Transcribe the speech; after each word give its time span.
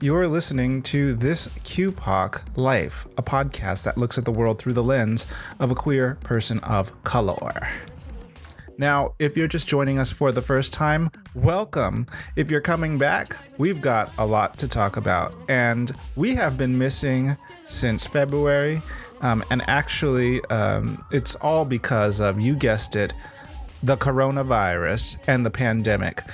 You're 0.00 0.26
listening 0.26 0.82
to 0.82 1.14
This 1.14 1.46
QPOC 1.48 2.56
Life, 2.56 3.06
a 3.16 3.22
podcast 3.22 3.84
that 3.84 3.96
looks 3.96 4.18
at 4.18 4.24
the 4.24 4.32
world 4.32 4.58
through 4.58 4.72
the 4.72 4.82
lens 4.82 5.24
of 5.60 5.70
a 5.70 5.74
queer 5.74 6.18
person 6.24 6.58
of 6.60 7.02
color. 7.04 7.68
Now, 8.76 9.14
if 9.20 9.36
you're 9.36 9.48
just 9.48 9.68
joining 9.68 10.00
us 10.00 10.10
for 10.10 10.32
the 10.32 10.42
first 10.42 10.72
time, 10.72 11.10
welcome. 11.34 12.06
If 12.34 12.50
you're 12.50 12.60
coming 12.60 12.98
back, 12.98 13.36
we've 13.56 13.80
got 13.80 14.12
a 14.18 14.26
lot 14.26 14.58
to 14.58 14.68
talk 14.68 14.96
about. 14.96 15.32
And 15.48 15.92
we 16.16 16.34
have 16.34 16.58
been 16.58 16.76
missing 16.76 17.36
since 17.66 18.04
February. 18.04 18.82
Um, 19.20 19.44
and 19.50 19.62
actually, 19.68 20.44
um, 20.46 21.02
it's 21.12 21.36
all 21.36 21.64
because 21.64 22.20
of, 22.20 22.40
you 22.40 22.56
guessed 22.56 22.96
it, 22.96 23.14
the 23.84 23.96
coronavirus 23.96 25.18
and 25.28 25.46
the 25.46 25.50
pandemic. 25.50 26.24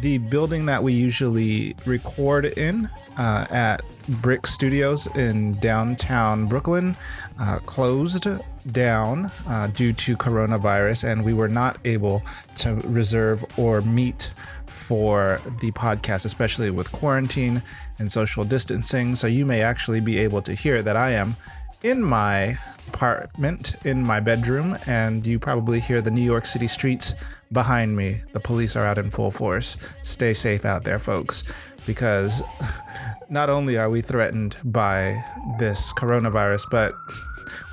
The 0.00 0.18
building 0.18 0.66
that 0.66 0.82
we 0.82 0.92
usually 0.92 1.76
record 1.86 2.46
in 2.46 2.88
uh, 3.16 3.46
at 3.50 3.82
BRIC 4.20 4.46
Studios 4.46 5.06
in 5.14 5.52
downtown 5.60 6.46
Brooklyn 6.46 6.96
uh, 7.38 7.58
closed 7.60 8.26
down 8.72 9.30
uh, 9.46 9.68
due 9.68 9.92
to 9.92 10.16
coronavirus, 10.16 11.04
and 11.10 11.24
we 11.24 11.34
were 11.34 11.48
not 11.48 11.78
able 11.84 12.22
to 12.56 12.74
reserve 12.76 13.44
or 13.56 13.80
meet 13.82 14.32
for 14.66 15.40
the 15.60 15.70
podcast, 15.72 16.24
especially 16.24 16.70
with 16.70 16.90
quarantine 16.90 17.62
and 17.98 18.10
social 18.10 18.44
distancing. 18.44 19.14
So 19.14 19.26
you 19.26 19.44
may 19.44 19.62
actually 19.62 20.00
be 20.00 20.18
able 20.18 20.42
to 20.42 20.54
hear 20.54 20.82
that 20.82 20.96
I 20.96 21.10
am 21.10 21.36
in 21.82 22.02
my 22.02 22.58
apartment, 22.88 23.76
in 23.84 24.02
my 24.02 24.20
bedroom, 24.20 24.78
and 24.86 25.26
you 25.26 25.38
probably 25.38 25.80
hear 25.80 26.00
the 26.00 26.10
New 26.10 26.22
York 26.22 26.46
City 26.46 26.68
streets 26.68 27.14
behind 27.52 27.96
me. 27.96 28.22
The 28.32 28.40
police 28.40 28.76
are 28.76 28.86
out 28.86 28.98
in 28.98 29.10
full 29.10 29.30
force. 29.30 29.76
Stay 30.02 30.34
safe 30.34 30.64
out 30.64 30.84
there, 30.84 30.98
folks, 30.98 31.44
because 31.86 32.42
not 33.30 33.50
only 33.50 33.76
are 33.76 33.90
we 33.90 34.00
threatened 34.00 34.56
by 34.64 35.24
this 35.58 35.92
coronavirus, 35.94 36.64
but 36.70 36.94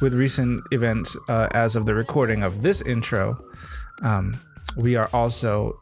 with 0.01 0.13
recent 0.13 0.63
events 0.71 1.17
uh, 1.27 1.47
as 1.51 1.75
of 1.75 1.85
the 1.85 1.93
recording 1.93 2.43
of 2.43 2.61
this 2.61 2.81
intro, 2.81 3.43
um, 4.01 4.39
we 4.75 4.95
are 4.95 5.09
also, 5.13 5.79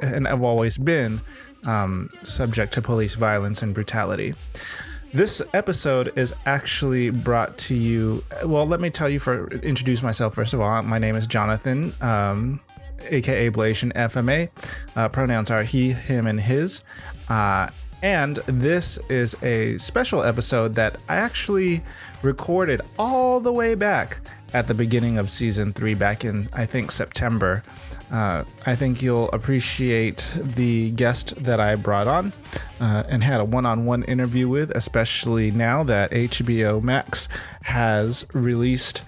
and 0.00 0.26
have 0.26 0.42
always 0.42 0.78
been, 0.78 1.20
um, 1.64 2.10
subject 2.22 2.72
to 2.74 2.82
police 2.82 3.14
violence 3.14 3.62
and 3.62 3.74
brutality. 3.74 4.34
This 5.12 5.40
episode 5.54 6.12
is 6.16 6.34
actually 6.44 7.10
brought 7.10 7.56
to 7.58 7.74
you. 7.74 8.22
Well, 8.44 8.66
let 8.66 8.80
me 8.80 8.90
tell 8.90 9.08
you 9.08 9.18
for 9.18 9.48
introduce 9.48 10.02
myself 10.02 10.34
first 10.34 10.52
of 10.52 10.60
all. 10.60 10.82
My 10.82 10.98
name 10.98 11.16
is 11.16 11.26
Jonathan, 11.26 11.94
um, 12.00 12.60
aka 13.10 13.48
Blation 13.48 13.92
FMA. 13.94 14.48
Uh, 14.94 15.08
pronouns 15.08 15.50
are 15.50 15.62
he, 15.62 15.92
him, 15.92 16.26
and 16.26 16.40
his. 16.40 16.82
Uh, 17.28 17.68
and 18.02 18.36
this 18.46 18.98
is 19.08 19.34
a 19.42 19.78
special 19.78 20.22
episode 20.22 20.74
that 20.74 20.98
I 21.08 21.16
actually 21.16 21.82
recorded 22.22 22.80
all 22.98 23.40
the 23.40 23.52
way 23.52 23.74
back 23.74 24.20
at 24.52 24.66
the 24.66 24.74
beginning 24.74 25.18
of 25.18 25.30
season 25.30 25.72
three, 25.72 25.94
back 25.94 26.24
in, 26.24 26.48
I 26.52 26.66
think, 26.66 26.90
September. 26.90 27.62
Uh, 28.10 28.44
I 28.64 28.76
think 28.76 29.02
you'll 29.02 29.28
appreciate 29.30 30.32
the 30.36 30.92
guest 30.92 31.42
that 31.42 31.58
I 31.58 31.74
brought 31.74 32.06
on 32.06 32.32
uh, 32.80 33.02
and 33.08 33.24
had 33.24 33.40
a 33.40 33.44
one 33.44 33.66
on 33.66 33.84
one 33.84 34.04
interview 34.04 34.48
with, 34.48 34.70
especially 34.70 35.50
now 35.50 35.82
that 35.84 36.12
HBO 36.12 36.80
Max 36.82 37.28
has 37.62 38.24
released 38.32 39.02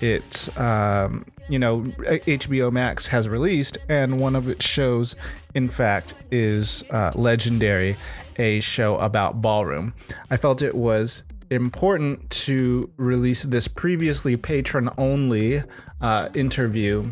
its, 0.00 0.56
um, 0.56 1.26
you 1.48 1.58
know, 1.58 1.80
HBO 1.80 2.72
Max 2.72 3.06
has 3.08 3.28
released, 3.28 3.78
and 3.88 4.18
one 4.18 4.34
of 4.34 4.48
its 4.48 4.66
shows, 4.66 5.14
in 5.54 5.68
fact, 5.68 6.14
is 6.30 6.84
uh, 6.90 7.12
Legendary, 7.14 7.96
a 8.36 8.60
show 8.60 8.96
about 8.98 9.42
ballroom. 9.42 9.94
I 10.30 10.36
felt 10.36 10.62
it 10.62 10.74
was 10.74 11.22
important 11.50 12.28
to 12.30 12.90
release 12.96 13.42
this 13.42 13.68
previously 13.68 14.36
patron 14.36 14.90
only 14.98 15.62
uh, 16.00 16.28
interview 16.34 17.10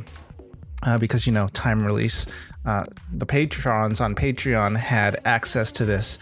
uh, 0.83 0.99
because 0.99 1.27
you 1.27 1.33
know 1.33 1.49
time 1.49 1.85
release. 1.85 2.27
Uh, 2.65 2.85
the 3.13 3.27
patrons 3.27 4.01
on 4.01 4.15
Patreon 4.15 4.77
had 4.77 5.21
access 5.25 5.73
to 5.73 5.85
this 5.85 6.19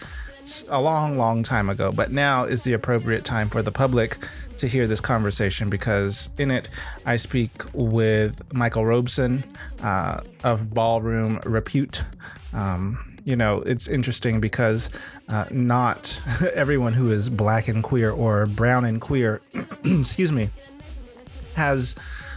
a 0.69 0.81
long, 0.81 1.17
long 1.17 1.43
time 1.43 1.69
ago, 1.69 1.91
but 1.91 2.11
now 2.11 2.45
is 2.45 2.63
the 2.63 2.73
appropriate 2.73 3.23
time 3.23 3.49
for 3.49 3.61
the 3.61 3.71
public 3.71 4.17
to 4.61 4.67
hear 4.67 4.85
this 4.85 5.01
conversation 5.01 5.69
because 5.69 6.29
in 6.37 6.51
it 6.51 6.69
I 7.05 7.15
speak 7.15 7.51
with 7.73 8.53
Michael 8.53 8.85
Robeson 8.85 9.43
uh, 9.81 10.21
of 10.43 10.71
Ballroom 10.71 11.41
Repute. 11.45 12.03
Um, 12.53 13.17
you 13.25 13.35
know, 13.35 13.61
it's 13.61 13.87
interesting 13.87 14.39
because 14.39 14.91
uh, 15.29 15.45
not 15.49 16.21
everyone 16.53 16.93
who 16.93 17.11
is 17.11 17.27
black 17.27 17.67
and 17.67 17.83
queer 17.83 18.11
or 18.11 18.45
brown 18.45 18.85
and 18.85 19.01
queer, 19.01 19.41
excuse 19.83 20.31
me, 20.31 20.49
has 21.55 21.95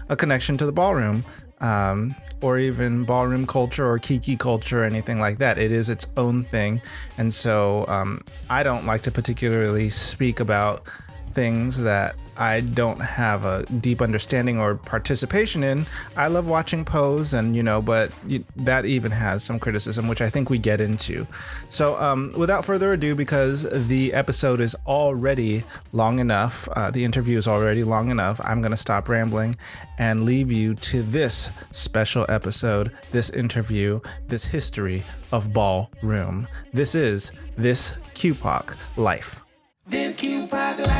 a 0.09 0.17
connection 0.17 0.57
to 0.57 0.67
the 0.67 0.73
ballroom 0.73 1.25
um, 1.61 2.15
or 2.41 2.59
even 2.59 3.05
ballroom 3.05 3.47
culture 3.47 3.87
or 3.87 3.99
kiki 3.99 4.35
culture 4.37 4.81
or 4.83 4.85
anything 4.85 5.21
like 5.21 5.39
that. 5.39 5.59
It 5.59 5.73
is 5.73 5.91
its 5.91 6.07
own 6.17 6.45
thing. 6.45 6.81
And 7.19 7.33
so 7.33 7.85
um, 7.87 8.23
I 8.49 8.63
don't 8.63 8.87
like 8.87 9.03
to 9.03 9.11
particularly 9.11 9.91
speak 9.91 10.41
about 10.41 10.89
things 11.35 11.79
that 11.81 12.17
I 12.37 12.61
don't 12.61 13.01
have 13.01 13.45
a 13.45 13.65
deep 13.65 14.03
understanding 14.03 14.59
or 14.59 14.75
participation 14.75 15.63
in. 15.63 15.87
I 16.17 16.27
love 16.29 16.47
watching 16.47 16.85
Pose, 16.85 17.35
and 17.35 17.55
you 17.55 17.63
know, 17.63 17.81
but 17.81 18.11
that 18.57 18.87
even 18.87 19.13
has 19.13 19.45
some 19.45 19.59
criticism, 19.59 20.09
which 20.09 20.21
I 20.21 20.31
think 20.31 20.51
we 20.51 20.59
get 20.59 20.81
into. 20.81 21.27
So, 21.71 21.99
um, 21.99 22.33
without 22.37 22.65
further 22.65 22.93
ado, 22.93 23.15
because 23.15 23.67
the 23.71 24.13
episode 24.13 24.61
is 24.61 24.75
already 24.87 25.65
long 25.93 26.19
enough, 26.19 26.69
uh, 26.73 26.91
the 26.91 27.05
interview 27.05 27.39
is 27.39 27.47
already 27.47 27.85
long 27.85 28.11
enough, 28.11 28.41
I'm 28.43 28.61
going 28.61 28.73
to 28.73 28.77
stop 28.77 29.09
rambling 29.09 29.57
and 29.99 30.25
leave 30.25 30.51
you 30.51 30.75
to 30.75 31.03
this 31.03 31.51
special 31.71 32.27
episode, 32.29 32.91
this 33.13 33.31
interview, 33.31 34.01
this 34.27 34.45
history 34.45 35.03
of 35.31 35.53
ballroom. 35.53 36.49
This 36.73 36.95
is 36.95 37.33
This 37.57 37.95
QPOC 38.15 38.75
Life. 38.97 39.41
This 39.87 40.17
QPOC 40.17 40.87
Life. 40.87 40.94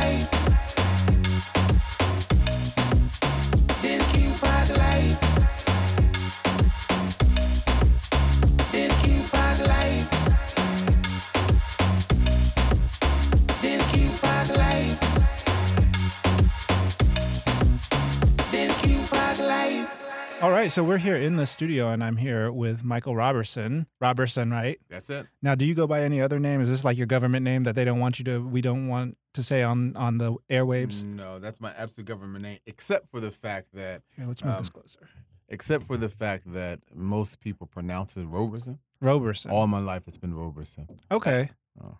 All 20.45 20.51
right, 20.51 20.71
so 20.71 20.83
we're 20.83 20.99
here 20.99 21.15
in 21.15 21.37
the 21.37 21.47
studio, 21.47 21.89
and 21.89 22.03
I'm 22.03 22.17
here 22.17 22.51
with 22.51 22.83
Michael 22.83 23.15
Roberson. 23.15 23.87
Roberson, 23.99 24.51
right? 24.51 24.79
That's 24.89 25.09
it. 25.09 25.25
Now, 25.41 25.55
do 25.55 25.65
you 25.65 25.73
go 25.73 25.87
by 25.87 26.03
any 26.03 26.21
other 26.21 26.37
name? 26.37 26.61
Is 26.61 26.69
this 26.69 26.85
like 26.85 26.99
your 26.99 27.07
government 27.07 27.43
name 27.43 27.63
that 27.63 27.73
they 27.73 27.83
don't 27.83 27.99
want 27.99 28.19
you 28.19 28.25
to? 28.25 28.47
We 28.47 28.61
don't 28.61 28.87
want 28.87 29.17
to 29.33 29.41
say 29.41 29.63
on 29.63 29.97
on 29.97 30.19
the 30.19 30.35
airwaves. 30.47 31.03
No, 31.03 31.39
that's 31.39 31.59
my 31.59 31.73
absolute 31.75 32.05
government 32.05 32.43
name, 32.43 32.59
except 32.67 33.09
for 33.09 33.19
the 33.19 33.31
fact 33.31 33.69
that. 33.73 34.03
Here, 34.15 34.27
let's 34.27 34.43
move 34.43 34.53
um, 34.53 34.59
this 34.59 34.69
closer. 34.69 35.09
Except 35.49 35.83
for 35.83 35.97
the 35.97 36.09
fact 36.09 36.53
that 36.53 36.79
most 36.93 37.39
people 37.39 37.65
pronounce 37.65 38.15
it 38.15 38.25
Roberson. 38.25 38.77
Roberson. 39.01 39.49
All 39.49 39.65
my 39.65 39.79
life, 39.79 40.03
it's 40.05 40.19
been 40.19 40.35
Roberson. 40.35 40.87
Okay. 41.11 41.49
Oh. 41.83 41.97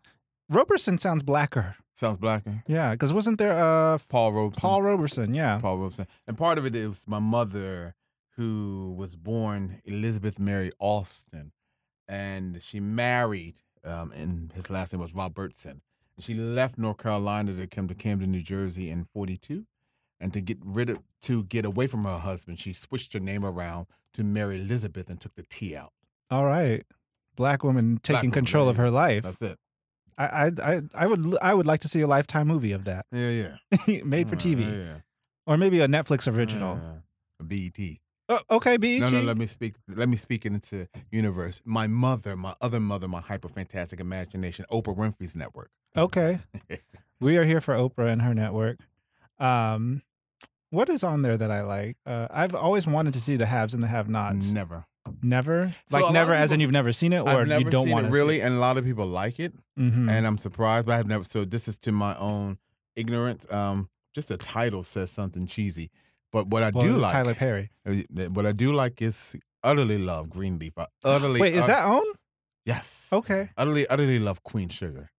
Roberson 0.50 1.00
sounds 1.00 1.24
blacker. 1.24 1.78
Sounds 1.96 2.20
blacker. 2.20 2.64
Yeah, 2.68 2.92
because 2.92 3.12
wasn't 3.12 3.40
there 3.40 3.54
uh 3.54 3.98
Paul 4.08 4.34
Robeson? 4.34 4.62
Paul 4.62 4.84
Roberson, 4.84 5.34
yeah. 5.34 5.58
Paul 5.58 5.80
Robeson, 5.80 6.06
and 6.28 6.38
part 6.38 6.60
of 6.60 6.66
it 6.68 6.76
is 6.76 7.08
my 7.08 7.18
mother 7.18 7.96
who 8.38 8.94
was 8.98 9.16
born 9.16 9.82
Elizabeth 9.86 10.40
Mary 10.40 10.72
Alston, 10.80 11.52
and 12.08 12.62
she 12.62 12.80
married, 12.80 13.62
um, 13.84 14.12
and 14.12 14.52
his 14.54 14.70
last 14.70 14.94
name 14.94 15.02
was 15.02 15.16
Robertson. 15.16 15.82
She 16.20 16.34
left 16.34 16.78
North 16.78 16.98
Carolina 16.98 17.54
to 17.54 17.68
come 17.68 17.88
to 17.88 17.96
Camden, 17.96 18.32
New 18.32 18.42
Jersey 18.42 18.90
in 18.90 19.04
'42, 19.04 19.66
and 20.20 20.32
to 20.34 20.42
get 20.42 20.58
rid 20.64 20.90
of 20.90 21.00
to 21.24 21.44
get 21.44 21.66
away 21.66 21.88
from 21.88 22.04
her 22.06 22.20
husband, 22.20 22.60
she 22.60 22.74
switched 22.74 23.14
her 23.14 23.20
name 23.20 23.46
around 23.46 23.88
to 24.14 24.24
Mary 24.24 24.60
Elizabeth 24.62 25.10
and 25.10 25.20
took 25.20 25.36
the 25.36 25.44
T 25.44 25.76
out. 25.76 25.92
All 26.30 26.46
right, 26.46 26.84
black 27.36 27.64
woman 27.64 28.00
taking 28.02 28.30
Black 28.30 28.34
control 28.34 28.70
of 28.70 28.78
her 28.78 28.90
life. 28.90 29.24
That's 29.24 29.42
it. 29.42 29.58
I, 30.18 30.52
I 30.64 30.82
I 30.94 31.08
would 31.08 31.38
I 31.42 31.54
would 31.54 31.66
like 31.66 31.82
to 31.82 31.88
see 31.90 32.02
a 32.02 32.08
lifetime 32.08 32.48
movie 32.48 32.72
of 32.72 32.86
that. 32.86 33.06
Yeah, 33.12 33.56
yeah. 33.88 34.04
Made 34.06 34.30
for 34.30 34.36
TV. 34.38 34.62
Yeah, 34.62 34.84
yeah. 34.84 34.98
Or 35.46 35.58
maybe 35.58 35.82
a 35.82 35.88
Netflix 35.88 36.32
original. 36.32 36.80
Yeah, 36.82 37.46
BET. 37.46 37.98
Oh, 38.28 38.40
okay, 38.52 38.78
BET. 38.78 39.02
No, 39.02 39.10
no. 39.10 39.22
Let 39.22 39.38
me 39.38 39.46
speak. 39.46 39.76
Let 39.88 40.10
me 40.10 40.18
speak 40.18 40.46
it 40.46 40.54
into 40.54 40.88
universe. 41.12 41.62
My 41.66 41.88
mother, 41.88 42.36
my 42.36 42.56
other 42.60 42.80
mother, 42.80 43.08
my 43.08 43.22
hyper 43.22 43.48
fantastic 43.50 44.00
imagination, 44.00 44.66
Oprah 44.72 44.96
Winfrey's 44.98 45.36
network. 45.36 45.70
Okay, 45.96 46.40
we 47.20 47.38
are 47.38 47.44
here 47.44 47.62
for 47.62 47.76
Oprah 47.76 48.12
and 48.12 48.22
her 48.22 48.34
network. 48.34 48.80
Um, 49.40 50.02
what 50.72 50.90
is 50.90 51.04
on 51.04 51.22
there 51.22 51.38
that 51.38 51.52
I 51.52 51.62
like? 51.62 51.98
Uh, 52.06 52.28
I've 52.32 52.56
always 52.56 52.88
wanted 52.88 53.14
to 53.14 53.22
see 53.22 53.36
the 53.36 53.46
haves 53.46 53.74
and 53.74 53.82
the 53.84 53.88
have-nots. 53.88 54.50
Never. 54.50 54.86
Never, 55.22 55.72
So 55.88 56.00
like 56.00 56.14
never, 56.14 56.34
of 56.34 56.40
as 56.40 56.52
in 56.52 56.60
you've 56.60 56.72
never 56.72 56.92
seen 56.92 57.14
it, 57.14 57.20
or 57.20 57.46
you 57.46 57.64
don't 57.66 57.92
want 57.92 58.08
it 58.08 58.10
to 58.10 58.14
really, 58.16 58.42
and 58.42 58.56
a 58.56 58.60
lot 58.60 58.78
of 58.78 58.86
people 58.86 59.06
like 59.06 59.40
it, 59.40 59.54
hmm 59.78 60.10
and 60.10 60.26
I'm 60.26 60.40
surprised, 60.40 60.88
but 60.88 60.94
I've 60.94 61.06
never. 61.06 61.24
So 61.24 61.46
this 61.46 61.68
is 61.68 61.78
to 61.80 61.92
my 61.92 62.18
own 62.18 62.58
ignorance. 62.96 63.46
Um, 63.52 63.90
just 64.16 64.30
the 64.30 64.38
title 64.38 64.84
says 64.84 65.12
something 65.12 65.46
cheesy, 65.46 65.92
but 66.36 66.48
what 66.48 66.64
I 66.64 66.72
well, 66.74 66.84
do 66.84 66.98
like, 66.98 67.14
Tyler 67.14 67.34
Perry. 67.34 67.72
uh, 67.88 67.94
what 68.36 68.46
I 68.46 68.52
do 68.52 68.74
like 68.74 69.02
is 69.02 69.38
utterly 69.64 69.98
love 69.98 70.30
Green 70.30 70.58
Greenleaf. 70.58 70.74
I 70.78 70.88
utterly. 71.06 71.40
Wait, 71.40 71.54
is 71.56 71.64
ut- 71.64 71.68
that 71.68 71.86
own? 71.86 72.04
yes? 72.66 73.08
Okay, 73.14 73.50
Utterly, 73.56 73.88
utterly 73.88 74.20
love 74.20 74.44
Queen 74.44 74.68
Sugar. 74.68 75.12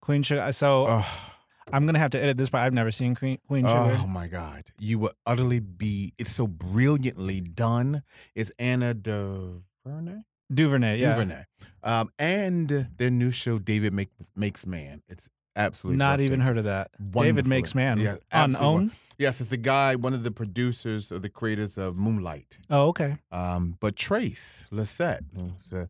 Queen 0.00 0.22
Sugar. 0.22 0.50
So 0.52 0.86
Oh, 0.88 1.32
I'm 1.70 1.84
gonna 1.84 1.98
have 1.98 2.12
to 2.12 2.20
edit 2.22 2.38
this, 2.38 2.48
but 2.48 2.62
I've 2.62 2.72
never 2.72 2.90
seen 2.90 3.14
Queen 3.14 3.38
Queen 3.46 3.64
Sugar. 3.66 3.96
oh 4.00 4.06
my 4.06 4.26
God, 4.28 4.64
you 4.78 4.98
would 5.00 5.12
utterly 5.26 5.60
be. 5.60 6.12
It's 6.16 6.30
so 6.32 6.46
brilliantly 6.46 7.42
done. 7.42 8.02
It's 8.34 8.50
Ava 8.58 8.94
DuVernay. 8.94 10.22
Duvernay, 10.52 10.98
yeah. 11.00 11.10
DuVernay. 11.14 11.42
Um, 11.82 12.10
and 12.18 12.88
their 12.96 13.10
new 13.10 13.30
show, 13.30 13.58
David 13.58 13.92
Makes 13.92 14.30
Makes 14.34 14.66
Man. 14.66 15.02
It's 15.08 15.28
absolutely 15.56 15.98
Not 15.98 16.20
even 16.20 16.40
heard 16.40 16.58
of 16.58 16.64
that. 16.64 16.90
David 17.12 17.46
Makes 17.46 17.74
Man 17.74 17.98
Yeah, 17.98 18.16
on 18.32 18.56
own. 18.56 18.92
Yes, 19.18 19.40
it's 19.40 19.50
the 19.50 19.56
guy, 19.56 19.94
one 19.94 20.12
of 20.12 20.24
the 20.24 20.32
producers 20.32 21.12
or 21.12 21.20
the 21.20 21.28
creators 21.28 21.78
of 21.78 21.96
Moonlight. 21.96 22.58
Oh, 22.68 22.88
okay. 22.88 23.18
Um, 23.30 23.76
but 23.78 23.94
Trace 23.94 24.66
Lysette, 24.72 25.20
who's 25.36 25.72
a 25.72 25.88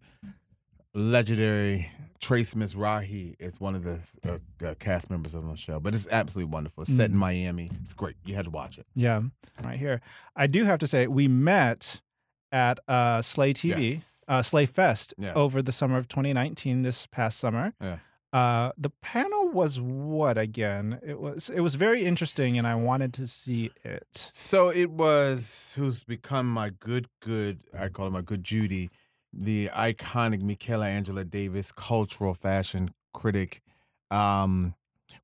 legendary 0.94 1.90
Trace 2.20 2.55
Mizrahi, 2.55 3.34
is 3.38 3.61
one 3.61 3.75
of 3.75 3.82
the 3.84 4.00
uh, 4.26 4.38
uh, 4.66 4.75
cast 4.78 5.11
members 5.11 5.34
of 5.34 5.46
the 5.49 5.56
show. 5.56 5.81
But 5.81 5.94
it's 5.94 6.06
absolutely 6.11 6.52
wonderful. 6.52 6.82
It's 6.82 6.94
set 6.94 7.11
in 7.11 7.16
Mhm. 7.16 7.20
Miami. 7.20 7.70
It's 7.82 7.93
great. 7.93 8.16
You 8.25 8.34
had 8.34 8.44
to 8.44 8.50
watch 8.50 8.78
it. 8.78 8.87
Yeah, 8.94 9.22
right 9.62 9.78
here. 9.78 10.00
I 10.37 10.46
do 10.46 10.64
have 10.64 10.78
to 10.81 10.87
say 10.87 11.06
we 11.06 11.28
met 11.28 12.00
at 12.52 12.78
uh, 12.87 13.20
Slay 13.20 13.52
TV, 13.52 13.90
Yes. 13.93 14.25
uh, 14.28 14.43
Slay 14.43 14.66
Fest 14.66 15.12
Yes. 15.19 15.32
over 15.34 15.61
the 15.61 15.72
summer 15.72 15.99
of 15.99 16.08
2019. 16.08 16.82
This 16.82 17.06
past 17.06 17.38
summer. 17.38 17.75
Yes. 17.81 18.05
Uh, 18.35 18.73
the 18.77 18.91
panel 18.91 19.49
was 19.51 19.81
what 19.81 20.37
again? 20.37 20.99
It 21.07 21.21
was 21.21 21.51
it 21.51 21.61
was 21.61 21.77
very 21.77 22.05
interesting, 22.05 22.59
and 22.59 22.67
I 22.67 22.75
wanted 22.75 23.13
to 23.15 23.29
see 23.29 23.71
it. 23.85 24.09
So 24.13 24.71
it 24.71 24.91
was 24.91 25.75
who's 25.79 26.03
become 26.03 26.53
my 26.53 26.71
good, 26.71 27.07
good, 27.21 27.61
I 27.79 27.89
call 27.91 28.07
her 28.07 28.11
my 28.11 28.23
good 28.23 28.43
Judy, 28.43 28.91
the 29.33 29.71
iconic 29.73 30.43
Michaela 30.43 30.89
Angela 30.89 31.25
Davis, 31.25 31.71
cultural 31.71 32.35
fashion 32.35 32.91
critic, 33.13 33.63
um, 34.11 34.75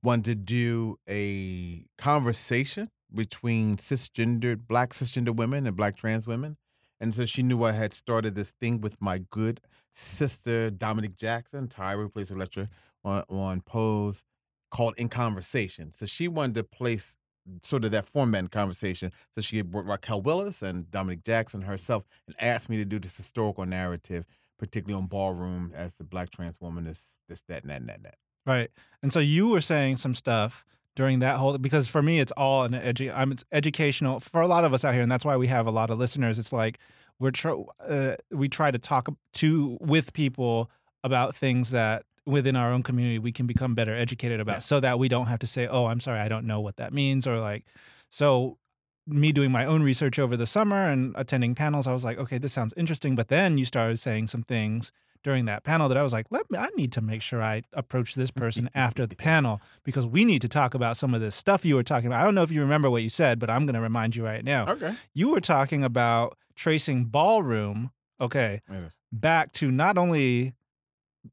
wanted 0.05 0.25
to 0.25 0.35
do 0.37 0.97
a 1.09 1.87
conversation 1.99 2.91
between 3.13 3.77
cisgendered, 3.77 4.69
black 4.69 4.91
cisgender 4.91 5.35
women 5.35 5.67
and 5.67 5.77
black 5.77 5.97
trans 5.97 6.29
women. 6.29 6.59
And 7.01 7.13
so 7.13 7.27
she 7.27 7.43
knew 7.43 7.65
I 7.65 7.73
had 7.73 7.93
started 7.93 8.37
this 8.37 8.53
thing 8.61 8.81
with 8.81 9.03
my 9.03 9.19
good 9.19 9.61
sister, 9.91 10.71
Dominique 10.71 11.17
Jackson, 11.17 11.67
Tyra, 11.67 12.03
who 12.03 12.09
plays 12.09 12.31
Elektra 12.31 12.69
on, 13.05 13.25
on 13.29 13.61
Pose, 13.63 14.25
called 14.71 14.95
In 14.97 15.09
Conversation. 15.09 15.93
So 15.93 16.07
she 16.07 16.29
wanted 16.29 16.55
to 16.57 16.65
place 16.65 17.17
sort 17.63 17.85
of 17.85 17.91
that 17.93 18.05
format 18.05 18.41
in 18.41 18.49
conversation. 18.49 19.13
So 19.35 19.41
she 19.41 19.63
brought 19.63 19.87
Raquel 19.87 20.21
Willis 20.21 20.63
and 20.63 20.91
Dominique 20.91 21.25
Jackson 21.25 21.63
herself 21.63 22.05
and 22.27 22.37
asked 22.39 22.69
me 22.69 22.77
to 22.77 22.85
do 22.85 22.99
this 22.99 23.17
historical 23.17 23.65
narrative, 23.67 24.25
particularly 24.59 25.01
on 25.01 25.09
ballroom 25.09 25.73
as 25.75 25.95
the 25.95 26.05
black 26.05 26.31
trans 26.31 26.61
woman, 26.61 26.85
this, 26.85 27.19
this, 27.29 27.43
that, 27.49 27.63
and 27.63 27.71
that, 27.71 27.81
and 27.81 27.89
that, 27.89 27.97
and 27.97 28.05
that. 28.05 28.15
Right. 28.47 28.71
And 29.03 29.13
so 29.13 29.21
you 29.21 29.49
were 29.49 29.61
saying 29.61 29.97
some 29.97 30.15
stuff 30.15 30.65
during 30.97 31.21
that 31.21 31.37
whole 31.37 31.57
because 31.57 31.87
for 31.87 32.03
me 32.03 32.19
it's 32.21 32.33
all 32.33 32.65
an 32.65 32.73
edu- 32.73 33.13
I'm 33.15 33.31
it's 33.33 33.45
educational 33.53 34.19
for 34.21 34.41
a 34.41 34.47
lot 34.47 34.65
of 34.65 34.75
us 34.75 34.85
out 34.85 34.93
here 34.93 35.03
and 35.03 35.11
that's 35.11 35.25
why 35.25 35.37
we 35.37 35.47
have 35.47 35.67
a 35.67 35.71
lot 35.71 35.89
of 35.89 35.99
listeners 35.99 36.39
it's 36.39 36.53
like 36.53 36.79
we're 37.21 37.31
tr- 37.31 37.63
uh, 37.87 38.17
we 38.33 38.49
try 38.49 38.71
to 38.73 38.79
talk 38.79 39.09
to 39.35 39.79
with 39.81 40.13
people 40.13 40.69
about 41.05 41.37
things 41.37 41.71
that 41.71 42.03
within 42.31 42.57
our 42.57 42.73
own 42.73 42.83
community 42.83 43.19
we 43.19 43.33
can 43.33 43.47
become 43.47 43.75
better 43.75 43.95
educated 43.95 44.41
about 44.41 44.55
Yeah. 44.57 44.59
so 44.61 44.81
that 44.81 44.99
we 44.99 45.09
don't 45.09 45.27
have 45.27 45.39
to 45.41 45.47
say 45.47 45.67
oh 45.67 45.87
I'm 45.87 46.01
sorry 46.01 46.21
I 46.21 46.29
don't 46.29 46.47
know 46.47 46.61
what 46.61 46.77
that 46.77 46.93
means 46.93 47.27
or 47.27 47.39
like 47.41 47.65
so 48.11 48.59
me 49.07 49.33
doing 49.33 49.51
my 49.51 49.65
own 49.65 49.83
research 49.83 50.19
over 50.19 50.37
the 50.37 50.47
summer 50.47 50.89
and 50.89 51.15
attending 51.19 51.55
panels 51.55 51.87
I 51.87 51.93
was 51.93 52.05
like 52.05 52.19
okay 52.19 52.39
this 52.39 52.53
sounds 52.53 52.75
interesting 52.77 53.17
but 53.17 53.29
then 53.29 53.59
you 53.59 53.65
started 53.65 53.99
saying 53.99 54.29
some 54.29 54.43
things 54.43 54.93
during 55.23 55.45
that 55.45 55.65
panel 55.65 55.87
that 55.91 55.99
I 55.99 56.03
was 56.03 56.15
like, 56.15 56.25
let 56.31 56.51
me, 56.51 56.57
I 56.57 56.69
need 56.79 56.93
to 56.93 57.03
make 57.03 57.21
sure 57.21 57.43
I 57.43 57.61
approach 57.75 58.15
this 58.15 58.31
person 58.31 58.71
after 58.75 59.07
the 59.07 59.15
panel 59.17 59.61
because 59.85 60.07
we 60.07 60.25
need 60.25 60.41
to 60.41 60.49
talk 60.49 60.73
about 60.73 60.97
some 60.97 61.13
of 61.13 61.21
this 61.21 61.35
stuff 61.35 61.63
you 61.63 61.75
were 61.75 61.83
talking 61.83 62.07
about. 62.07 62.23
I 62.23 62.25
don't 62.25 62.35
know 62.35 62.43
if 62.43 62.51
you 62.51 62.63
remember 62.63 62.89
what 62.89 63.03
you 63.03 63.11
said, 63.11 63.39
but 63.39 63.51
I'm 63.51 63.67
going 63.67 63.75
to 63.75 63.83
remind 63.83 64.17
you 64.17 64.25
right 64.25 64.43
now. 64.43 64.67
Okay. 64.67 64.95
You 65.13 65.29
were 65.31 65.43
talking 65.43 65.85
about 65.85 66.39
tracing 66.57 67.05
ballroom, 67.05 67.91
okay, 68.19 68.63
Yes. 68.71 68.93
back 69.13 69.53
to 69.61 69.71
not 69.71 69.99
only 69.99 70.55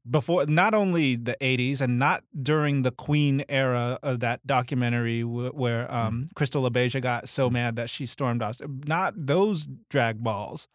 before 0.08 0.44
not 0.46 0.74
only 0.74 1.16
the 1.16 1.36
80s 1.40 1.80
and 1.80 1.98
not 1.98 2.22
during 2.42 2.82
the 2.82 2.90
queen 2.90 3.42
era 3.48 3.98
of 4.02 4.20
that 4.20 4.46
documentary 4.46 5.22
wh- 5.22 5.54
where 5.54 5.90
um, 5.92 6.26
crystal 6.34 6.68
LaBeija 6.68 7.00
got 7.00 7.28
so 7.28 7.48
mad 7.48 7.76
that 7.76 7.88
she 7.90 8.04
stormed 8.06 8.42
off 8.42 8.60
not 8.86 9.14
those 9.16 9.66
drag 9.88 10.22
balls 10.22 10.68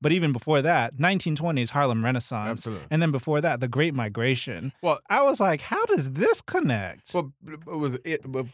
but 0.00 0.12
even 0.12 0.32
before 0.32 0.60
that 0.62 0.96
1920s 0.96 1.70
harlem 1.70 2.04
renaissance 2.04 2.50
Absolutely. 2.66 2.86
and 2.90 3.00
then 3.02 3.10
before 3.10 3.40
that 3.40 3.60
the 3.60 3.68
great 3.68 3.94
migration 3.94 4.72
Well, 4.82 5.00
i 5.08 5.22
was 5.22 5.40
like 5.40 5.60
how 5.62 5.84
does 5.86 6.12
this 6.12 6.40
connect 6.42 7.12
Well, 7.14 7.32
it 7.46 7.66
was 7.66 7.98
it 8.04 8.26
was 8.28 8.50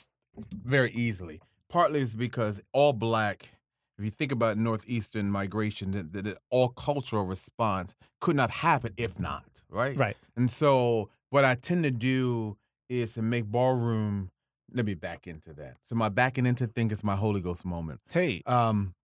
very 0.53 0.91
easily. 0.93 1.41
Partly 1.69 2.01
it's 2.01 2.15
because 2.15 2.61
all 2.73 2.93
black. 2.93 3.51
If 3.99 4.05
you 4.05 4.11
think 4.11 4.33
about 4.33 4.59
northeastern 4.59 5.31
migration, 5.31 5.93
that, 5.93 6.13
that 6.13 6.39
all 6.51 6.69
cultural 6.71 7.25
response 7.25 7.95
could 8.21 8.35
not 8.35 8.51
happen 8.51 8.93
if 8.97 9.19
not 9.19 9.63
right. 9.71 9.97
right 9.97 10.17
And 10.37 10.51
so, 10.51 11.11
what 11.31 11.45
I 11.45 11.55
tend 11.55 11.85
to 11.85 11.91
do 11.91 12.57
is 12.89 13.15
to 13.15 13.23
make 13.23 13.45
ballroom. 13.47 14.31
Let 14.73 14.87
me 14.87 14.95
back 14.95 15.29
into 15.29 15.53
that. 15.55 15.77
So 15.85 15.95
my 15.95 16.09
backing 16.09 16.47
into 16.47 16.67
thing 16.67 16.91
is 16.91 17.05
my 17.05 17.15
Holy 17.15 17.41
Ghost 17.41 17.65
moment. 17.65 18.01
hey 18.11 18.43
Um, 18.47 18.95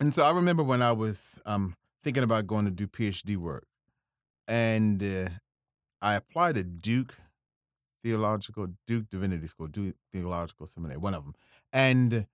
and 0.00 0.14
so 0.14 0.24
I 0.24 0.30
remember 0.30 0.62
when 0.62 0.80
I 0.82 0.92
was 0.92 1.38
um 1.44 1.76
thinking 2.02 2.22
about 2.22 2.46
going 2.46 2.64
to 2.64 2.70
do 2.70 2.86
PhD 2.86 3.36
work, 3.36 3.66
and 4.48 5.02
uh, 5.02 5.28
I 6.00 6.14
applied 6.14 6.54
to 6.56 6.64
Duke 6.64 7.14
Theological, 8.02 8.68
Duke 8.86 9.08
Divinity 9.10 9.46
School, 9.46 9.68
Duke 9.68 9.94
Theological 10.12 10.66
Seminary, 10.66 10.98
one 10.98 11.14
of 11.14 11.24
them, 11.24 11.34
and 11.72 12.26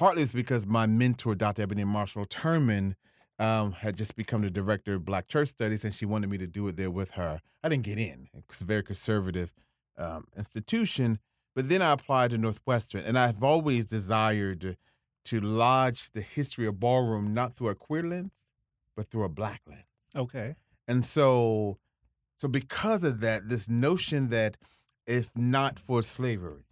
partly 0.00 0.22
it's 0.22 0.32
because 0.32 0.66
my 0.66 0.86
mentor, 0.86 1.34
Dr. 1.34 1.60
Ebony 1.60 1.84
Marshall 1.84 2.24
Turman, 2.24 2.94
um, 3.38 3.72
had 3.72 3.98
just 3.98 4.16
become 4.16 4.40
the 4.40 4.48
director 4.48 4.94
of 4.94 5.04
Black 5.04 5.28
Church 5.28 5.48
Studies, 5.48 5.84
and 5.84 5.92
she 5.92 6.06
wanted 6.06 6.30
me 6.30 6.38
to 6.38 6.46
do 6.46 6.66
it 6.68 6.78
there 6.78 6.90
with 6.90 7.10
her. 7.12 7.42
I 7.62 7.68
didn't 7.68 7.84
get 7.84 7.98
in; 7.98 8.28
it's 8.48 8.62
a 8.62 8.64
very 8.64 8.82
conservative 8.82 9.52
um, 9.98 10.26
institution. 10.34 11.18
But 11.54 11.68
then 11.68 11.82
I 11.82 11.92
applied 11.92 12.30
to 12.30 12.38
Northwestern, 12.38 13.04
and 13.04 13.18
I've 13.18 13.44
always 13.44 13.84
desired 13.84 14.78
to 15.26 15.40
lodge 15.40 16.12
the 16.12 16.22
history 16.22 16.66
of 16.66 16.80
ballroom 16.80 17.34
not 17.34 17.54
through 17.54 17.68
a 17.68 17.74
queer 17.74 18.02
lens, 18.02 18.48
but 18.96 19.06
through 19.08 19.24
a 19.24 19.28
black 19.28 19.60
lens. 19.66 19.84
okay 20.16 20.54
And 20.88 21.04
so, 21.04 21.76
so 22.38 22.48
because 22.48 23.04
of 23.04 23.20
that, 23.20 23.50
this 23.50 23.68
notion 23.68 24.30
that 24.30 24.56
if 25.06 25.36
not 25.36 25.78
for 25.78 26.02
slavery, 26.02 26.64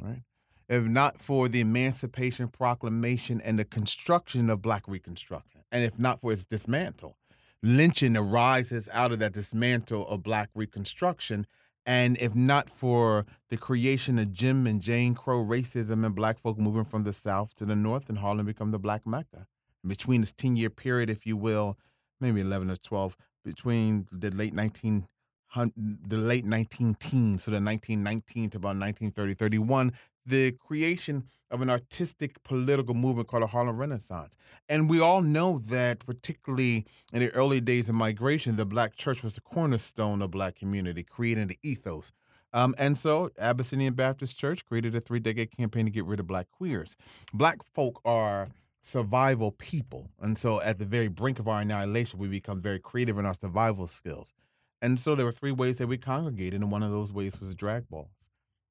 right, 0.00 0.22
if 0.68 0.84
not 0.84 1.20
for 1.20 1.48
the 1.48 1.60
Emancipation 1.60 2.48
Proclamation 2.48 3.40
and 3.40 3.58
the 3.58 3.64
construction 3.64 4.50
of 4.50 4.62
Black 4.62 4.84
Reconstruction, 4.86 5.62
and 5.72 5.84
if 5.84 5.98
not 5.98 6.20
for 6.20 6.32
its 6.32 6.44
dismantle, 6.44 7.16
lynching 7.62 8.16
arises 8.16 8.88
out 8.92 9.12
of 9.12 9.18
that 9.18 9.32
dismantle 9.32 10.06
of 10.08 10.22
Black 10.22 10.50
Reconstruction. 10.54 11.46
And 11.86 12.18
if 12.18 12.34
not 12.34 12.68
for 12.68 13.24
the 13.48 13.56
creation 13.56 14.18
of 14.18 14.34
Jim 14.34 14.66
and 14.66 14.82
Jane 14.82 15.14
Crow 15.14 15.42
racism 15.42 16.04
and 16.04 16.14
Black 16.14 16.38
folk 16.38 16.58
moving 16.58 16.84
from 16.84 17.04
the 17.04 17.14
South 17.14 17.54
to 17.54 17.64
the 17.64 17.74
North, 17.74 18.10
and 18.10 18.18
Harlem 18.18 18.44
become 18.44 18.72
the 18.72 18.78
Black 18.78 19.06
Mecca. 19.06 19.46
Between 19.86 20.20
this 20.20 20.32
10 20.32 20.56
year 20.56 20.68
period, 20.68 21.08
if 21.08 21.24
you 21.24 21.34
will, 21.36 21.78
maybe 22.20 22.42
11 22.42 22.70
or 22.70 22.76
12 22.76 23.16
between 23.44 24.06
the 24.12 24.30
late 24.30 24.52
19 24.52 25.06
hun- 25.48 25.72
the 25.76 26.18
late 26.18 26.44
19 26.44 26.94
teens 26.94 27.44
so 27.44 27.50
the 27.50 27.60
1919 27.60 28.50
to 28.50 28.58
about 28.58 28.76
1930 28.76 29.34
31 29.34 29.92
the 30.28 30.52
creation 30.52 31.24
of 31.50 31.62
an 31.62 31.70
artistic 31.70 32.42
political 32.44 32.94
movement 32.94 33.28
called 33.28 33.42
the 33.42 33.48
Harlem 33.48 33.78
Renaissance 33.78 34.36
and 34.68 34.90
we 34.90 35.00
all 35.00 35.22
know 35.22 35.58
that 35.58 36.04
particularly 36.04 36.84
in 37.12 37.20
the 37.20 37.30
early 37.30 37.60
days 37.60 37.88
of 37.88 37.94
migration 37.94 38.56
the 38.56 38.66
black 38.66 38.96
church 38.96 39.22
was 39.22 39.34
the 39.34 39.40
cornerstone 39.40 40.22
of 40.22 40.30
black 40.30 40.56
community 40.56 41.02
creating 41.02 41.46
the 41.48 41.58
ethos 41.62 42.12
um, 42.52 42.74
and 42.78 42.96
so 42.96 43.30
Abyssinian 43.38 43.92
Baptist 43.92 44.38
Church 44.38 44.64
created 44.64 44.94
a 44.94 45.00
three-decade 45.00 45.54
campaign 45.54 45.84
to 45.84 45.90
get 45.90 46.06
rid 46.06 46.18
of 46.20 46.26
black 46.26 46.50
queers 46.50 46.96
black 47.32 47.62
folk 47.62 48.00
are 48.04 48.48
survival 48.88 49.52
people. 49.52 50.10
And 50.20 50.38
so 50.38 50.60
at 50.60 50.78
the 50.78 50.84
very 50.84 51.08
brink 51.08 51.38
of 51.38 51.46
our 51.46 51.60
annihilation, 51.60 52.18
we 52.18 52.28
become 52.28 52.60
very 52.60 52.78
creative 52.78 53.18
in 53.18 53.26
our 53.26 53.34
survival 53.34 53.86
skills. 53.86 54.32
And 54.80 54.98
so 54.98 55.14
there 55.14 55.26
were 55.26 55.32
three 55.32 55.52
ways 55.52 55.76
that 55.78 55.88
we 55.88 55.98
congregated, 55.98 56.60
and 56.60 56.70
one 56.70 56.82
of 56.82 56.92
those 56.92 57.12
ways 57.12 57.38
was 57.40 57.54
drag 57.54 57.88
balls. 57.88 58.27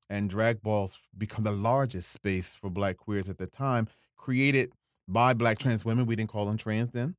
And 0.10 0.30
drag 0.30 0.62
balls 0.62 1.00
become 1.18 1.44
the 1.44 1.52
largest 1.52 2.12
space 2.12 2.56
for 2.56 2.70
black 2.70 2.98
queers 2.98 3.28
at 3.30 3.38
the 3.38 3.48
time, 3.48 3.88
created 4.16 4.72
by 5.08 5.34
black 5.34 5.60
trans 5.60 5.84
women. 5.84 6.06
We 6.06 6.16
didn't 6.16 6.30
call 6.30 6.46
them 6.46 6.58
trans 6.58 6.92
then. 6.92 7.16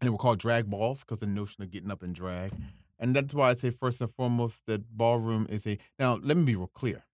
and 0.00 0.06
they 0.06 0.10
were 0.10 0.18
called 0.18 0.38
drag 0.38 0.70
balls 0.70 1.00
because 1.04 1.18
the 1.18 1.26
notion 1.26 1.62
of 1.62 1.70
getting 1.70 1.90
up 1.90 2.02
in 2.02 2.12
drag. 2.12 2.52
And 2.98 3.14
that's 3.14 3.34
why 3.34 3.50
I 3.50 3.54
say 3.54 3.70
first 3.70 4.00
and 4.00 4.10
foremost 4.12 4.62
that 4.66 4.96
ballroom 4.96 5.46
is 5.50 5.66
a 5.66 5.78
now. 5.98 6.18
Let 6.22 6.36
me 6.36 6.44
be 6.44 6.56
real 6.56 6.68
clear. 6.68 7.04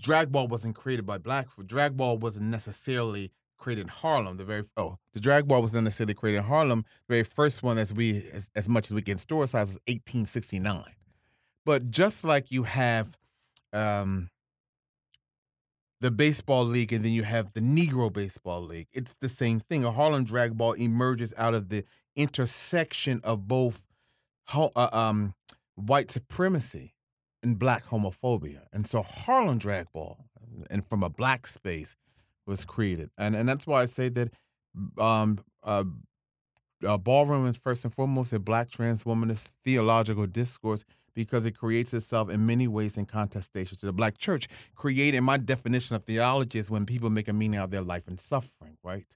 Drag 0.00 0.30
ball 0.32 0.48
wasn't 0.48 0.74
created 0.74 1.06
by 1.06 1.18
black. 1.18 1.48
Drag 1.66 1.96
ball 1.96 2.18
wasn't 2.18 2.46
necessarily 2.46 3.32
created 3.56 3.82
in 3.82 3.88
Harlem. 3.88 4.36
The 4.36 4.44
very 4.44 4.64
oh, 4.76 4.98
the 5.12 5.20
drag 5.20 5.48
ball 5.48 5.60
wasn't 5.60 5.84
necessarily 5.84 6.14
created 6.14 6.38
in 6.38 6.44
Harlem. 6.44 6.84
The 7.06 7.14
very 7.14 7.24
first 7.24 7.62
one, 7.62 7.78
as 7.78 7.92
we 7.94 8.28
as, 8.32 8.50
as 8.54 8.68
much 8.68 8.86
as 8.86 8.94
we 8.94 9.02
can 9.02 9.18
store 9.18 9.40
was 9.40 9.54
1869. 9.54 10.84
But 11.64 11.90
just 11.90 12.24
like 12.24 12.50
you 12.50 12.64
have 12.64 13.16
um, 13.74 14.30
the 16.00 16.10
baseball 16.10 16.64
league 16.64 16.92
and 16.92 17.04
then 17.04 17.12
you 17.12 17.22
have 17.22 17.52
the 17.52 17.60
Negro 17.60 18.12
baseball 18.12 18.62
league, 18.62 18.88
it's 18.92 19.14
the 19.14 19.28
same 19.28 19.60
thing. 19.60 19.84
A 19.84 19.90
Harlem 19.90 20.24
drag 20.24 20.56
ball 20.56 20.72
emerges 20.72 21.32
out 21.36 21.54
of 21.54 21.68
the 21.68 21.84
intersection 22.16 23.20
of 23.24 23.48
both 23.48 23.82
uh, 24.52 24.68
um, 24.92 25.34
white 25.74 26.10
supremacy 26.10 26.94
and 27.42 27.58
black 27.58 27.86
homophobia. 27.86 28.62
And 28.72 28.86
so 28.86 29.02
Harlem 29.02 29.58
drag 29.58 29.92
ball, 29.92 30.26
and 30.70 30.84
from 30.84 31.02
a 31.02 31.08
black 31.08 31.46
space, 31.46 31.96
was 32.46 32.64
created. 32.64 33.10
And 33.16 33.34
and 33.34 33.48
that's 33.48 33.66
why 33.66 33.82
I 33.82 33.86
say 33.86 34.08
that 34.10 34.32
um, 34.98 35.38
uh, 35.62 35.84
uh, 36.86 36.98
ballroom 36.98 37.46
is 37.46 37.56
first 37.56 37.84
and 37.84 37.92
foremost 37.92 38.32
a 38.32 38.38
black 38.38 38.70
trans 38.70 39.04
womanist 39.04 39.48
theological 39.64 40.26
discourse 40.26 40.84
because 41.14 41.46
it 41.46 41.52
creates 41.52 41.94
itself 41.94 42.28
in 42.28 42.44
many 42.46 42.68
ways 42.68 42.96
in 42.96 43.06
contestation 43.06 43.78
to 43.78 43.86
the 43.86 43.92
black 43.92 44.18
church. 44.18 44.48
Creating 44.74 45.22
my 45.22 45.36
definition 45.36 45.96
of 45.96 46.04
theology 46.04 46.58
is 46.58 46.70
when 46.70 46.86
people 46.86 47.10
make 47.10 47.28
a 47.28 47.32
meaning 47.32 47.58
out 47.58 47.64
of 47.64 47.70
their 47.70 47.82
life 47.82 48.06
and 48.06 48.20
suffering, 48.20 48.76
right? 48.82 49.06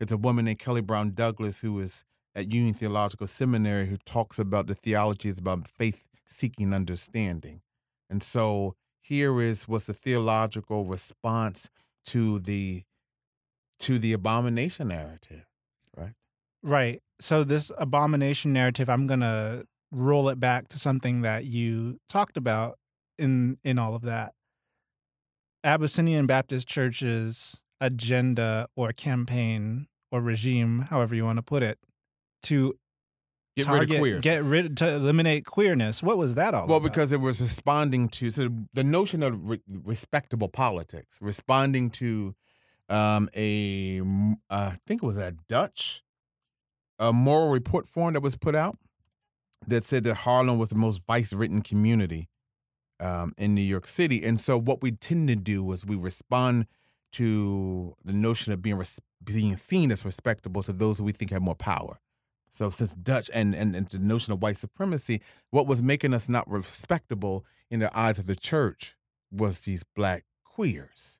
It's 0.00 0.12
a 0.12 0.16
woman 0.16 0.46
named 0.46 0.58
Kelly 0.58 0.80
Brown 0.80 1.12
Douglas 1.12 1.60
who 1.60 1.78
is 1.80 2.04
at 2.34 2.52
Union 2.52 2.74
Theological 2.74 3.26
Seminary 3.26 3.86
who 3.86 3.98
talks 3.98 4.38
about 4.38 4.66
the 4.66 4.74
theology 4.74 5.28
is 5.28 5.38
about 5.38 5.68
faith 5.68 6.04
seeking 6.26 6.72
understanding. 6.72 7.60
And 8.08 8.22
so 8.22 8.76
here 9.00 9.40
is 9.40 9.68
what's 9.68 9.86
the 9.86 9.94
theological 9.94 10.84
response 10.84 11.70
to 12.06 12.38
the 12.38 12.84
to 13.80 13.98
the 13.98 14.12
abomination 14.12 14.88
narrative, 14.88 15.46
right? 15.96 16.12
Right. 16.62 17.02
So 17.18 17.44
this 17.44 17.72
abomination 17.78 18.52
narrative, 18.52 18.88
I'm 18.88 19.06
gonna 19.06 19.64
roll 19.90 20.28
it 20.28 20.38
back 20.38 20.68
to 20.68 20.78
something 20.78 21.22
that 21.22 21.44
you 21.44 21.98
talked 22.08 22.36
about 22.36 22.78
in 23.18 23.58
in 23.64 23.78
all 23.78 23.94
of 23.94 24.02
that. 24.02 24.32
Abyssinian 25.62 26.26
Baptist 26.26 26.66
Church's 26.66 27.60
agenda 27.80 28.68
or 28.76 28.92
campaign 28.92 29.86
or 30.10 30.20
regime, 30.20 30.80
however 30.90 31.14
you 31.14 31.24
want 31.24 31.36
to 31.36 31.42
put 31.42 31.62
it, 31.62 31.78
to 32.44 32.74
get 33.56 33.66
target, 33.66 33.88
rid 33.88 33.96
of 33.96 34.00
queers. 34.00 34.22
Get 34.22 34.44
rid 34.44 34.76
to 34.78 34.88
eliminate 34.88 35.44
queerness. 35.44 36.02
What 36.02 36.16
was 36.16 36.34
that 36.34 36.54
all 36.54 36.66
well, 36.66 36.78
about? 36.78 36.88
because 36.88 37.12
it 37.12 37.20
was 37.20 37.40
responding 37.42 38.08
to 38.08 38.30
so 38.30 38.48
the 38.72 38.84
notion 38.84 39.22
of 39.22 39.48
re- 39.48 39.62
respectable 39.68 40.48
politics, 40.48 41.18
responding 41.20 41.90
to 41.90 42.34
um, 42.88 43.28
a 43.36 44.00
uh, 44.00 44.72
I 44.72 44.76
think 44.86 45.02
it 45.02 45.06
was 45.06 45.18
a 45.18 45.34
Dutch 45.48 46.02
a 47.00 47.12
moral 47.12 47.48
report 47.48 47.88
form 47.88 48.12
that 48.12 48.20
was 48.20 48.36
put 48.36 48.54
out 48.54 48.76
that 49.66 49.84
said 49.84 50.04
that 50.04 50.14
Harlem 50.14 50.58
was 50.58 50.70
the 50.70 50.76
most 50.76 51.06
vice-ridden 51.06 51.62
community 51.62 52.28
um, 52.98 53.32
in 53.36 53.54
New 53.54 53.62
York 53.62 53.86
City, 53.86 54.24
and 54.24 54.40
so 54.40 54.58
what 54.58 54.82
we 54.82 54.92
tend 54.92 55.28
to 55.28 55.36
do 55.36 55.70
is 55.72 55.84
we 55.84 55.96
respond 55.96 56.66
to 57.12 57.94
the 58.04 58.12
notion 58.12 58.52
of 58.52 58.62
being 58.62 58.76
res- 58.76 59.00
being 59.22 59.56
seen 59.56 59.90
as 59.90 60.04
respectable 60.04 60.62
to 60.62 60.72
those 60.72 60.98
who 60.98 61.04
we 61.04 61.12
think 61.12 61.30
have 61.30 61.42
more 61.42 61.54
power. 61.54 62.00
So 62.50 62.70
since 62.70 62.94
Dutch 62.94 63.30
and, 63.32 63.54
and, 63.54 63.76
and 63.76 63.88
the 63.88 63.98
notion 63.98 64.32
of 64.32 64.42
white 64.42 64.56
supremacy, 64.56 65.20
what 65.50 65.66
was 65.66 65.82
making 65.82 66.14
us 66.14 66.28
not 66.28 66.50
respectable 66.50 67.44
in 67.70 67.80
the 67.80 67.96
eyes 67.96 68.18
of 68.18 68.26
the 68.26 68.34
church 68.34 68.96
was 69.30 69.60
these 69.60 69.84
black 69.94 70.24
queers. 70.44 71.18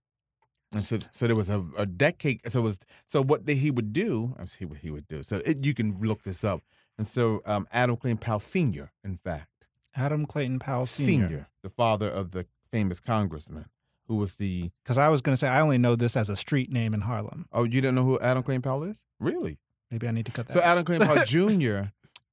And 0.73 0.83
so, 0.83 0.99
so 1.11 1.27
there 1.27 1.37
was 1.37 1.51
a, 1.51 1.65
a 1.77 1.87
decade. 1.87 2.41
So 2.51 2.63
was 2.63 2.79
so 3.07 3.23
what 3.23 3.49
he 3.49 3.71
would 3.71 3.93
do. 3.93 4.35
I 4.39 4.45
see 4.47 4.65
what 4.65 4.79
he 4.79 4.91
would 4.91 5.09
do. 5.09 5.23
So 5.23 5.41
it, 5.45 5.65
you 5.65 5.75
can 5.75 5.99
look 6.01 6.23
this 6.23 6.45
up. 6.45 6.63
And 7.01 7.07
so 7.07 7.41
um, 7.47 7.67
Adam 7.73 7.97
Clayton 7.97 8.19
Powell 8.19 8.41
Senior, 8.41 8.93
in 9.03 9.17
fact, 9.17 9.67
Adam 9.97 10.27
Clayton 10.27 10.59
Powell 10.59 10.85
Senior. 10.85 11.29
Senior, 11.29 11.49
the 11.63 11.71
father 11.71 12.11
of 12.11 12.33
the 12.33 12.45
famous 12.71 13.01
congressman, 13.01 13.71
who 14.07 14.17
was 14.17 14.37
the. 14.37 14.71
Because 14.85 14.99
I 14.99 15.09
was 15.09 15.23
going 15.23 15.33
to 15.33 15.39
say 15.39 15.49
I 15.49 15.63
only 15.63 15.79
know 15.79 15.97
this 15.97 16.15
as 16.15 16.29
a 16.29 16.37
street 16.37 16.71
name 16.71 16.93
in 16.93 17.01
Harlem. 17.01 17.47
Oh, 17.53 17.65
you 17.65 17.81
didn't 17.81 17.95
know 17.95 18.05
who 18.05 18.21
Adam 18.21 18.43
Clayton 18.43 18.61
Powell 18.61 18.85
is? 18.85 19.03
Really? 19.19 19.57
Maybe 19.91 20.09
I 20.09 20.11
need 20.11 20.27
to 20.27 20.33
cut 20.33 20.49
that. 20.49 20.53
So 20.53 20.61
Adam 20.61 20.85
Clayton 20.85 21.07
Powell 21.07 21.25
Jr. 21.27 21.89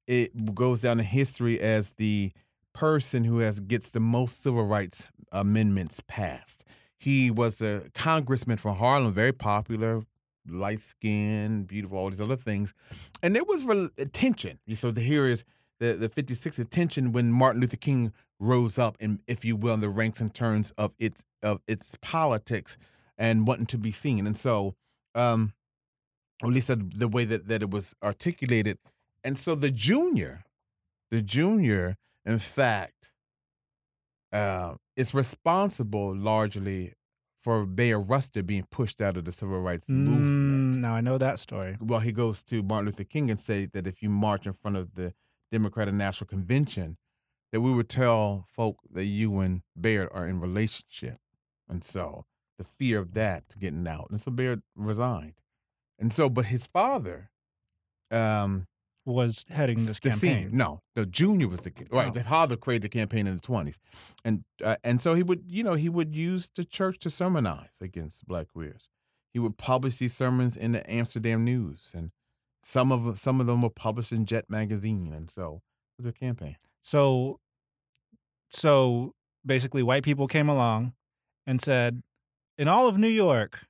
It 0.05 0.53
goes 0.53 0.81
down 0.81 0.99
in 0.99 1.05
history 1.05 1.61
as 1.61 1.91
the 1.93 2.33
person 2.73 3.23
who 3.23 3.39
has 3.39 3.61
gets 3.61 3.91
the 3.91 4.01
most 4.01 4.43
civil 4.43 4.65
rights 4.65 5.07
amendments 5.31 6.01
passed. 6.09 6.65
He 6.97 7.31
was 7.31 7.61
a 7.61 7.83
congressman 7.93 8.57
from 8.57 8.75
Harlem, 8.75 9.13
very 9.13 9.31
popular, 9.31 10.03
light 10.49 10.79
skin, 10.79 11.63
beautiful, 11.63 11.97
all 11.97 12.09
these 12.09 12.21
other 12.21 12.35
things. 12.35 12.73
And 13.21 13.35
there 13.35 13.43
was 13.43 13.63
re- 13.63 13.89
tension. 14.11 14.59
So 14.73 14.91
here 14.91 15.27
is 15.27 15.43
the, 15.79 15.93
the 15.93 16.09
56 16.09 16.59
attention 16.59 17.11
when 17.11 17.31
Martin 17.31 17.61
Luther 17.61 17.77
King 17.77 18.13
rose 18.39 18.77
up, 18.77 18.97
and 18.99 19.19
if 19.27 19.43
you 19.43 19.55
will, 19.55 19.73
in 19.73 19.81
the 19.81 19.89
ranks 19.89 20.21
in 20.21 20.29
terms 20.29 20.71
of 20.71 20.95
its 20.99 21.23
of 21.43 21.61
its 21.67 21.97
politics 22.01 22.77
and 23.17 23.47
wanting 23.47 23.65
to 23.67 23.77
be 23.77 23.91
seen. 23.91 24.27
And 24.27 24.37
so, 24.37 24.75
um, 25.15 25.53
at 26.43 26.49
least 26.49 26.67
the 26.67 27.07
way 27.07 27.25
that, 27.25 27.47
that 27.47 27.61
it 27.61 27.71
was 27.71 27.95
articulated. 28.03 28.77
And 29.23 29.37
so 29.37 29.55
the 29.55 29.71
junior, 29.71 30.43
the 31.09 31.21
junior, 31.21 31.95
in 32.25 32.39
fact, 32.39 33.11
uh, 34.31 34.75
is 34.95 35.13
responsible 35.13 36.15
largely 36.15 36.93
for 37.47 37.65
Bayard 37.65 38.09
Rustin 38.09 38.45
being 38.45 38.67
pushed 38.69 38.99
out 38.99 39.15
of 39.15 39.23
the 39.23 39.31
civil 39.31 39.61
rights 39.61 39.85
Mm, 39.85 40.03
movement. 40.03 40.75
now 40.81 40.93
I 40.93 40.99
know 40.99 41.17
that 41.17 41.39
story. 41.39 41.77
Well, 41.79 42.01
he 42.01 42.11
goes 42.11 42.43
to 42.43 42.61
Martin 42.61 42.87
Luther 42.87 43.05
King 43.05 43.31
and 43.31 43.39
say 43.39 43.65
that 43.67 43.87
if 43.87 44.03
you 44.03 44.09
march 44.09 44.45
in 44.45 44.51
front 44.51 44.75
of 44.75 44.95
the 44.95 45.13
Democratic 45.49 45.93
National 45.93 46.27
Convention, 46.27 46.97
that 47.53 47.61
we 47.61 47.73
would 47.73 47.87
tell 47.87 48.43
folk 48.53 48.79
that 48.91 49.05
you 49.05 49.39
and 49.39 49.61
Bayard 49.79 50.09
are 50.11 50.27
in 50.27 50.41
relationship. 50.41 51.19
And 51.69 51.85
so 51.85 52.25
the 52.57 52.65
fear 52.65 52.99
of 52.99 53.13
that 53.13 53.55
getting 53.57 53.87
out. 53.87 54.07
And 54.09 54.19
so 54.19 54.29
Bayard 54.29 54.61
resigned. 54.75 55.35
And 55.97 56.11
so, 56.11 56.29
but 56.29 56.47
his 56.47 56.67
father, 56.67 57.29
um, 58.11 58.67
Was 59.09 59.45
heading 59.49 59.85
this 59.85 60.01
the 60.01 60.09
campaign. 60.09 60.35
senior, 60.35 60.49
no, 60.51 60.81
the 60.93 61.05
junior 61.05 61.47
was 61.47 61.61
the 61.61 61.71
right. 61.91 62.09
Oh. 62.09 62.11
The 62.11 62.25
father 62.25 62.57
created 62.57 62.81
the 62.81 62.89
campaign 62.89 63.25
in 63.25 63.35
the 63.35 63.39
twenties, 63.39 63.79
and 64.25 64.43
uh, 64.61 64.75
and 64.83 65.01
so 65.01 65.13
he 65.13 65.23
would, 65.23 65.43
you 65.47 65.63
know, 65.63 65.75
he 65.75 65.87
would 65.87 66.13
use 66.13 66.49
the 66.53 66.65
church 66.65 66.99
to 66.99 67.09
sermonize 67.09 67.79
against 67.79 68.27
black 68.27 68.49
queers. 68.49 68.89
He 69.31 69.39
would 69.39 69.57
publish 69.57 69.95
these 69.95 70.13
sermons 70.13 70.57
in 70.57 70.73
the 70.73 70.91
Amsterdam 70.91 71.45
News, 71.45 71.93
and 71.95 72.11
some 72.61 72.91
of 72.91 73.17
some 73.17 73.39
of 73.39 73.47
them 73.47 73.61
were 73.61 73.69
published 73.69 74.11
in 74.11 74.25
Jet 74.25 74.49
magazine, 74.49 75.13
and 75.13 75.31
so 75.31 75.61
it 75.97 76.03
was 76.03 76.05
a 76.05 76.11
campaign. 76.11 76.57
So, 76.81 77.39
so 78.51 79.13
basically, 79.45 79.83
white 79.83 80.03
people 80.03 80.27
came 80.27 80.49
along 80.49 80.91
and 81.45 81.61
said, 81.61 82.03
in 82.57 82.67
all 82.67 82.89
of 82.89 82.97
New 82.97 83.07
York, 83.07 83.67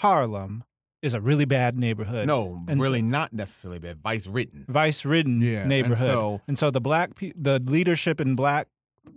Harlem 0.00 0.64
is 1.02 1.14
a 1.14 1.20
really 1.20 1.44
bad 1.44 1.76
neighborhood. 1.76 2.26
No, 2.26 2.62
and 2.68 2.78
so- 2.80 2.82
really 2.84 3.02
not 3.02 3.32
necessarily 3.32 3.78
bad. 3.80 4.00
Vice 4.02 4.26
ridden. 4.26 4.64
vice-ridden 4.68 5.40
Yeah, 5.42 5.60
and 5.60 5.68
neighborhood. 5.68 5.98
so- 6.06 6.40
and 6.46 6.56
so 6.56 6.70
the 6.70 6.80
black, 6.80 7.14
pe- 7.16 7.32
the 7.36 7.58
leadership 7.58 8.20
in 8.20 8.34
black 8.36 8.68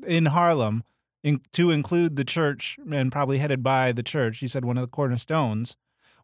in 0.06 0.26
Harlem, 0.28 0.84
in, 1.24 1.42
to 1.54 1.72
include 1.72 2.16
the 2.16 2.26
church 2.26 2.78
and 2.92 3.12
probably 3.12 3.38
headed 3.38 3.62
by 3.64 3.92
the 3.92 4.04
church, 4.04 4.40
he 4.40 4.48
said 4.48 4.66
one 4.66 4.78
of 4.78 4.82
the 4.82 4.88
cornerstones 4.88 5.78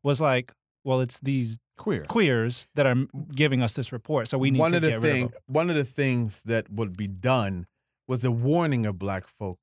was 0.03 0.19
like, 0.19 0.51
well, 0.83 0.99
it's 0.99 1.19
these 1.19 1.59
Queer. 1.77 2.05
queers 2.05 2.67
that 2.75 2.85
are 2.87 2.95
giving 3.35 3.61
us 3.61 3.73
this 3.75 3.91
report, 3.91 4.27
so 4.27 4.37
we 4.39 4.49
need 4.51 4.59
one 4.59 4.71
to 4.71 4.77
of 4.77 4.81
the 4.83 4.89
get 4.89 4.99
rid 5.01 5.11
thing, 5.11 5.25
of 5.25 5.33
one 5.45 5.69
of 5.69 5.75
the 5.75 5.85
things 5.85 6.41
that 6.43 6.71
would 6.71 6.97
be 6.97 7.07
done 7.07 7.67
was 8.07 8.25
a 8.25 8.31
warning 8.31 8.85
of 8.87 8.97
black 8.97 9.27
folk 9.27 9.59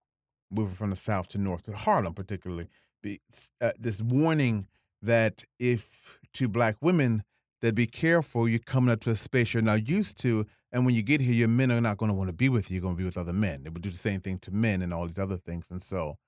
moving 0.50 0.74
from 0.76 0.90
the 0.90 0.96
south 0.96 1.26
to 1.28 1.38
north 1.38 1.62
to 1.64 1.72
Harlem, 1.76 2.14
particularly. 2.14 2.68
Be, 3.02 3.20
uh, 3.60 3.72
this 3.78 4.00
warning 4.00 4.66
that 5.02 5.44
if 5.58 6.18
to 6.34 6.48
black 6.48 6.76
women 6.80 7.22
that 7.62 7.74
be 7.74 7.86
careful, 7.86 8.48
you're 8.48 8.58
coming 8.58 8.92
up 8.92 9.00
to 9.00 9.10
a 9.10 9.16
space 9.16 9.54
you're 9.54 9.62
not 9.62 9.88
used 9.88 10.18
to, 10.22 10.46
and 10.70 10.84
when 10.84 10.94
you 10.94 11.02
get 11.02 11.20
here, 11.20 11.34
your 11.34 11.48
men 11.48 11.72
are 11.72 11.80
not 11.80 11.96
going 11.96 12.10
to 12.10 12.14
want 12.14 12.28
to 12.28 12.34
be 12.34 12.48
with 12.48 12.70
you. 12.70 12.74
You're 12.74 12.82
going 12.82 12.94
to 12.94 12.98
be 12.98 13.04
with 13.04 13.16
other 13.16 13.32
men. 13.32 13.62
They 13.62 13.70
would 13.70 13.82
do 13.82 13.90
the 13.90 13.96
same 13.96 14.20
thing 14.20 14.38
to 14.40 14.50
men 14.50 14.82
and 14.82 14.92
all 14.92 15.06
these 15.06 15.18
other 15.18 15.38
things, 15.38 15.70
and 15.70 15.82
so, 15.82 16.18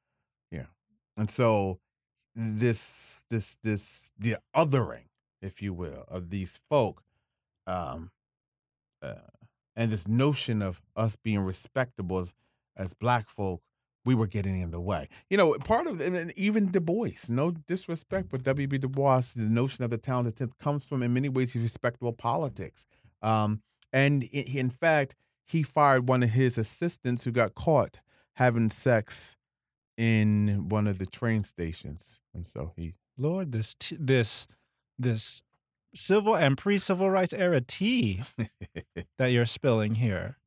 yeah, 0.50 0.66
and 1.16 1.30
so 1.30 1.78
this 2.34 3.24
this 3.30 3.58
this 3.62 4.12
the 4.18 4.36
othering, 4.56 5.08
if 5.42 5.60
you 5.60 5.72
will, 5.72 6.04
of 6.08 6.30
these 6.30 6.58
folk, 6.68 7.02
um, 7.66 8.10
uh, 9.02 9.14
and 9.76 9.90
this 9.90 10.08
notion 10.08 10.62
of 10.62 10.82
us 10.96 11.16
being 11.16 11.40
respectable 11.40 12.18
as, 12.18 12.32
as 12.76 12.94
black 12.94 13.28
folk 13.28 13.62
we 14.04 14.14
were 14.14 14.26
getting 14.26 14.60
in 14.60 14.70
the 14.70 14.80
way. 14.80 15.08
You 15.28 15.36
know, 15.36 15.54
part 15.58 15.86
of 15.86 16.00
and 16.00 16.32
even 16.36 16.70
Du 16.70 16.80
Bois, 16.80 17.28
no 17.28 17.50
disrespect, 17.50 18.28
but 18.30 18.42
W.B. 18.42 18.78
Du 18.78 18.88
Bois, 18.88 19.22
the 19.36 19.42
notion 19.42 19.84
of 19.84 19.90
the 19.90 19.98
talented 19.98 20.58
comes 20.58 20.84
from 20.84 21.02
in 21.02 21.12
many 21.12 21.28
ways 21.28 21.52
his 21.52 21.62
respectable 21.62 22.12
politics. 22.12 22.86
Um, 23.22 23.62
and 23.92 24.24
in, 24.24 24.44
in 24.44 24.70
fact, 24.70 25.14
he 25.46 25.62
fired 25.62 26.08
one 26.08 26.22
of 26.22 26.30
his 26.30 26.56
assistants 26.56 27.24
who 27.24 27.32
got 27.32 27.54
caught 27.54 28.00
having 28.34 28.70
sex 28.70 29.36
in 29.96 30.68
one 30.68 30.86
of 30.86 30.98
the 30.98 31.06
train 31.06 31.42
stations, 31.42 32.20
and 32.32 32.46
so 32.46 32.72
he. 32.76 32.94
Lord, 33.18 33.52
this 33.52 33.74
t- 33.78 33.98
this 34.00 34.46
this 34.98 35.42
civil 35.94 36.36
and 36.36 36.56
pre-civil 36.56 37.10
rights 37.10 37.34
era 37.34 37.60
tea 37.60 38.22
that 39.18 39.26
you're 39.26 39.46
spilling 39.46 39.96
here. 39.96 40.38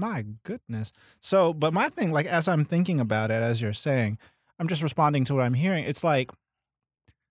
My 0.00 0.24
goodness. 0.44 0.92
So, 1.20 1.52
but 1.52 1.72
my 1.74 1.88
thing, 1.90 2.10
like 2.10 2.26
as 2.26 2.48
I'm 2.48 2.64
thinking 2.64 3.00
about 3.00 3.30
it, 3.30 3.42
as 3.42 3.60
you're 3.60 3.72
saying, 3.74 4.18
I'm 4.58 4.66
just 4.66 4.82
responding 4.82 5.24
to 5.26 5.34
what 5.34 5.42
I'm 5.44 5.54
hearing. 5.54 5.84
It's 5.84 6.02
like, 6.02 6.30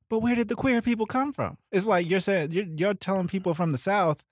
but 0.09 0.19
where 0.19 0.35
did 0.35 0.47
the 0.49 0.55
queer 0.55 0.81
people 0.81 1.05
come 1.05 1.33
from? 1.33 1.57
It's 1.71 1.85
like 1.87 2.09
you're 2.09 2.19
saying 2.19 2.51
you're, 2.51 2.65
you're 2.65 2.93
telling 2.93 3.27
people 3.27 3.53
from 3.53 3.71
the 3.71 3.77
South. 3.77 4.23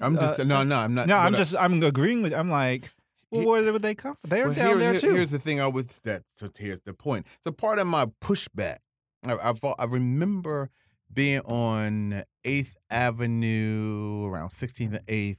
I'm 0.00 0.18
just 0.18 0.40
Uh, 0.40 0.44
no, 0.44 0.62
no, 0.62 0.78
I'm 0.78 0.94
not. 0.94 1.06
No, 1.06 1.16
I'm 1.16 1.34
uh, 1.34 1.38
just 1.38 1.54
I'm 1.58 1.82
agreeing 1.82 2.22
with. 2.22 2.32
I'm 2.34 2.48
like, 2.50 2.90
well, 3.30 3.46
where 3.46 3.72
would 3.72 3.82
they 3.82 3.94
come 3.94 4.16
from? 4.20 4.30
They're 4.30 4.46
Well, 4.46 4.54
down 4.54 4.68
here- 4.68 4.78
there 4.78 4.92
here- 4.92 5.00
too. 5.00 5.14
Here's 5.14 5.30
the 5.30 5.38
thing. 5.38 5.60
I 5.60 5.66
was 5.68 5.86
that. 6.04 6.22
So 6.36 6.50
here's 6.58 6.80
the 6.80 6.94
point. 6.94 7.26
So 7.42 7.52
part 7.52 7.78
of 7.78 7.86
my 7.86 8.06
pushback, 8.22 8.78
I, 9.26 9.34
I, 9.34 9.52
I 9.78 9.84
remember 9.84 10.70
being 11.12 11.40
on 11.40 12.24
Eighth 12.44 12.74
Avenue 12.90 14.26
around 14.26 14.48
16th 14.48 14.96
and 14.96 15.06
8th 15.06 15.38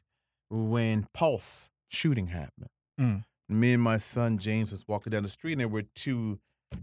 when 0.50 1.08
Pulse 1.14 1.70
shooting 1.94 2.28
happened. 2.28 2.70
Mm. 3.00 3.24
Me 3.50 3.74
and 3.74 3.84
my 3.84 3.98
son 3.98 4.38
James 4.38 4.72
was 4.72 4.88
walking 4.88 5.12
down 5.12 5.24
the 5.24 5.30
street, 5.30 5.54
and 5.54 5.62
there 5.62 5.68
were 5.68 5.84
two 5.96 6.40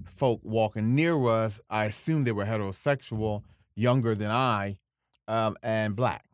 folk 0.07 0.40
walking 0.43 0.95
near 0.95 1.29
us. 1.29 1.61
I 1.69 1.87
assumed 1.87 2.26
they 2.26 2.33
were 2.33 2.45
heterosexual, 2.45 3.43
younger 3.75 4.14
than 4.14 4.31
I, 4.31 4.79
um, 5.26 5.57
and 5.62 5.97
black, 5.97 6.26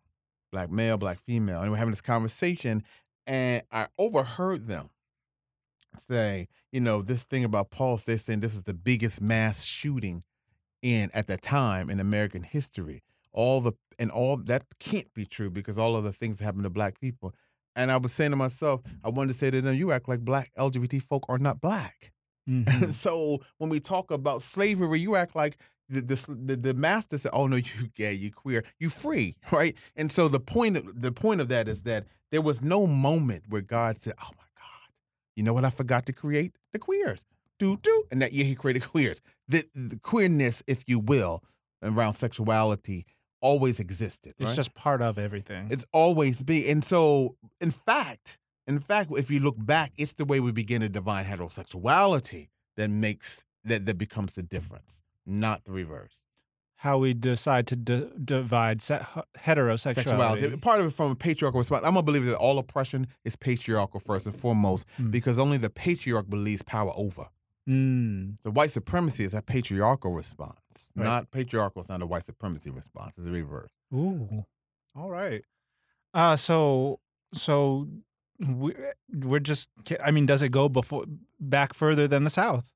black 0.52 0.70
male, 0.70 0.96
black 0.96 1.20
female, 1.20 1.60
and 1.60 1.70
we're 1.70 1.78
having 1.78 1.92
this 1.92 2.00
conversation, 2.00 2.82
and 3.26 3.62
I 3.70 3.86
overheard 3.98 4.66
them 4.66 4.90
say, 5.96 6.48
you 6.72 6.80
know, 6.80 7.02
this 7.02 7.24
thing 7.24 7.44
about 7.44 7.70
Pulse. 7.70 8.02
They're 8.02 8.18
saying 8.18 8.40
this 8.40 8.54
is 8.54 8.64
the 8.64 8.74
biggest 8.74 9.20
mass 9.20 9.64
shooting 9.64 10.22
in 10.82 11.10
at 11.14 11.26
the 11.26 11.36
time 11.36 11.90
in 11.90 12.00
American 12.00 12.42
history. 12.42 13.02
All 13.32 13.60
the 13.60 13.72
and 13.98 14.10
all 14.10 14.36
that 14.36 14.64
can't 14.78 15.12
be 15.14 15.24
true 15.24 15.50
because 15.50 15.78
all 15.78 15.96
of 15.96 16.04
the 16.04 16.12
things 16.12 16.38
that 16.38 16.44
happen 16.44 16.62
to 16.62 16.70
black 16.70 17.00
people. 17.00 17.34
And 17.76 17.92
I 17.92 17.98
was 17.98 18.12
saying 18.12 18.30
to 18.32 18.36
myself, 18.36 18.80
I 19.04 19.10
wanted 19.10 19.34
to 19.34 19.38
say 19.38 19.50
to 19.50 19.60
them, 19.60 19.76
you 19.76 19.92
act 19.92 20.08
like 20.08 20.20
black 20.20 20.50
LGBT 20.58 21.02
folk 21.02 21.26
are 21.28 21.38
not 21.38 21.60
black. 21.60 22.12
Mhm. 22.48 22.92
so 22.92 23.40
when 23.58 23.70
we 23.70 23.78
talk 23.80 24.10
about 24.10 24.42
slavery, 24.42 24.98
you 24.98 25.14
act 25.14 25.36
like 25.36 25.58
the, 25.88 26.00
the 26.00 26.36
the 26.44 26.56
the 26.56 26.74
master 26.74 27.18
said, 27.18 27.30
"Oh 27.32 27.46
no, 27.46 27.56
you 27.56 27.88
gay, 27.94 28.12
you 28.12 28.32
queer, 28.32 28.64
you 28.80 28.88
free," 28.88 29.36
right? 29.52 29.76
And 29.94 30.10
so 30.10 30.26
the 30.28 30.40
point 30.40 30.76
of, 30.76 31.00
the 31.00 31.12
point 31.12 31.40
of 31.40 31.48
that 31.48 31.68
is 31.68 31.82
that 31.82 32.06
there 32.32 32.42
was 32.42 32.60
no 32.62 32.86
moment 32.86 33.44
where 33.48 33.62
God 33.62 33.96
said, 33.96 34.14
"Oh 34.20 34.30
my 34.36 34.44
God, 34.58 34.90
you 35.36 35.42
know 35.44 35.54
what? 35.54 35.64
I 35.64 35.70
forgot 35.70 36.06
to 36.06 36.12
create 36.12 36.56
the 36.72 36.78
queers." 36.78 37.24
Do 37.58 37.76
do, 37.76 38.04
and 38.10 38.20
that 38.20 38.32
year 38.32 38.44
He 38.44 38.54
created 38.54 38.84
queers. 38.84 39.20
The, 39.48 39.64
the 39.74 39.96
queerness, 39.96 40.62
if 40.66 40.82
you 40.86 40.98
will, 40.98 41.42
around 41.82 42.14
sexuality 42.14 43.06
always 43.40 43.78
existed. 43.80 44.32
It's 44.38 44.48
right? 44.48 44.56
just 44.56 44.74
part 44.74 45.02
of 45.02 45.18
everything. 45.18 45.68
It's 45.70 45.84
always 45.92 46.42
be. 46.42 46.68
And 46.70 46.84
so, 46.84 47.36
in 47.60 47.70
fact, 47.70 48.38
in 48.66 48.80
fact, 48.80 49.10
if 49.16 49.30
you 49.30 49.40
look 49.40 49.56
back, 49.58 49.92
it's 49.96 50.12
the 50.14 50.24
way 50.24 50.40
we 50.40 50.52
begin 50.52 50.80
to 50.80 50.88
divine 50.88 51.24
heterosexuality 51.24 52.48
that 52.76 52.90
makes 52.90 53.44
that 53.64 53.86
that 53.86 53.98
becomes 53.98 54.34
the 54.34 54.42
difference, 54.42 55.00
not 55.24 55.64
the 55.64 55.72
reverse. 55.72 56.22
how 56.80 56.98
we 56.98 57.14
decide 57.14 57.66
to 57.66 57.74
d- 57.74 58.06
divide 58.22 58.82
se- 58.82 59.00
heterosexuality. 59.38 59.94
Sexuality. 59.94 60.56
Part 60.58 60.80
of 60.80 60.86
it 60.86 60.90
from 60.90 61.10
a 61.12 61.14
patriarchal 61.14 61.58
response. 61.58 61.82
I'm 61.84 61.94
gonna 61.94 62.02
believe 62.02 62.26
that 62.26 62.36
all 62.36 62.58
oppression 62.58 63.06
is 63.24 63.34
patriarchal 63.34 63.98
first 63.98 64.26
and 64.26 64.34
foremost, 64.34 64.86
Mm. 65.00 65.10
because 65.10 65.38
only 65.38 65.56
the 65.56 65.70
patriarch 65.70 66.28
believes 66.28 66.62
power 66.62 66.92
over. 66.94 67.28
Mm. 67.68 68.40
So 68.40 68.50
white 68.50 68.70
supremacy 68.70 69.24
is 69.24 69.34
a 69.34 69.42
patriarchal 69.42 70.12
response, 70.12 70.92
Right. 70.94 71.04
not 71.04 71.30
patriarchal. 71.30 71.82
is 71.82 71.88
not 71.88 72.02
a 72.02 72.06
white 72.06 72.24
supremacy 72.24 72.70
response. 72.70 73.14
It's 73.18 73.26
a 73.26 73.30
reverse. 73.30 73.70
Ooh. 73.94 74.44
All 74.94 75.10
right. 75.10 75.42
Uh 76.14 76.36
so 76.36 77.00
so 77.32 77.88
we 78.38 78.74
we're 79.12 79.40
just 79.40 79.68
I 80.04 80.10
mean 80.10 80.26
does 80.26 80.42
it 80.42 80.50
go 80.50 80.68
before 80.68 81.04
back 81.40 81.74
further 81.74 82.06
than 82.06 82.24
the 82.24 82.30
south 82.30 82.72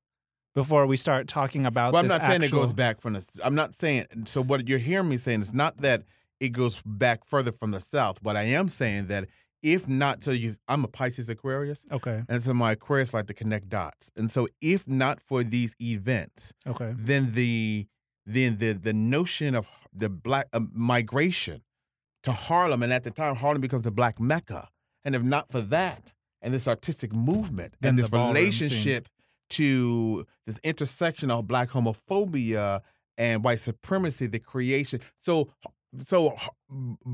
before 0.53 0.85
we 0.85 0.97
start 0.97 1.27
talking 1.27 1.65
about 1.65 1.93
Well, 1.93 2.01
I'm 2.01 2.07
this 2.09 2.17
not 2.19 2.27
saying 2.27 2.43
it 2.43 2.51
goes 2.51 2.73
back 2.73 2.99
from 2.99 3.13
the. 3.13 3.25
I'm 3.43 3.55
not 3.55 3.73
saying. 3.73 4.05
So 4.25 4.43
what 4.43 4.67
you're 4.67 4.79
hearing 4.79 5.07
me 5.07 5.15
saying 5.17 5.41
is 5.41 5.53
not 5.53 5.77
that 5.77 6.03
it 6.41 6.49
goes 6.49 6.83
back 6.85 7.23
further 7.25 7.53
from 7.53 7.71
the 7.71 7.79
south. 7.79 8.21
But 8.21 8.35
I 8.35 8.43
am 8.43 8.67
saying 8.67 9.07
that 9.07 9.29
if 9.63 9.87
not, 9.87 10.23
so 10.23 10.31
you, 10.31 10.55
I'm 10.67 10.83
a 10.83 10.87
Pisces 10.87 11.29
Aquarius, 11.29 11.85
Okay. 11.91 12.23
and 12.27 12.43
so 12.43 12.53
my 12.53 12.71
Aquarius 12.73 13.13
like 13.13 13.27
to 13.27 13.33
connect 13.33 13.69
dots. 13.69 14.11
And 14.15 14.29
so 14.31 14.47
if 14.61 14.87
not 14.87 15.19
for 15.19 15.43
these 15.43 15.75
events, 15.81 16.53
Okay. 16.67 16.93
then 16.97 17.33
the 17.33 17.87
then 18.25 18.57
the 18.57 18.73
the 18.73 18.93
notion 18.93 19.55
of 19.55 19.67
the 19.93 20.09
black 20.09 20.47
uh, 20.53 20.61
migration 20.73 21.61
to 22.23 22.31
Harlem, 22.31 22.83
and 22.83 22.93
at 22.93 23.03
the 23.03 23.11
time 23.11 23.35
Harlem 23.35 23.61
becomes 23.61 23.83
the 23.83 23.91
black 23.91 24.19
mecca, 24.19 24.69
and 25.03 25.15
if 25.15 25.23
not 25.23 25.51
for 25.51 25.61
that 25.61 26.13
and 26.41 26.53
this 26.53 26.67
artistic 26.67 27.11
movement 27.13 27.73
and 27.81 27.97
this 27.99 28.11
relationship 28.11 29.07
to 29.49 30.25
this 30.47 30.59
intersection 30.63 31.29
of 31.29 31.45
black 31.47 31.69
homophobia 31.69 32.81
and 33.17 33.43
white 33.43 33.59
supremacy, 33.59 34.25
the 34.27 34.39
creation. 34.39 34.99
So 35.19 35.49
so 36.05 36.35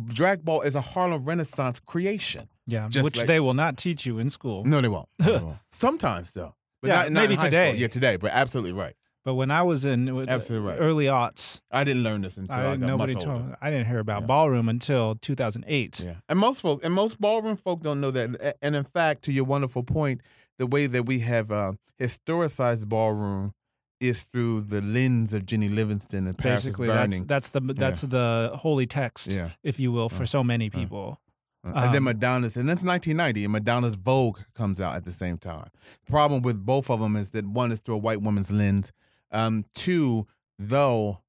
drag 0.07 0.43
ball 0.45 0.61
is 0.61 0.75
a 0.75 0.81
Harlem 0.81 1.23
Renaissance 1.25 1.79
creation. 1.79 2.49
Yeah, 2.65 2.87
Just 2.89 3.05
which 3.05 3.17
like- 3.17 3.27
they 3.27 3.39
will 3.39 3.53
not 3.53 3.77
teach 3.77 4.05
you 4.05 4.19
in 4.19 4.29
school. 4.29 4.63
No, 4.65 4.81
they 4.81 4.87
won't. 4.87 5.09
They 5.19 5.31
won't. 5.37 5.57
Sometimes 5.71 6.31
though. 6.31 6.53
But 6.81 6.89
Yeah, 6.89 6.95
not, 7.03 7.11
not 7.11 7.21
maybe 7.29 7.37
today. 7.37 7.69
School. 7.71 7.81
Yeah, 7.81 7.87
today. 7.87 8.15
But 8.17 8.31
absolutely 8.33 8.73
right. 8.73 8.95
But 9.25 9.33
when 9.33 9.51
I 9.51 9.61
was 9.63 9.83
in 9.83 10.07
Absolutely 10.29 10.69
right. 10.69 10.77
early 10.79 11.05
aughts, 11.05 11.59
I 11.69 11.83
didn't 11.83 12.03
learn 12.03 12.21
this 12.21 12.37
until 12.37 12.55
I, 12.55 12.59
I, 12.59 12.63
got 12.77 12.79
nobody 12.79 13.13
much 13.13 13.23
told 13.23 13.41
older. 13.41 13.57
I 13.61 13.69
didn't 13.71 13.87
hear 13.87 13.99
about 13.99 14.21
Yeah. 14.21 14.27
ballroom 14.27 14.69
until 14.69 15.15
2008. 15.15 15.99
Yeah, 15.99 16.13
and 16.29 16.39
most 16.39 16.61
folk 16.61 16.79
and 16.85 16.93
most 16.93 17.19
ballroom 17.19 17.57
folk 17.57 17.81
don't 17.81 17.99
know 17.99 18.11
that. 18.11 18.55
And 18.61 18.73
in 18.73 18.85
fact, 18.85 19.23
to 19.23 19.33
your 19.33 19.43
wonderful 19.43 19.83
point, 19.83 20.21
the 20.59 20.65
way 20.65 20.87
that 20.87 21.05
we 21.07 21.19
have 21.19 21.51
uh, 21.51 21.73
historicized 21.99 22.87
ballroom 22.87 23.53
is 23.99 24.23
through 24.23 24.61
the 24.61 24.81
lens 24.81 25.33
of 25.33 25.45
Jennie 25.45 25.69
Livingston 25.69 26.27
and 26.27 26.37
Paris 26.37 26.61
is 26.61 26.65
Basically, 26.67 26.87
that's 26.87 27.11
Burning. 27.11 27.25
that's 27.27 27.49
the 27.49 27.59
that's 27.61 28.01
the 28.01 28.51
holy 28.55 28.85
text, 28.85 29.31
yeah, 29.31 29.51
if 29.63 29.79
you 29.79 29.91
will, 29.91 30.09
for 30.09 30.23
Uh, 30.23 30.27
so 30.27 30.43
many 30.43 30.67
uh. 30.67 30.71
people. 30.71 31.21
Uh, 31.65 31.71
and 31.75 31.93
then 31.93 31.97
Um, 31.97 32.03
Madonna's, 32.05 32.55
and 32.55 32.69
that's 32.69 32.83
1990, 32.83 33.43
and 33.43 33.51
Madonna's 33.51 33.95
Vogue 33.95 34.39
comes 34.53 34.79
out 34.79 34.95
at 34.95 35.03
the 35.03 35.11
same 35.11 35.37
time. 35.37 35.69
The 36.05 36.11
problem 36.11 36.41
with 36.41 36.65
both 36.65 36.89
of 36.89 36.99
them 36.99 37.15
is 37.17 37.31
that 37.31 37.45
one 37.45 37.71
is 37.71 37.79
through 37.81 37.95
a 37.95 37.97
white 37.97 38.21
woman's 38.21 38.51
lens. 38.51 38.91
Um, 39.31 39.65
two, 39.73 40.27
though, 40.57 41.23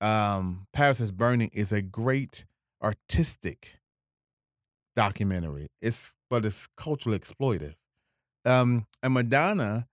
um, 0.00 0.66
Paris 0.72 1.00
is 1.00 1.12
Burning 1.12 1.50
is 1.52 1.72
a 1.72 1.82
great 1.82 2.44
artistic 2.82 3.78
documentary. 4.96 5.68
It's 5.80 6.14
but 6.28 6.44
it's 6.44 6.66
culturally 6.76 7.18
exploitive. 7.18 7.74
Um, 8.44 8.86
and 9.02 9.14
Madonna, 9.14 9.86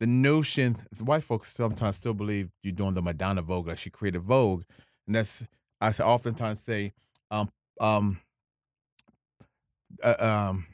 the 0.00 0.06
notion, 0.06 0.76
white 1.00 1.22
folks 1.22 1.52
sometimes 1.52 1.96
still 1.96 2.14
believe 2.14 2.50
you're 2.62 2.72
doing 2.72 2.94
the 2.94 3.02
Madonna 3.02 3.42
Vogue, 3.42 3.68
like 3.68 3.78
she 3.78 3.90
created 3.90 4.22
Vogue, 4.22 4.64
and 5.06 5.14
that's 5.14 5.44
I 5.80 5.90
oftentimes 5.90 6.60
say, 6.60 6.92
um, 7.30 7.50
um, 7.80 8.20
uh, 10.02 10.14
um, 10.18 10.66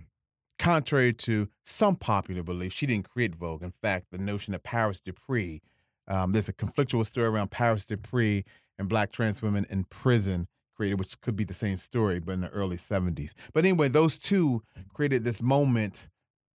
contrary 0.58 1.12
to 1.12 1.48
some 1.64 1.96
popular 1.96 2.42
belief, 2.42 2.72
she 2.72 2.86
didn't 2.86 3.08
create 3.08 3.34
Vogue. 3.34 3.62
In 3.62 3.70
fact, 3.70 4.06
the 4.10 4.18
notion 4.18 4.54
of 4.54 4.62
Paris 4.62 5.00
Dupree, 5.00 5.60
um, 6.08 6.32
there's 6.32 6.48
a 6.48 6.52
conflictual 6.52 7.06
story 7.06 7.26
around 7.26 7.50
Paris 7.50 7.84
Dupree 7.84 8.44
and 8.78 8.88
black 8.88 9.12
trans 9.12 9.42
women 9.42 9.66
in 9.70 9.84
prison 9.84 10.48
created, 10.76 10.98
which 10.98 11.20
could 11.20 11.36
be 11.36 11.44
the 11.44 11.54
same 11.54 11.78
story, 11.78 12.18
but 12.18 12.32
in 12.32 12.40
the 12.42 12.48
early 12.50 12.76
70s. 12.76 13.32
But 13.52 13.64
anyway, 13.64 13.88
those 13.88 14.18
two 14.18 14.62
created 14.92 15.24
this 15.24 15.42
moment. 15.42 16.08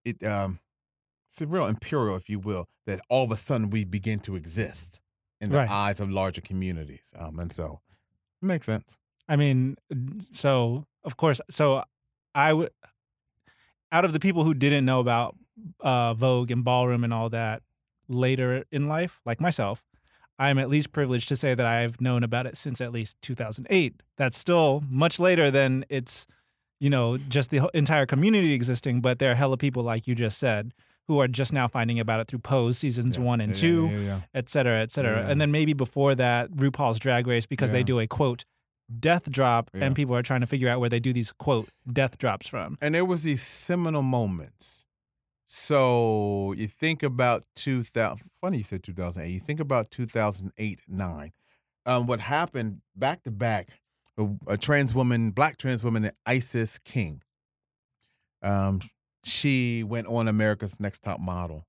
It 0.03 0.23
um, 0.23 0.59
it's 1.31 1.41
a 1.41 1.47
real 1.47 1.65
imperial, 1.65 2.15
if 2.17 2.29
you 2.29 2.39
will, 2.39 2.67
that 2.85 2.99
all 3.09 3.23
of 3.23 3.31
a 3.31 3.37
sudden 3.37 3.69
we 3.69 3.85
begin 3.85 4.19
to 4.19 4.35
exist 4.35 4.99
in 5.39 5.49
the 5.51 5.57
Right. 5.57 5.69
eyes 5.69 5.99
of 5.99 6.09
larger 6.09 6.41
communities. 6.41 7.11
Um, 7.15 7.39
and 7.39 7.51
so 7.51 7.79
it 8.41 8.45
makes 8.45 8.65
sense. 8.65 8.97
I 9.29 9.35
mean, 9.37 9.77
so 10.33 10.85
of 11.03 11.15
course, 11.17 11.39
so 11.49 11.83
I 12.35 12.53
would 12.53 12.69
out 13.91 14.05
of 14.05 14.13
the 14.13 14.19
people 14.19 14.43
who 14.43 14.53
didn't 14.53 14.85
know 14.85 14.99
about 14.99 15.35
uh, 15.79 16.13
Vogue 16.13 16.51
and 16.51 16.63
ballroom 16.63 17.03
and 17.03 17.13
all 17.13 17.29
that 17.29 17.61
later 18.07 18.63
in 18.71 18.87
life, 18.87 19.21
like 19.25 19.39
myself, 19.41 19.83
I'm 20.39 20.57
at 20.57 20.69
least 20.69 20.91
privileged 20.91 21.27
to 21.29 21.35
say 21.35 21.53
that 21.55 21.65
I've 21.65 22.01
known 22.01 22.23
about 22.23 22.45
it 22.45 22.57
since 22.57 22.81
at 22.81 22.91
least 22.91 23.21
2008. 23.21 24.01
That's 24.17 24.37
still 24.37 24.83
much 24.89 25.19
later 25.19 25.51
than 25.51 25.85
it's, 25.89 26.25
you 26.79 26.89
know, 26.89 27.17
just 27.17 27.51
the 27.51 27.69
entire 27.73 28.05
community 28.05 28.53
existing, 28.53 29.01
but 29.01 29.19
there 29.19 29.31
are 29.31 29.35
hella 29.35 29.57
people 29.57 29.83
like 29.83 30.07
you 30.07 30.15
just 30.15 30.37
said 30.37 30.73
who 31.11 31.19
are 31.19 31.27
just 31.27 31.51
now 31.51 31.67
finding 31.67 31.99
about 31.99 32.21
it 32.21 32.27
through 32.29 32.39
Pose 32.39 32.77
seasons 32.77 33.17
Yeah, 33.17 33.23
one 33.23 33.41
and 33.41 33.53
yeah, 33.53 33.61
two, 33.61 33.87
yeah, 33.87 34.21
et 34.33 34.47
cetera, 34.49 34.79
et 34.79 34.91
cetera. 34.91 35.25
And 35.27 35.41
then 35.41 35.51
maybe 35.51 35.73
before 35.73 36.15
that, 36.15 36.51
RuPaul's 36.51 36.99
Drag 36.99 37.27
Race 37.27 37.45
because 37.45 37.73
they 37.73 37.83
do 37.83 37.99
a 37.99 38.07
quote 38.07 38.45
death 38.99 39.29
drop, 39.29 39.69
and 39.73 39.93
people 39.95 40.15
are 40.15 40.23
trying 40.23 40.39
to 40.41 40.47
figure 40.47 40.69
out 40.69 40.79
where 40.79 40.89
they 40.89 40.99
do 41.01 41.11
these 41.11 41.31
quote 41.33 41.67
death 41.91 42.17
drops 42.17 42.47
from. 42.47 42.77
And 42.81 42.95
there 42.95 43.03
was 43.03 43.23
these 43.23 43.41
seminal 43.41 44.03
moments. 44.03 44.85
So 45.47 46.53
you 46.53 46.67
think 46.67 47.03
about 47.03 47.43
2000, 47.57 48.29
funny 48.39 48.59
you 48.59 48.63
said 48.63 48.83
2008. 48.83 49.29
You 49.29 49.39
think 49.41 49.59
about 49.59 49.91
2008, 49.91 50.79
9. 50.87 51.31
Um, 51.85 52.07
what 52.07 52.21
happened 52.21 52.79
back 52.95 53.23
to 53.23 53.31
back, 53.31 53.67
a, 54.17 54.27
a 54.47 54.57
trans 54.57 54.95
woman, 54.95 55.31
black 55.31 55.57
trans 55.57 55.83
woman, 55.83 56.11
Isis 56.25 56.79
King. 56.79 57.21
Um, 58.41 58.79
she 59.23 59.83
went 59.83 60.07
on 60.07 60.27
America's 60.27 60.79
Next 60.79 60.99
Top 61.03 61.19
Model 61.19 61.65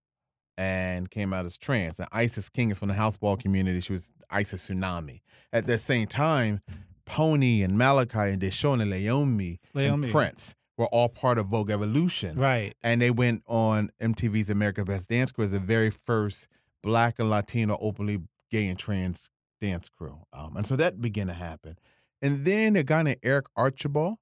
and 0.57 1.11
came 1.11 1.33
out 1.33 1.45
as 1.47 1.57
trans. 1.57 1.99
And 1.99 2.09
Isis 2.13 2.49
King 2.49 2.71
is 2.71 2.79
from 2.79 2.89
the 2.89 2.95
houseball 2.95 3.39
community. 3.41 3.81
She 3.81 3.93
was 3.93 4.11
Isis 4.31 4.69
Tsunami. 4.69 5.21
At 5.53 5.67
the 5.67 5.79
same 5.79 6.07
time, 6.07 6.61
Pony 7.05 7.63
and 7.63 7.77
Malachi 7.77 8.19
and 8.19 8.41
Dashaun 8.41 8.81
and 8.81 8.93
Leiomy 8.93 9.59
Leiomy. 9.75 10.05
and 10.05 10.13
Prince 10.13 10.55
were 10.79 10.87
all 10.87 11.09
part 11.09 11.39
of 11.39 11.47
Vogue 11.47 11.71
Evolution. 11.71 12.39
Right. 12.39 12.75
And 12.83 13.01
they 13.01 13.11
went 13.11 13.43
on 13.47 13.91
MTV's 14.01 14.51
America's 14.51 14.85
Best 14.85 15.09
Dance 15.09 15.33
Crew 15.33 15.45
as 15.45 15.51
the 15.51 15.59
very 15.59 15.91
first 15.91 16.49
black 16.83 17.19
and 17.19 17.29
Latino 17.31 17.77
openly 17.81 18.21
gay 18.51 18.67
and 18.67 18.79
trans 18.79 19.29
dance 19.61 19.89
crew. 19.89 20.19
Um, 20.33 20.57
and 20.57 20.67
so 20.67 20.77
that 20.77 21.01
began 21.01 21.29
to 21.29 21.35
happen. 21.35 21.79
And 22.21 22.45
then 22.45 22.77
a 22.77 22.83
guy 22.83 23.03
named 23.03 23.21
Eric 23.23 23.47
Archibald 23.57 24.17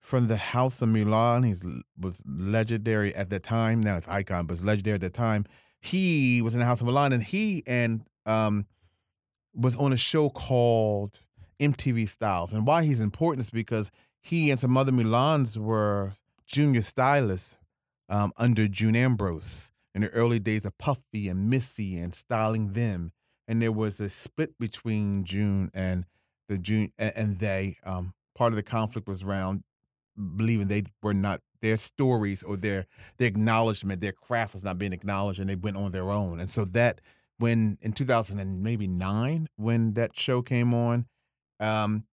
from 0.00 0.26
the 0.26 0.36
House 0.36 0.82
of 0.82 0.88
Milan, 0.88 1.42
he 1.42 1.54
was 1.98 2.22
legendary 2.26 3.14
at 3.14 3.30
the 3.30 3.38
time. 3.38 3.80
Now 3.80 3.96
it's 3.96 4.08
icon, 4.08 4.46
but 4.46 4.54
it's 4.54 4.64
legendary 4.64 4.96
at 4.96 5.00
the 5.02 5.10
time. 5.10 5.44
He 5.80 6.42
was 6.42 6.54
in 6.54 6.60
the 6.60 6.66
House 6.66 6.80
of 6.80 6.86
Milan 6.86 7.12
and 7.12 7.22
he 7.22 7.62
and 7.66 8.02
um, 8.26 8.66
was 9.54 9.76
on 9.76 9.92
a 9.92 9.96
show 9.96 10.30
called 10.30 11.20
MTV 11.58 12.08
Styles. 12.08 12.52
And 12.52 12.66
why 12.66 12.84
he's 12.84 13.00
important 13.00 13.44
is 13.44 13.50
because 13.50 13.90
he 14.20 14.50
and 14.50 14.58
some 14.58 14.76
other 14.76 14.92
Milans 14.92 15.56
were 15.56 16.14
junior 16.46 16.82
stylists 16.82 17.56
um, 18.08 18.32
under 18.36 18.68
June 18.68 18.96
Ambrose 18.96 19.70
in 19.94 20.02
the 20.02 20.08
early 20.10 20.38
days 20.38 20.64
of 20.64 20.76
Puffy 20.78 21.28
and 21.28 21.48
Missy 21.48 21.96
and 21.98 22.14
styling 22.14 22.72
them. 22.72 23.12
And 23.46 23.60
there 23.60 23.72
was 23.72 24.00
a 24.00 24.10
split 24.10 24.58
between 24.58 25.24
June 25.24 25.70
and 25.74 26.04
the 26.48 26.58
June 26.58 26.92
and, 26.98 27.12
and 27.16 27.38
they. 27.38 27.78
Um, 27.84 28.14
part 28.34 28.52
of 28.52 28.56
the 28.56 28.62
conflict 28.62 29.08
was 29.08 29.22
around 29.22 29.64
believing 30.36 30.68
they 30.68 30.84
were 31.02 31.14
not 31.14 31.40
their 31.62 31.76
stories 31.76 32.42
or 32.42 32.56
their 32.56 32.86
their 33.18 33.28
acknowledgement, 33.28 34.00
their 34.00 34.12
craft 34.12 34.54
was 34.54 34.64
not 34.64 34.78
being 34.78 34.92
acknowledged, 34.92 35.40
and 35.40 35.48
they 35.48 35.56
went 35.56 35.76
on 35.76 35.92
their 35.92 36.10
own. 36.10 36.40
And 36.40 36.50
so 36.50 36.64
that 36.66 37.00
when 37.38 37.78
in 37.80 37.92
2000 37.92 38.38
and 38.38 38.62
maybe 38.62 38.86
nine, 38.86 39.48
when 39.56 39.94
that 39.94 40.16
show 40.16 40.42
came 40.42 40.74
on, 40.74 41.06
um, 41.58 42.04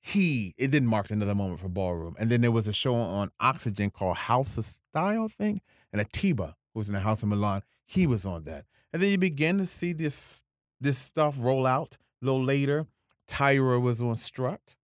he 0.00 0.54
it 0.58 0.70
didn't 0.70 0.88
mark 0.88 1.10
another 1.10 1.34
moment 1.34 1.60
for 1.60 1.68
ballroom. 1.68 2.16
And 2.18 2.30
then 2.30 2.40
there 2.40 2.50
was 2.50 2.68
a 2.68 2.72
show 2.72 2.94
on 2.94 3.30
Oxygen 3.40 3.90
called 3.90 4.16
House 4.16 4.56
of 4.56 4.64
Style, 4.64 5.28
thing, 5.28 5.60
and 5.92 6.00
Atiba, 6.00 6.56
who 6.72 6.80
was 6.80 6.88
in 6.88 6.94
the 6.94 7.00
House 7.00 7.22
of 7.22 7.28
Milan, 7.28 7.62
he 7.86 8.06
was 8.06 8.24
on 8.24 8.44
that. 8.44 8.64
And 8.92 9.02
then 9.02 9.10
you 9.10 9.18
begin 9.18 9.58
to 9.58 9.66
see 9.66 9.92
this 9.92 10.44
this 10.80 10.98
stuff 10.98 11.36
roll 11.38 11.66
out. 11.66 11.96
A 12.22 12.26
little 12.26 12.42
later, 12.42 12.86
Tyra 13.28 13.80
was 13.80 14.02
on 14.02 14.16
Strut. 14.16 14.76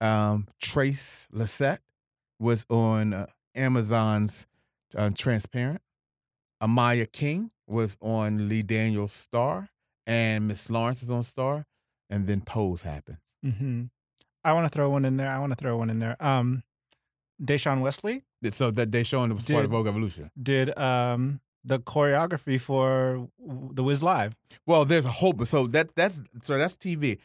Um, 0.00 0.46
Trace 0.60 1.26
Lysette 1.32 1.78
was 2.38 2.66
on 2.68 3.14
uh, 3.14 3.26
Amazon's 3.54 4.46
uh, 4.94 5.10
Transparent. 5.14 5.80
Amaya 6.62 7.10
King 7.10 7.50
was 7.66 7.96
on 8.00 8.48
Lee 8.48 8.62
Daniels 8.62 9.12
Star, 9.12 9.68
and 10.06 10.48
Miss 10.48 10.70
Lawrence 10.70 11.02
is 11.02 11.10
on 11.10 11.22
Star, 11.22 11.66
and 12.10 12.26
then 12.26 12.40
Pose 12.40 12.82
happens. 12.82 13.18
hmm 13.42 13.84
I 14.44 14.52
want 14.52 14.64
to 14.64 14.70
throw 14.70 14.88
one 14.90 15.04
in 15.04 15.16
there. 15.16 15.28
I 15.28 15.40
want 15.40 15.50
to 15.52 15.56
throw 15.56 15.76
one 15.76 15.90
in 15.90 15.98
there. 15.98 16.16
Um, 16.20 16.62
Dashaun 17.42 17.80
Wesley 17.80 18.22
So 18.52 18.70
that 18.70 18.94
it 18.94 19.12
was 19.34 19.44
part 19.44 19.64
of 19.64 19.70
Vogue 19.72 19.88
Evolution. 19.88 20.30
did 20.40 20.76
um 20.78 21.40
the 21.64 21.80
choreography 21.80 22.60
for 22.60 23.28
the 23.40 23.82
Wiz 23.82 24.02
Live. 24.02 24.36
Well, 24.66 24.84
there's 24.84 25.04
a 25.04 25.10
whole 25.10 25.34
so 25.44 25.66
that 25.68 25.96
that's 25.96 26.22
so 26.42 26.56
that's 26.56 26.76
TV. 26.76 27.18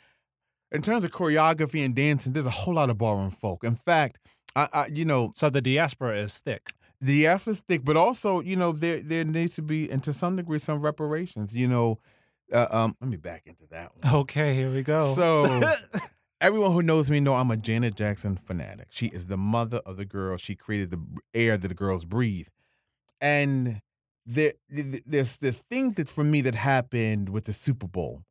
In 0.71 0.81
terms 0.81 1.03
of 1.03 1.11
choreography 1.11 1.83
and 1.83 1.93
dancing, 1.95 2.33
there's 2.33 2.45
a 2.45 2.49
whole 2.51 2.75
lot 2.75 2.89
of 2.89 2.97
ballroom 2.97 3.31
folk. 3.31 3.63
In 3.63 3.75
fact, 3.75 4.19
I, 4.55 4.69
I 4.73 4.85
you 4.87 5.05
know 5.05 5.31
So 5.35 5.49
the 5.49 5.61
diaspora 5.61 6.17
is 6.19 6.37
thick. 6.37 6.71
the 7.01 7.27
ass 7.27 7.45
was 7.45 7.59
thick, 7.61 7.83
but 7.83 7.97
also 7.97 8.41
you 8.41 8.55
know 8.55 8.71
there 8.71 8.99
there 9.01 9.25
needs 9.25 9.55
to 9.55 9.61
be 9.61 9.89
and 9.89 10.03
to 10.03 10.13
some 10.13 10.35
degree 10.35 10.59
some 10.59 10.79
reparations. 10.81 11.55
You 11.55 11.67
know, 11.67 11.99
uh, 12.53 12.67
um, 12.69 12.95
let 13.01 13.09
me 13.09 13.17
back 13.17 13.43
into 13.45 13.65
that 13.71 13.91
one. 14.01 14.13
Okay, 14.21 14.55
here 14.55 14.71
we 14.71 14.81
go. 14.83 15.13
So 15.15 15.61
everyone 16.41 16.71
who 16.71 16.81
knows 16.81 17.09
me 17.09 17.19
know 17.19 17.33
I'm 17.35 17.51
a 17.51 17.57
Janet 17.57 17.95
Jackson 17.95 18.35
fanatic. 18.37 18.87
She 18.91 19.07
is 19.07 19.27
the 19.27 19.37
mother 19.37 19.81
of 19.85 19.97
the 19.97 20.05
girls. 20.05 20.41
She 20.41 20.55
created 20.55 20.91
the 20.91 21.01
air 21.33 21.57
that 21.57 21.67
the 21.67 21.73
girls 21.73 22.05
breathe. 22.05 22.47
And 23.19 23.81
there, 24.25 24.53
there's 24.69 25.37
this 25.37 25.59
thing 25.69 25.91
that 25.93 26.09
for 26.09 26.23
me 26.23 26.41
that 26.41 26.55
happened 26.55 27.29
with 27.29 27.45
the 27.45 27.53
Super 27.53 27.87
Bowl. 27.87 28.23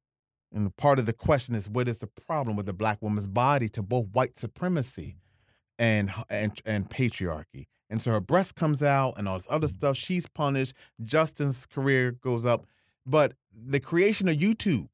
And 0.53 0.75
part 0.77 0.99
of 0.99 1.07
the 1.07 1.13
question 1.13 1.55
is 1.55 1.69
what 1.69 1.89
is 1.89 1.99
the 1.99 2.07
problem 2.07 2.57
with 2.57 2.67
the 2.67 2.73
black 2.73 3.01
woman's 3.01 3.29
body 3.29 3.69
to 3.71 3.83
both 3.83 4.09
white 4.13 4.39
supremacy 4.39 5.17
and 5.79 6.13
and 6.29 6.61
and 6.65 6.91
patriarchy? 6.91 7.67
And 7.89 8.01
so 8.01 8.13
her 8.13 8.21
breast 8.21 8.55
comes 8.55 8.83
out 8.83 9.15
and 9.17 9.29
all 9.29 9.37
this 9.37 9.49
other 9.51 9.69
stuff. 9.69 9.97
She's 9.97 10.27
punished. 10.27 10.75
Justin's 11.03 11.67
career 11.67 12.13
goes 12.13 12.47
up. 12.47 12.67
But 13.05 13.33
the 13.53 13.81
creation 13.81 14.29
of 14.29 14.37
YouTube 14.37 14.89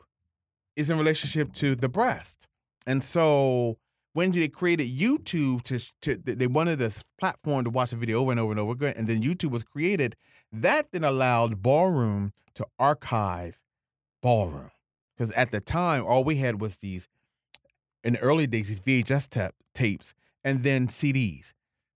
is 0.76 0.90
in 0.90 0.98
relationship 0.98 1.52
to 1.54 1.74
the 1.74 1.88
breast. 1.88 2.48
And 2.86 3.02
so 3.02 3.78
when 4.12 4.30
they 4.30 4.48
created 4.48 4.86
YouTube 4.86 5.62
to, 5.64 5.78
to 6.00 6.16
they 6.16 6.46
wanted 6.46 6.78
this 6.78 7.02
platform 7.18 7.64
to 7.64 7.70
watch 7.70 7.92
a 7.92 7.96
video 7.96 8.20
over 8.20 8.30
and 8.30 8.40
over 8.40 8.52
and 8.52 8.60
over 8.60 8.72
again, 8.72 8.94
and 8.96 9.08
then 9.08 9.22
YouTube 9.22 9.50
was 9.50 9.62
created, 9.62 10.16
that 10.50 10.90
then 10.92 11.04
allowed 11.04 11.62
Ballroom 11.62 12.32
to 12.54 12.66
archive 12.78 13.60
Ballroom. 14.22 14.70
Because 15.16 15.32
at 15.32 15.50
the 15.50 15.60
time, 15.60 16.04
all 16.04 16.24
we 16.24 16.36
had 16.36 16.60
was 16.60 16.76
these, 16.76 17.08
in 18.04 18.14
the 18.14 18.18
early 18.20 18.46
days, 18.46 18.68
these 18.68 18.80
VHS 18.80 19.28
tap, 19.28 19.54
tapes 19.74 20.14
and 20.44 20.62
then 20.62 20.86
CDs. 20.88 21.52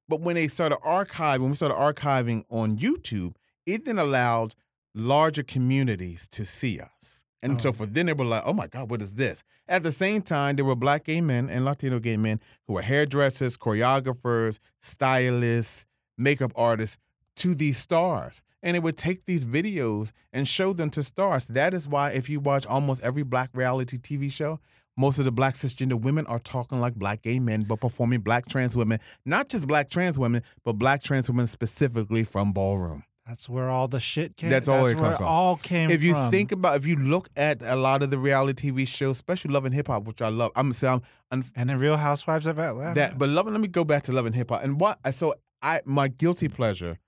But 0.08 0.20
when 0.20 0.34
they 0.34 0.48
started 0.48 0.78
archiving, 0.84 1.40
when 1.40 1.50
we 1.50 1.54
started 1.56 1.76
archiving 1.76 2.44
on 2.50 2.78
YouTube, 2.78 3.34
it 3.66 3.84
then 3.84 3.98
allowed 3.98 4.54
larger 4.94 5.42
communities 5.42 6.26
to 6.32 6.44
see 6.44 6.80
us. 6.80 7.24
And 7.42 7.60
so 7.62 7.68
Oh. 7.70 7.72
for 7.72 7.86
them, 7.86 8.06
they 8.06 8.12
were 8.12 8.24
like, 8.24 8.42
oh 8.44 8.52
my 8.52 8.66
God, 8.66 8.90
what 8.90 9.00
is 9.00 9.14
this? 9.14 9.42
At 9.68 9.82
the 9.82 9.92
same 9.92 10.20
time, 10.20 10.56
there 10.56 10.64
were 10.64 10.74
black 10.74 11.04
gay 11.04 11.20
men 11.20 11.48
and 11.48 11.64
Latino 11.64 11.98
gay 12.00 12.16
men 12.16 12.40
who 12.66 12.74
were 12.74 12.82
hairdressers, 12.82 13.56
choreographers, 13.56 14.58
stylists, 14.80 15.86
makeup 16.18 16.52
artists 16.54 16.98
to 17.40 17.54
these 17.54 17.78
stars. 17.78 18.42
And 18.62 18.76
it 18.76 18.82
would 18.82 18.98
take 18.98 19.24
these 19.24 19.44
videos 19.44 20.12
and 20.32 20.46
show 20.46 20.74
them 20.74 20.90
to 20.90 21.02
stars. 21.02 21.46
That 21.46 21.72
is 21.72 21.88
why, 21.88 22.10
if 22.10 22.28
you 22.28 22.40
watch 22.40 22.66
almost 22.66 23.02
every 23.02 23.22
black 23.22 23.50
reality 23.54 23.96
TV 23.96 24.30
show, 24.30 24.60
most 24.96 25.18
of 25.18 25.24
the 25.24 25.32
black 25.32 25.54
cisgender 25.54 25.98
women 25.98 26.26
are 26.26 26.38
talking 26.38 26.78
like 26.78 26.94
black 26.94 27.22
gay 27.22 27.38
men, 27.38 27.62
but 27.62 27.80
performing 27.80 28.20
black 28.20 28.48
trans 28.48 28.76
women. 28.76 29.00
Not 29.24 29.48
just 29.48 29.66
black 29.66 29.88
trans 29.88 30.18
women, 30.18 30.42
but 30.62 30.74
black 30.74 31.02
trans 31.02 31.30
women 31.30 31.46
specifically 31.46 32.22
from 32.22 32.52
ballroom. 32.52 33.04
That's 33.26 33.48
where 33.48 33.70
all 33.70 33.88
the 33.88 34.00
shit 34.00 34.36
came. 34.36 34.48
From. 34.48 34.50
That's 34.50 34.68
all 34.68 34.80
it 34.80 34.82
where 34.82 34.94
comes 34.96 35.14
it 35.14 35.18
from. 35.18 35.26
all 35.26 35.56
came 35.56 35.88
if 35.88 36.02
you 36.02 36.12
from. 36.12 36.30
think 36.30 36.52
about, 36.52 36.76
if 36.76 36.84
you 36.84 36.96
look 36.96 37.28
at 37.36 37.62
a 37.62 37.76
lot 37.76 38.02
of 38.02 38.10
the 38.10 38.18
reality 38.18 38.70
TV 38.70 38.86
shows, 38.86 39.12
especially 39.12 39.54
Love 39.54 39.64
and 39.64 39.74
Hip 39.74 39.86
Hop, 39.86 40.04
which 40.04 40.20
I 40.20 40.28
love, 40.28 40.50
I'm 40.56 40.72
saying 40.72 41.00
I'm, 41.30 41.44
and 41.54 41.70
the 41.70 41.78
Real 41.78 41.96
Housewives 41.96 42.46
of 42.46 42.58
Atlanta. 42.58 42.94
that, 42.96 43.18
but 43.18 43.28
love. 43.28 43.46
Let 43.46 43.60
me 43.60 43.68
go 43.68 43.84
back 43.84 44.02
to 44.02 44.12
Love 44.12 44.26
and 44.26 44.34
Hip 44.34 44.50
Hop, 44.50 44.64
and 44.64 44.80
what 44.80 44.98
so 45.14 45.34
I 45.62 45.80
my 45.84 46.08
guilty 46.08 46.48
pleasure 46.48 46.98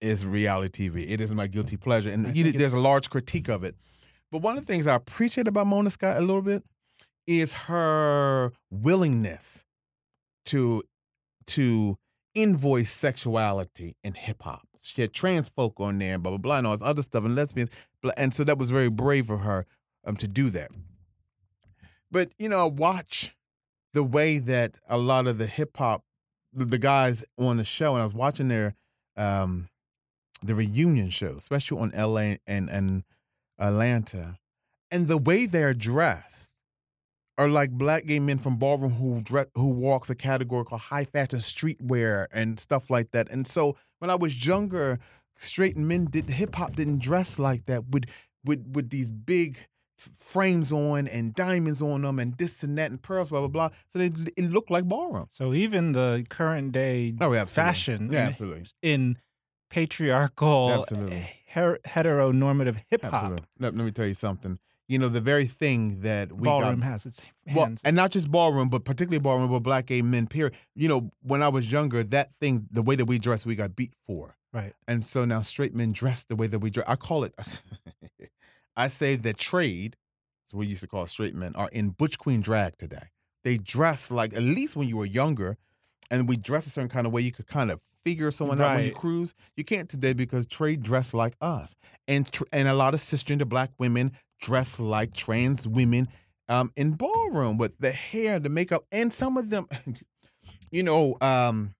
is 0.00 0.24
reality 0.24 0.88
TV. 0.88 1.10
It 1.10 1.20
is 1.20 1.32
my 1.32 1.46
guilty 1.46 1.76
pleasure, 1.76 2.10
and 2.10 2.34
there's 2.34 2.74
a 2.74 2.80
large 2.80 3.10
critique 3.10 3.48
of 3.48 3.64
it. 3.64 3.76
But 4.30 4.42
one 4.42 4.56
of 4.56 4.66
the 4.66 4.72
things 4.72 4.86
I 4.86 4.94
appreciate 4.94 5.48
about 5.48 5.66
Mona 5.66 5.90
Scott 5.90 6.16
a 6.16 6.20
little 6.20 6.42
bit 6.42 6.62
is 7.26 7.52
her 7.52 8.52
willingness 8.70 9.64
to 10.46 10.82
to 11.46 11.96
invoice 12.34 12.90
sexuality 12.90 13.96
in 14.02 14.14
hip 14.14 14.42
hop. 14.42 14.62
She 14.80 15.02
had 15.02 15.12
trans 15.12 15.48
folk 15.48 15.74
on 15.78 15.98
there, 15.98 16.14
and 16.14 16.22
blah 16.22 16.30
blah 16.30 16.38
blah, 16.38 16.58
and 16.58 16.66
all 16.66 16.74
this 16.74 16.82
other 16.82 17.02
stuff, 17.02 17.24
and 17.24 17.34
lesbians, 17.34 17.70
and 18.16 18.32
so 18.32 18.44
that 18.44 18.58
was 18.58 18.70
very 18.70 18.88
brave 18.88 19.30
of 19.30 19.40
her 19.40 19.66
um, 20.04 20.16
to 20.16 20.28
do 20.28 20.48
that. 20.50 20.70
But 22.10 22.30
you 22.38 22.48
know, 22.48 22.66
watch 22.66 23.36
the 23.92 24.02
way 24.02 24.38
that 24.38 24.78
a 24.88 24.96
lot 24.96 25.26
of 25.26 25.38
the 25.38 25.46
hip 25.46 25.76
hop, 25.76 26.04
the, 26.52 26.64
the 26.64 26.78
guys 26.78 27.24
on 27.38 27.58
the 27.58 27.64
show, 27.64 27.94
and 27.94 28.02
I 28.02 28.06
was 28.06 28.14
watching 28.14 28.48
their 28.48 28.74
um, 29.16 29.68
the 30.42 30.54
reunion 30.54 31.10
show, 31.10 31.36
especially 31.38 31.78
on 31.80 31.90
LA 31.90 32.36
and 32.46 32.68
and 32.70 33.04
Atlanta, 33.58 34.38
and 34.90 35.08
the 35.08 35.18
way 35.18 35.46
they're 35.46 35.74
dressed 35.74 36.54
are 37.38 37.48
like 37.48 37.70
black 37.70 38.04
gay 38.06 38.18
men 38.18 38.38
from 38.38 38.56
ballroom 38.56 38.92
who 38.94 39.20
dress, 39.22 39.46
who 39.54 39.68
walks 39.68 40.10
a 40.10 40.14
category 40.14 40.64
called 40.64 40.82
high 40.82 41.04
fashion 41.04 41.38
streetwear 41.38 42.26
and 42.32 42.60
stuff 42.60 42.90
like 42.90 43.10
that. 43.12 43.30
And 43.30 43.46
so 43.46 43.76
when 43.98 44.10
I 44.10 44.14
was 44.14 44.46
younger, 44.46 44.98
straight 45.36 45.76
men 45.76 46.06
did 46.06 46.28
hip 46.28 46.54
hop 46.56 46.76
didn't 46.76 47.00
dress 47.00 47.38
like 47.38 47.66
that 47.66 47.88
with 47.88 48.04
with 48.44 48.66
with 48.74 48.90
these 48.90 49.10
big 49.10 49.58
frames 49.98 50.72
on 50.72 51.06
and 51.08 51.34
diamonds 51.34 51.82
on 51.82 52.02
them 52.02 52.18
and 52.18 52.36
this 52.38 52.62
and 52.62 52.76
that 52.78 52.90
and 52.90 53.02
pearls 53.02 53.28
blah 53.30 53.40
blah 53.40 53.48
blah. 53.48 53.70
So 53.90 53.98
they, 53.98 54.06
it 54.36 54.50
looked 54.50 54.70
like 54.70 54.84
ballroom. 54.84 55.26
So 55.30 55.52
even 55.54 55.92
the 55.92 56.24
current 56.28 56.72
day 56.72 57.14
Oh, 57.20 57.32
yeah, 57.32 57.44
fashion 57.44 58.10
Yeah, 58.12 58.22
in- 58.22 58.28
absolutely. 58.28 58.64
in 58.82 59.18
patriarchal, 59.70 60.70
eh, 60.70 60.78
Absolutely. 60.78 61.30
her- 61.52 61.78
heteronormative 61.86 62.76
hip 62.88 63.04
hop, 63.04 63.40
Let, 63.58 63.74
let 63.74 63.84
me 63.84 63.90
tell 63.90 64.06
you 64.06 64.14
something. 64.14 64.58
You 64.88 64.98
know, 64.98 65.08
the 65.08 65.20
very 65.20 65.46
thing 65.46 66.00
that 66.00 66.32
we 66.32 66.42
ballroom 66.42 66.80
got 66.80 66.86
has 66.86 67.06
its 67.06 67.20
hands. 67.46 67.56
Well, 67.56 67.74
and 67.84 67.94
not 67.94 68.10
just 68.10 68.28
ballroom, 68.28 68.68
but 68.68 68.84
particularly 68.84 69.20
ballroom, 69.20 69.48
but 69.48 69.60
black 69.60 69.86
gay 69.86 70.02
men. 70.02 70.26
Period. 70.26 70.54
You 70.74 70.88
know, 70.88 71.10
when 71.22 71.42
I 71.42 71.48
was 71.48 71.70
younger, 71.70 72.02
that 72.02 72.34
thing, 72.34 72.66
the 72.72 72.82
way 72.82 72.96
that 72.96 73.04
we 73.04 73.20
dress, 73.20 73.46
we 73.46 73.54
got 73.54 73.76
beat 73.76 73.94
for, 74.04 74.36
right. 74.52 74.72
and 74.88 75.04
so 75.04 75.24
now 75.24 75.42
straight 75.42 75.76
men 75.76 75.92
dress 75.92 76.24
the 76.24 76.34
way 76.34 76.48
that 76.48 76.58
we 76.58 76.70
dress. 76.70 76.86
I 76.88 76.96
call 76.96 77.22
it. 77.22 77.34
I 78.76 78.88
say 78.88 79.14
that 79.14 79.36
trade, 79.36 79.96
so 80.48 80.56
we 80.56 80.66
used 80.66 80.80
to 80.80 80.88
call 80.88 81.06
straight 81.06 81.36
men, 81.36 81.54
are 81.54 81.68
in 81.68 81.90
butch 81.90 82.18
queen 82.18 82.40
drag 82.40 82.76
today. 82.76 83.10
They 83.44 83.58
dress 83.58 84.10
like 84.10 84.34
at 84.34 84.42
least 84.42 84.74
when 84.74 84.88
you 84.88 84.96
were 84.96 85.06
younger, 85.06 85.56
and 86.10 86.28
we 86.28 86.36
dress 86.36 86.66
a 86.66 86.70
certain 86.70 86.90
kind 86.90 87.06
of 87.06 87.12
way. 87.12 87.20
You 87.22 87.30
could 87.30 87.46
kind 87.46 87.70
of 87.70 87.80
figure 88.02 88.30
someone 88.30 88.60
out 88.60 88.76
when 88.76 88.86
you 88.86 88.92
cruise. 88.92 89.34
You 89.56 89.64
can't 89.64 89.88
today 89.88 90.12
because 90.12 90.46
trade 90.46 90.82
dress 90.82 91.14
like 91.14 91.34
us, 91.40 91.74
and 92.08 92.30
tr- 92.30 92.44
and 92.52 92.68
a 92.68 92.74
lot 92.74 92.94
of 92.94 93.00
cisgender 93.00 93.48
black 93.48 93.70
women 93.78 94.12
dress 94.40 94.80
like 94.80 95.12
trans 95.12 95.68
women 95.68 96.08
um, 96.48 96.72
in 96.76 96.92
ballroom 96.92 97.56
with 97.58 97.78
the 97.78 97.92
hair, 97.92 98.38
the 98.38 98.48
makeup, 98.48 98.84
and 98.90 99.12
some 99.12 99.36
of 99.36 99.50
them, 99.50 99.68
you 100.70 100.82
know, 100.82 101.16
um, 101.20 101.74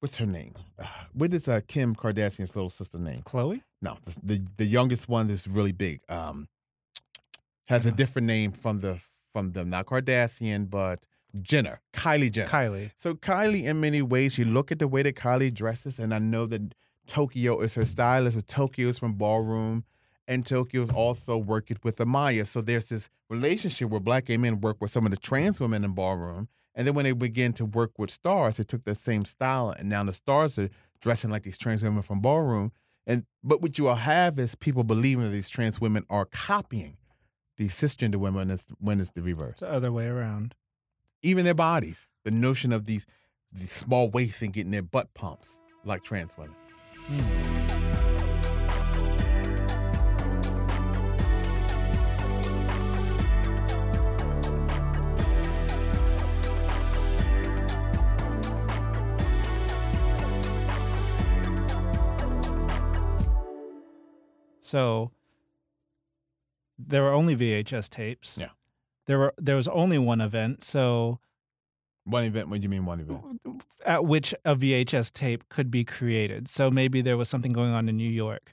what's 0.00 0.16
her 0.18 0.26
name? 0.26 0.54
Uh, 0.78 0.86
What 1.14 1.34
is 1.34 1.46
uh, 1.46 1.60
Kim 1.68 1.94
Kardashian's 1.94 2.56
little 2.56 2.70
sister 2.70 2.98
name? 2.98 3.20
Khloé, 3.20 3.60
No, 3.82 3.98
the 4.04 4.16
the, 4.22 4.46
the 4.56 4.64
youngest 4.64 5.08
one 5.08 5.28
is 5.28 5.46
really 5.46 5.72
big. 5.72 6.00
Um, 6.08 6.48
has 7.68 7.84
a 7.86 7.92
different 7.92 8.26
name 8.26 8.52
from 8.52 8.80
the 8.80 8.98
from 9.32 9.50
the 9.50 9.64
not 9.64 9.86
Kardashian, 9.86 10.70
but 10.70 11.06
Jenner, 11.40 11.80
Kylie 11.92 12.30
Jenner. 12.30 12.48
Kylie. 12.48 12.90
So 12.96 13.14
Kylie, 13.14 13.64
in 13.64 13.80
many 13.80 14.02
ways, 14.02 14.38
you 14.38 14.44
look 14.44 14.70
at 14.70 14.78
the 14.78 14.88
way 14.88 15.02
that 15.02 15.16
Kylie 15.16 15.52
dresses, 15.52 15.98
and 15.98 16.14
I 16.14 16.18
know 16.18 16.46
that 16.46 16.74
Tokyo 17.06 17.60
is 17.60 17.74
her 17.74 17.86
stylist. 17.86 18.36
But 18.36 18.48
Tokyo 18.48 18.88
is 18.88 18.98
from 18.98 19.14
Ballroom, 19.14 19.84
and 20.28 20.44
Tokyo 20.44 20.82
is 20.82 20.90
also 20.90 21.36
working 21.36 21.78
with 21.82 21.96
Amaya. 21.98 22.46
So 22.46 22.60
there's 22.60 22.88
this 22.90 23.08
relationship 23.30 23.88
where 23.88 24.00
black 24.00 24.26
gay 24.26 24.36
men 24.36 24.60
work 24.60 24.76
with 24.80 24.90
some 24.90 25.06
of 25.06 25.10
the 25.10 25.16
trans 25.16 25.60
women 25.60 25.84
in 25.84 25.92
Ballroom, 25.92 26.48
and 26.74 26.86
then 26.86 26.94
when 26.94 27.04
they 27.04 27.12
begin 27.12 27.52
to 27.54 27.64
work 27.64 27.98
with 27.98 28.10
stars, 28.10 28.58
they 28.58 28.64
took 28.64 28.84
that 28.84 28.96
same 28.96 29.24
style, 29.24 29.70
and 29.70 29.88
now 29.88 30.04
the 30.04 30.12
stars 30.12 30.58
are 30.58 30.68
dressing 31.00 31.30
like 31.30 31.42
these 31.42 31.58
trans 31.58 31.82
women 31.82 32.02
from 32.02 32.20
Ballroom. 32.20 32.72
And 33.06 33.24
but 33.42 33.60
what 33.60 33.78
you 33.78 33.84
will 33.84 33.96
have 33.96 34.38
is 34.38 34.54
people 34.54 34.84
believing 34.84 35.24
that 35.24 35.30
these 35.30 35.50
trans 35.50 35.80
women 35.80 36.04
are 36.08 36.24
copying 36.24 36.96
these 37.56 37.74
cisgender 37.74 38.16
women 38.16 38.48
when 38.48 38.50
it's, 38.50 38.66
when 38.78 39.00
it's 39.00 39.10
the 39.10 39.22
reverse 39.22 39.60
The 39.60 39.70
other 39.70 39.92
way 39.92 40.06
around. 40.06 40.54
Even 41.22 41.44
their 41.44 41.54
bodies. 41.54 42.06
The 42.24 42.30
notion 42.30 42.72
of 42.72 42.84
these 42.84 43.06
these 43.52 43.72
small 43.72 44.08
waists 44.10 44.42
and 44.42 44.52
getting 44.52 44.70
their 44.70 44.82
butt 44.82 45.12
pumps 45.14 45.60
like 45.84 46.02
trans 46.02 46.36
women. 46.38 46.56
So 64.60 65.10
there 66.78 67.02
were 67.02 67.12
only 67.12 67.36
VHS 67.36 67.90
tapes. 67.90 68.38
Yeah. 68.38 68.48
There 69.06 69.18
were 69.18 69.34
there 69.38 69.56
was 69.56 69.68
only 69.68 69.98
one 69.98 70.20
event, 70.20 70.62
so 70.62 71.18
One 72.04 72.24
event. 72.24 72.48
What 72.48 72.60
do 72.60 72.62
you 72.62 72.68
mean 72.68 72.84
one 72.86 73.00
event? 73.00 73.40
at 73.84 74.04
which 74.04 74.32
a 74.44 74.54
VHS 74.54 75.10
tape 75.12 75.48
could 75.48 75.70
be 75.70 75.84
created. 75.84 76.46
So 76.48 76.70
maybe 76.70 77.02
there 77.02 77.16
was 77.16 77.28
something 77.28 77.52
going 77.52 77.72
on 77.72 77.88
in 77.88 77.96
New 77.96 78.10
York. 78.10 78.52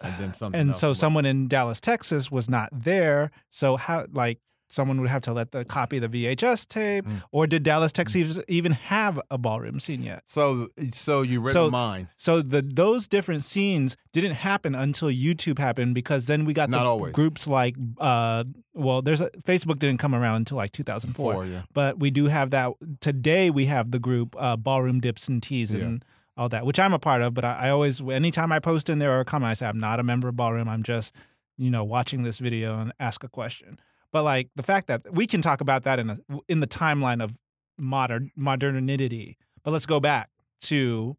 And 0.00 0.14
then 0.18 0.34
something. 0.34 0.60
And 0.60 0.76
so 0.76 0.88
about- 0.88 0.96
someone 0.96 1.24
in 1.26 1.48
Dallas, 1.48 1.80
Texas 1.80 2.30
was 2.30 2.48
not 2.48 2.68
there. 2.72 3.30
So 3.50 3.76
how 3.76 4.06
like 4.12 4.38
someone 4.74 5.00
would 5.00 5.08
have 5.10 5.22
to 5.22 5.32
let 5.32 5.52
the 5.52 5.64
copy 5.64 5.98
the 5.98 6.08
VHS 6.08 6.66
tape 6.66 7.04
Mm. 7.06 7.22
or 7.32 7.46
did 7.46 7.62
Dallas, 7.62 7.92
Texas 7.92 8.40
even 8.48 8.72
have 8.72 9.20
a 9.30 9.38
ballroom 9.38 9.78
scene 9.80 10.02
yet? 10.02 10.22
So 10.26 10.68
so 10.92 11.22
you 11.22 11.40
read 11.40 11.52
So- 11.52 11.70
my 11.70 11.78
mind. 11.88 12.08
So 12.16 12.42
the 12.42 12.60
those 12.62 13.08
different 13.08 13.42
scenes 13.44 13.96
didn't 14.12 14.34
happen 14.34 14.74
until 14.74 15.08
YouTube 15.08 15.58
happened 15.58 15.94
because 15.94 16.26
then 16.26 16.44
we 16.44 16.52
got 16.52 16.68
Not 16.70 16.82
the 16.84 16.88
always. 16.88 17.12
groups 17.12 17.46
like 17.46 17.76
uh 17.98 18.44
well 18.74 19.00
there's 19.02 19.20
a 19.20 19.30
Facebook 19.46 19.78
didn't 19.78 19.98
come 19.98 20.14
around 20.14 20.36
until 20.36 20.56
like 20.56 20.72
2004 20.72 21.32
Four, 21.34 21.46
yeah. 21.46 21.62
but 21.72 21.98
we 22.00 22.10
do 22.10 22.26
have 22.26 22.50
that 22.50 22.72
today 23.00 23.50
we 23.50 23.66
have 23.66 23.90
the 23.92 23.98
group 23.98 24.34
uh 24.38 24.56
Ballroom 24.56 25.00
Dips 25.00 25.28
and 25.28 25.42
Teas 25.42 25.72
Yeah. 25.72 25.84
and 25.84 26.04
all 26.36 26.48
that 26.48 26.66
which 26.66 26.78
I'm 26.80 26.92
a 26.92 26.98
part 26.98 27.22
of 27.22 27.32
but 27.34 27.44
I, 27.44 27.54
I 27.66 27.70
always 27.70 28.00
anytime 28.00 28.50
I 28.50 28.58
post 28.58 28.88
in 28.88 28.98
there 28.98 29.12
or 29.18 29.24
comment 29.24 29.50
I 29.50 29.54
say 29.54 29.66
I'm 29.66 29.78
not 29.78 30.00
a 30.00 30.02
member 30.02 30.28
of 30.28 30.34
Ballroom 30.36 30.68
I'm 30.68 30.82
just 30.82 31.14
you 31.56 31.70
know 31.70 31.84
watching 31.84 32.24
this 32.24 32.38
video 32.38 32.78
and 32.80 32.92
ask 32.98 33.22
a 33.22 33.28
question 33.28 33.78
but 34.14 34.22
like 34.22 34.48
the 34.56 34.62
fact 34.62 34.86
that 34.86 35.02
we 35.12 35.26
can 35.26 35.42
talk 35.42 35.60
about 35.60 35.84
that 35.84 35.98
in 35.98 36.08
a, 36.08 36.18
in 36.48 36.60
the 36.60 36.66
timeline 36.66 37.22
of 37.22 37.36
modern 37.76 38.30
modernity 38.36 39.36
but 39.64 39.72
let's 39.72 39.86
go 39.86 39.98
back 39.98 40.30
to 40.60 41.16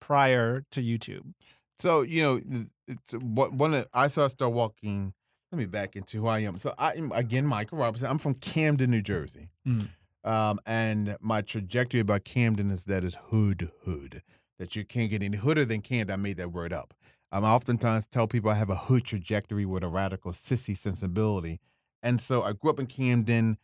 prior 0.00 0.64
to 0.72 0.82
YouTube. 0.82 1.32
So 1.78 2.02
you 2.02 2.22
know, 2.22 2.66
it's 2.88 3.12
what 3.14 3.52
one 3.52 3.74
of 3.74 3.86
I 3.94 4.08
saw 4.08 4.26
start 4.26 4.52
walking. 4.52 5.14
Let 5.52 5.58
me 5.58 5.66
back 5.66 5.96
into 5.96 6.18
who 6.18 6.26
I 6.26 6.40
am. 6.40 6.56
So 6.58 6.74
I 6.78 6.92
am 6.94 7.12
again 7.12 7.46
Michael 7.46 7.78
Robinson. 7.78 8.08
I'm 8.08 8.18
from 8.18 8.34
Camden, 8.34 8.90
New 8.90 9.02
Jersey. 9.02 9.50
Mm. 9.66 9.88
Um, 10.24 10.60
and 10.66 11.16
my 11.20 11.42
trajectory 11.42 12.00
about 12.00 12.24
Camden 12.24 12.70
is 12.70 12.84
that 12.84 13.04
is 13.04 13.16
hood 13.30 13.70
hood. 13.84 14.22
That 14.58 14.76
you 14.76 14.84
can't 14.84 15.10
get 15.10 15.22
any 15.22 15.38
hooder 15.38 15.66
than 15.66 15.80
Camden. 15.80 16.12
I 16.12 16.16
made 16.16 16.36
that 16.36 16.52
word 16.52 16.72
up. 16.72 16.94
Um, 17.32 17.44
I 17.44 17.50
oftentimes 17.50 18.06
tell 18.06 18.26
people 18.26 18.50
I 18.50 18.54
have 18.54 18.70
a 18.70 18.76
hood 18.76 19.04
trajectory 19.04 19.64
with 19.64 19.82
a 19.82 19.88
radical 19.88 20.32
sissy 20.32 20.76
sensibility. 20.76 21.60
And 22.02 22.20
so 22.20 22.42
I 22.42 22.52
grew 22.52 22.70
up 22.70 22.80
in 22.80 22.86
Camden, 22.86 23.58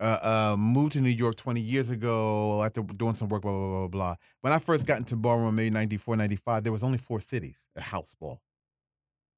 uh, 0.00 0.52
uh, 0.52 0.56
moved 0.58 0.92
to 0.92 1.00
New 1.00 1.08
York 1.08 1.36
20 1.36 1.60
years 1.60 1.90
ago 1.90 2.62
after 2.62 2.82
doing 2.82 3.14
some 3.14 3.28
work, 3.28 3.42
blah, 3.42 3.52
blah, 3.52 3.60
blah, 3.60 3.78
blah, 3.80 3.88
blah. 3.88 4.14
When 4.40 4.52
I 4.52 4.58
first 4.58 4.86
got 4.86 4.98
into 4.98 5.16
ballroom, 5.16 5.54
maybe 5.54 5.70
94, 5.70 6.16
95, 6.16 6.64
there 6.64 6.72
was 6.72 6.82
only 6.82 6.98
four 6.98 7.20
cities 7.20 7.66
at 7.76 7.82
house 7.84 8.14
ball. 8.18 8.40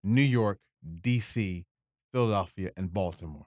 New 0.02 0.22
York, 0.22 0.58
D.C., 1.02 1.66
Philadelphia, 2.12 2.70
and 2.76 2.92
Baltimore. 2.92 3.46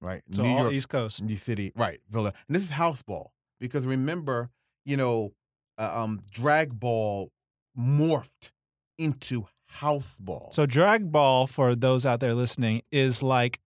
Right? 0.00 0.22
So 0.30 0.42
New 0.42 0.50
all 0.50 0.62
York, 0.62 0.72
East 0.72 0.88
Coast. 0.88 1.22
New 1.22 1.36
city, 1.36 1.72
right? 1.76 2.00
Villa, 2.10 2.32
and 2.48 2.56
this 2.56 2.62
is 2.62 2.70
house 2.70 3.02
ball 3.02 3.32
because 3.60 3.86
remember, 3.86 4.50
you 4.86 4.96
know, 4.96 5.34
uh, 5.78 5.92
um, 5.94 6.22
drag 6.30 6.80
ball 6.80 7.30
morphed 7.78 8.50
into 8.98 9.46
house 9.66 10.16
ball. 10.18 10.50
So 10.52 10.66
drag 10.66 11.12
ball 11.12 11.46
for 11.46 11.74
those 11.74 12.04
out 12.06 12.20
there 12.20 12.34
listening 12.34 12.82
is 12.90 13.22
like 13.22 13.60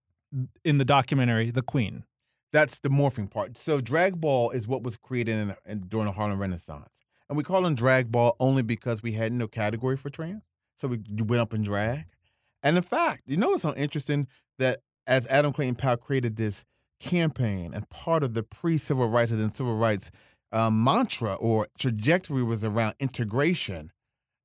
in 0.64 0.78
the 0.78 0.84
documentary 0.84 1.50
The 1.50 1.62
Queen. 1.62 2.04
that's 2.52 2.78
the 2.78 2.88
morphing 2.88 3.30
part. 3.30 3.58
So 3.58 3.80
drag 3.80 4.20
ball 4.20 4.50
is 4.50 4.68
what 4.68 4.82
was 4.82 4.96
created 4.96 5.36
in, 5.36 5.56
in, 5.66 5.80
during 5.88 6.06
the 6.06 6.12
Harlem 6.12 6.40
Renaissance, 6.40 7.04
and 7.28 7.36
we 7.36 7.44
call 7.44 7.62
them 7.62 7.74
drag 7.74 8.12
ball 8.12 8.36
only 8.38 8.62
because 8.62 9.02
we 9.02 9.12
had 9.12 9.32
no 9.32 9.48
category 9.48 9.96
for 9.96 10.10
trans, 10.10 10.42
so 10.76 10.88
we 10.88 11.00
went 11.10 11.40
up 11.40 11.52
in 11.54 11.62
drag. 11.62 12.04
And 12.62 12.76
in 12.76 12.82
fact, 12.82 13.22
you 13.26 13.36
know, 13.36 13.54
it's 13.54 13.62
so 13.62 13.74
interesting 13.74 14.26
that 14.58 14.80
as 15.06 15.26
Adam 15.28 15.52
Clayton 15.52 15.74
Powell 15.74 15.96
created 15.96 16.36
this 16.36 16.64
campaign 17.00 17.74
and 17.74 17.88
part 17.90 18.22
of 18.22 18.34
the 18.34 18.42
pre-civil 18.42 19.08
rights 19.08 19.30
and 19.30 19.40
then 19.40 19.50
civil 19.50 19.76
rights 19.76 20.10
um, 20.52 20.82
mantra 20.82 21.34
or 21.34 21.68
trajectory 21.78 22.42
was 22.42 22.64
around 22.64 22.94
integration. 23.00 23.90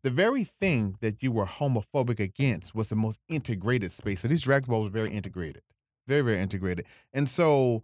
The 0.03 0.09
very 0.09 0.43
thing 0.43 0.95
that 1.01 1.21
you 1.21 1.31
were 1.31 1.45
homophobic 1.45 2.19
against 2.19 2.73
was 2.73 2.89
the 2.89 2.95
most 2.95 3.19
integrated 3.29 3.91
space. 3.91 4.21
So 4.21 4.27
these 4.27 4.41
drag 4.41 4.65
balls 4.65 4.85
were 4.85 4.93
very 4.93 5.11
integrated, 5.11 5.61
very 6.09 6.21
very 6.21 6.41
integrated. 6.41 6.85
And 7.13 7.29
so 7.29 7.83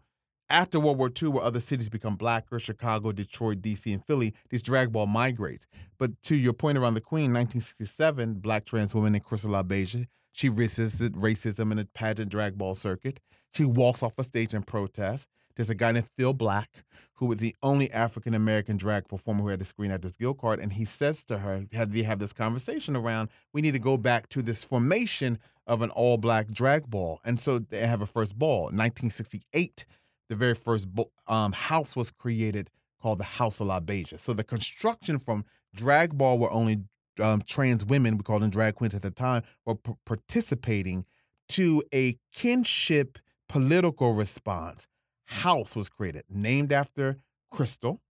after 0.49 0.79
World 0.79 0.97
War 0.97 1.11
II, 1.21 1.29
where 1.29 1.43
other 1.43 1.59
cities 1.59 1.89
become 1.89 2.15
blacker, 2.15 2.59
Chicago, 2.59 3.11
Detroit, 3.11 3.61
DC, 3.61 3.91
and 3.91 4.03
Philly, 4.05 4.33
these 4.49 4.61
drag 4.61 4.91
ball 4.91 5.07
migrates. 5.07 5.65
But 5.97 6.21
to 6.23 6.35
your 6.35 6.53
point 6.53 6.77
around 6.77 6.93
the 6.93 7.01
Queen, 7.01 7.33
1967, 7.33 8.35
black 8.35 8.65
trans 8.65 8.93
woman 8.93 9.13
named 9.13 9.25
Crystal 9.25 9.51
LaBeija, 9.51 10.07
she 10.31 10.49
resisted 10.49 11.13
racism 11.13 11.71
in 11.71 11.77
the 11.77 11.87
pageant 11.93 12.29
drag 12.29 12.57
ball 12.57 12.75
circuit. 12.75 13.19
She 13.53 13.65
walks 13.65 14.03
off 14.03 14.19
a 14.19 14.23
stage 14.23 14.53
in 14.53 14.63
protest. 14.63 15.27
There's 15.55 15.69
a 15.69 15.75
guy 15.75 15.93
named 15.93 16.09
Phil 16.17 16.33
Black, 16.33 16.69
who 17.13 17.27
was 17.27 17.39
the 17.39 17.55
only 17.63 17.89
African 17.91 18.33
American 18.33 18.75
drag 18.75 19.07
performer 19.07 19.43
who 19.43 19.47
had 19.47 19.59
the 19.59 19.65
Screen 19.65 19.91
Actors 19.91 20.17
Guild 20.17 20.37
card, 20.37 20.59
and 20.59 20.73
he 20.73 20.83
says 20.83 21.23
to 21.23 21.37
her, 21.37 21.65
had 21.71 21.93
they 21.93 22.03
have 22.03 22.19
this 22.19 22.33
conversation 22.33 22.95
around, 22.95 23.29
we 23.53 23.61
need 23.61 23.71
to 23.71 23.79
go 23.79 23.95
back 23.95 24.27
to 24.29 24.41
this 24.41 24.65
formation 24.65 25.39
of 25.67 25.81
an 25.81 25.89
all 25.91 26.17
black 26.17 26.49
drag 26.49 26.89
ball. 26.89 27.19
And 27.25 27.39
so 27.39 27.59
they 27.59 27.85
have 27.85 28.01
a 28.01 28.05
first 28.05 28.37
ball. 28.37 28.65
1968, 28.65 29.85
the 30.29 30.35
very 30.35 30.55
first 30.55 30.87
um, 31.27 31.53
house 31.53 31.95
was 31.95 32.11
created 32.11 32.69
called 33.01 33.19
the 33.19 33.23
House 33.23 33.59
of 33.59 33.67
LaBeija. 33.67 34.19
So 34.19 34.33
the 34.33 34.43
construction 34.43 35.19
from 35.19 35.45
drag 35.75 36.17
ball 36.17 36.39
were 36.39 36.51
only 36.51 36.83
um, 37.21 37.41
trans 37.45 37.85
women, 37.85 38.17
we 38.17 38.23
called 38.23 38.41
them 38.41 38.49
drag 38.49 38.75
queens 38.75 38.95
at 38.95 39.01
the 39.01 39.11
time, 39.11 39.43
were 39.65 39.75
p- 39.75 39.93
participating 40.05 41.05
to 41.49 41.83
a 41.93 42.17
kinship 42.33 43.19
political 43.47 44.13
response. 44.13 44.87
House 45.25 45.75
was 45.75 45.89
created, 45.89 46.23
named 46.29 46.71
after 46.71 47.17
Crystal, 47.51 48.01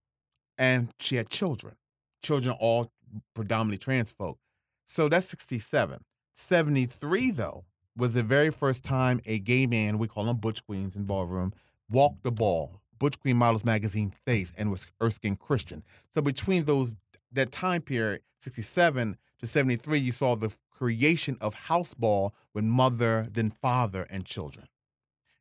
and 0.58 0.90
she 0.98 1.16
had 1.16 1.28
children. 1.28 1.76
Children 2.22 2.56
all 2.58 2.92
predominantly 3.34 3.78
trans 3.78 4.10
folk. 4.10 4.38
So 4.86 5.08
that's 5.08 5.26
67. 5.26 6.04
73, 6.36 7.30
though, 7.30 7.64
was 7.96 8.12
the 8.12 8.22
very 8.22 8.50
first 8.50 8.84
time 8.84 9.20
a 9.24 9.38
gay 9.38 9.66
man, 9.66 9.98
we 9.98 10.06
call 10.06 10.24
them 10.24 10.36
Butch 10.36 10.64
Queens 10.66 10.94
in 10.94 11.04
ballroom, 11.04 11.52
walked 11.90 12.22
the 12.22 12.30
ball. 12.30 12.82
Butch 12.98 13.18
Queen 13.18 13.36
Models 13.36 13.64
magazine 13.64 14.10
face 14.10 14.52
and 14.56 14.70
was 14.70 14.86
Erskine 15.02 15.36
Christian. 15.36 15.82
So 16.12 16.20
between 16.20 16.64
those 16.64 16.94
that 17.32 17.52
time 17.52 17.82
period, 17.82 18.22
67 18.40 19.16
to 19.40 19.46
73, 19.46 19.98
you 19.98 20.12
saw 20.12 20.34
the 20.34 20.54
creation 20.70 21.36
of 21.40 21.54
house 21.54 21.94
ball 21.94 22.34
with 22.54 22.64
mother, 22.64 23.28
then 23.30 23.50
father, 23.50 24.06
and 24.08 24.24
children. 24.24 24.66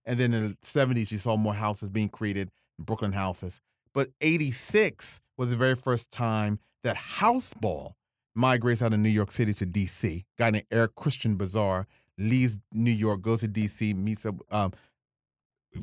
And 0.06 0.18
then 0.20 0.34
in 0.34 0.50
the 0.50 0.58
70s, 0.64 1.12
you 1.12 1.18
saw 1.18 1.36
more 1.36 1.56
houses 1.56 1.90
being 1.90 2.10
created, 2.10 2.52
Brooklyn 2.80 3.14
houses. 3.14 3.60
But 3.94 4.10
86 4.22 5.20
was 5.38 5.52
the 5.52 5.58
very 5.58 5.76
first 5.76 6.12
time 6.12 6.60
that 6.84 6.96
house 6.96 7.54
ball 7.54 7.96
migrates 8.36 8.82
out 8.82 8.94
of 8.94 9.00
New 9.00 9.10
York 9.10 9.32
City 9.32 9.54
to 9.56 9.66
DC. 9.66 10.26
Guy 10.38 10.50
named 10.50 10.66
Eric 10.70 10.96
Christian 10.96 11.38
Bazaar 11.38 11.88
leaves 12.18 12.58
New 12.74 12.92
York, 12.92 13.22
goes 13.22 13.42
to 13.42 13.48
DC, 13.48 13.96
meets 13.96 14.26
up, 14.26 14.36
um, 14.52 14.74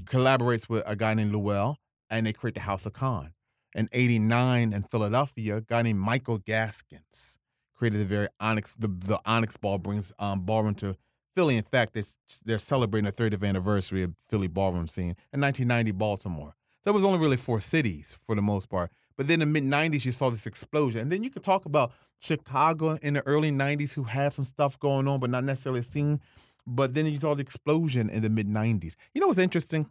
collaborates 0.05 0.69
with 0.69 0.83
a 0.87 0.95
guy 0.95 1.15
named 1.15 1.33
Lowell, 1.33 1.79
and 2.11 2.27
they 2.27 2.33
create 2.33 2.55
the 2.55 2.61
House 2.61 2.87
of 2.87 2.93
Con. 2.93 3.33
In 3.75 3.89
'89 3.93 4.73
in 4.73 4.83
Philadelphia, 4.83 5.57
a 5.57 5.61
guy 5.63 5.83
named 5.83 5.99
Michael 5.99 6.39
Gaskins 6.39 7.39
created 7.75 8.01
the 8.01 8.05
very 8.05 8.29
Onyx. 8.39 8.75
The, 8.77 8.89
the 8.89 9.19
Onyx 9.25 9.57
Ball 9.57 9.79
brings 9.79 10.13
um, 10.19 10.43
ballroom 10.43 10.75
to 10.77 10.97
Philly. 11.35 11.57
In 11.57 11.65
fact, 11.65 11.95
they're, 11.95 12.05
they're 12.45 12.59
celebrating 12.59 13.11
the 13.11 13.13
30th 13.13 13.47
anniversary 13.47 14.03
of 14.03 14.15
Philly 14.29 14.47
ballroom 14.47 14.87
scene 14.87 15.17
in 15.33 15.41
1990, 15.41 15.93
Baltimore. 15.93 16.55
So 16.85 16.91
it 16.91 16.95
was 16.95 17.05
only 17.05 17.19
really 17.19 17.37
four 17.37 17.61
cities 17.61 18.17
for 18.25 18.35
the 18.35 18.43
most 18.43 18.69
part. 18.69 18.91
But 19.17 19.29
then 19.29 19.43
in 19.43 19.53
the 19.53 19.61
mid 19.61 19.65
90s, 19.65 20.05
you 20.05 20.13
saw 20.13 20.31
this 20.31 20.47
explosion. 20.47 21.01
And 21.01 21.13
then 21.13 21.23
you 21.23 21.31
could 21.31 21.43
talk 21.43 21.65
about 21.65 21.93
Chicago 22.21 22.99
in 23.03 23.15
the 23.15 23.27
early 23.27 23.51
90s 23.51 23.95
who 23.95 24.05
had 24.05 24.33
some 24.33 24.45
stuff 24.45 24.79
going 24.79 25.09
on, 25.09 25.21
but 25.21 25.31
not 25.31 25.45
necessarily 25.45 25.81
a 25.81 25.85
scene. 25.85 26.21
But 26.67 26.95
then 26.95 27.07
you 27.07 27.19
saw 27.19 27.35
the 27.35 27.43
explosion 27.43 28.09
in 28.09 28.23
the 28.23 28.31
mid 28.31 28.47
90s. 28.47 28.95
You 29.15 29.21
know 29.21 29.27
what's 29.27 29.39
interesting? 29.39 29.89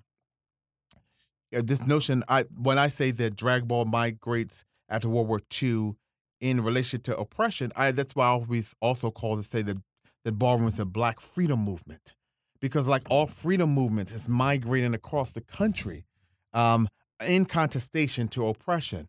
Uh, 1.55 1.61
this 1.63 1.85
notion, 1.85 2.23
I 2.29 2.43
when 2.43 2.77
I 2.77 2.87
say 2.87 3.11
that 3.11 3.35
drag 3.35 3.67
ball 3.67 3.85
migrates 3.85 4.63
after 4.87 5.09
World 5.09 5.27
War 5.27 5.41
II 5.61 5.91
in 6.39 6.61
relation 6.61 7.01
to 7.01 7.17
oppression, 7.17 7.71
I 7.75 7.91
that's 7.91 8.15
why 8.15 8.25
I 8.25 8.29
always 8.29 8.73
also 8.81 9.11
call 9.11 9.35
to 9.35 9.43
say 9.43 9.61
that 9.63 9.77
that 10.23 10.33
ballroom 10.33 10.67
is 10.67 10.79
a 10.79 10.85
black 10.85 11.19
freedom 11.19 11.59
movement. 11.59 12.13
Because 12.59 12.87
like 12.87 13.03
all 13.09 13.27
freedom 13.27 13.71
movements, 13.71 14.11
it's 14.11 14.29
migrating 14.29 14.93
across 14.93 15.31
the 15.31 15.41
country 15.41 16.05
um, 16.53 16.87
in 17.25 17.45
contestation 17.45 18.27
to 18.29 18.47
oppression. 18.47 19.07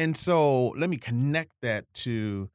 And 0.00 0.16
so 0.16 0.68
let 0.78 0.88
me 0.88 0.96
connect 0.96 1.60
that 1.60 1.84
to 1.92 2.48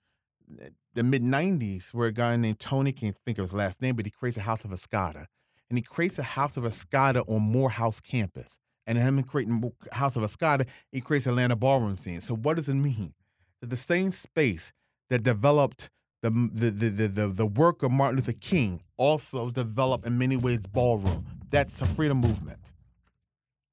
the 0.96 1.04
mid 1.04 1.22
90s, 1.22 1.94
where 1.94 2.08
a 2.08 2.12
guy 2.12 2.36
named 2.38 2.60
Tony 2.60 2.92
can't 2.92 3.16
think 3.16 3.38
of 3.38 3.44
his 3.44 3.54
last 3.54 3.84
name, 3.84 3.96
but 3.96 4.08
he 4.08 4.10
creates 4.10 4.36
a 4.38 4.42
House 4.42 4.66
of 4.66 4.72
Escada. 4.72 5.28
And 5.70 5.78
he 5.78 5.84
creates 5.84 6.18
a 6.18 6.24
House 6.24 6.58
of 6.58 6.64
Escada 6.64 7.24
on 7.30 7.44
Morehouse 7.44 8.00
campus. 8.00 8.58
And 8.88 8.98
him 8.98 9.22
creating 9.22 9.72
House 9.92 10.16
of 10.16 10.24
Escada, 10.24 10.68
he 10.92 11.02
creates 11.02 11.28
Atlanta 11.28 11.56
ballroom 11.56 11.98
scene. 11.98 12.20
So 12.20 12.36
what 12.36 12.56
does 12.56 12.68
it 12.68 12.74
mean? 12.74 13.14
That 13.62 13.70
the 13.70 13.78
same 13.78 14.10
space 14.10 14.74
that 15.12 15.22
developed 15.22 15.92
the, 16.24 16.32
the, 16.52 16.72
the, 16.72 17.08
the, 17.08 17.28
the 17.28 17.46
work 17.46 17.84
of 17.84 17.92
Martin 17.92 18.16
Luther 18.16 18.34
King 18.34 18.82
also 18.98 19.52
developed 19.52 20.08
in 20.08 20.18
many 20.18 20.36
ways 20.36 20.66
ballroom. 20.66 21.28
That's 21.52 21.80
a 21.80 21.86
freedom 21.86 22.22
movement. 22.22 22.72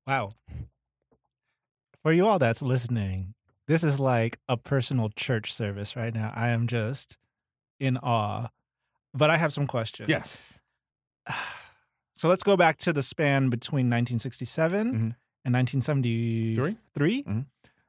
Wow. 0.07 0.33
For 2.03 2.13
you 2.13 2.27
all 2.27 2.39
that's 2.39 2.61
listening, 2.61 3.35
this 3.69 3.85
is 3.85 3.99
like 4.01 4.39
a 4.49 4.57
personal 4.57 5.09
church 5.11 5.53
service 5.53 5.97
right 5.97 6.15
now. 6.15 6.33
I 6.35 6.49
am 6.49 6.67
just 6.67 7.17
in 7.81 7.97
awe. 7.99 8.49
But 9.15 9.29
I 9.31 9.37
have 9.37 9.53
some 9.53 9.67
questions. 9.67 10.09
Yes. 10.09 10.61
So 12.15 12.29
let's 12.29 12.43
go 12.45 12.57
back 12.57 12.77
to 12.79 12.93
the 12.93 13.03
span 13.03 13.49
between 13.49 13.87
1967 13.91 14.87
Mhm. 14.93 15.17
and 15.45 15.53
1973. 15.53 17.23
Mhm. 17.25 17.47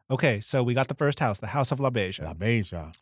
Okay, 0.10 0.40
so 0.40 0.64
we 0.64 0.74
got 0.74 0.88
the 0.88 0.96
first 0.96 1.20
house, 1.20 1.40
the 1.40 1.48
House 1.48 1.72
of 1.72 1.80
LaBeija. 1.80 2.24
La 2.24 2.34
Beja. 2.34 2.96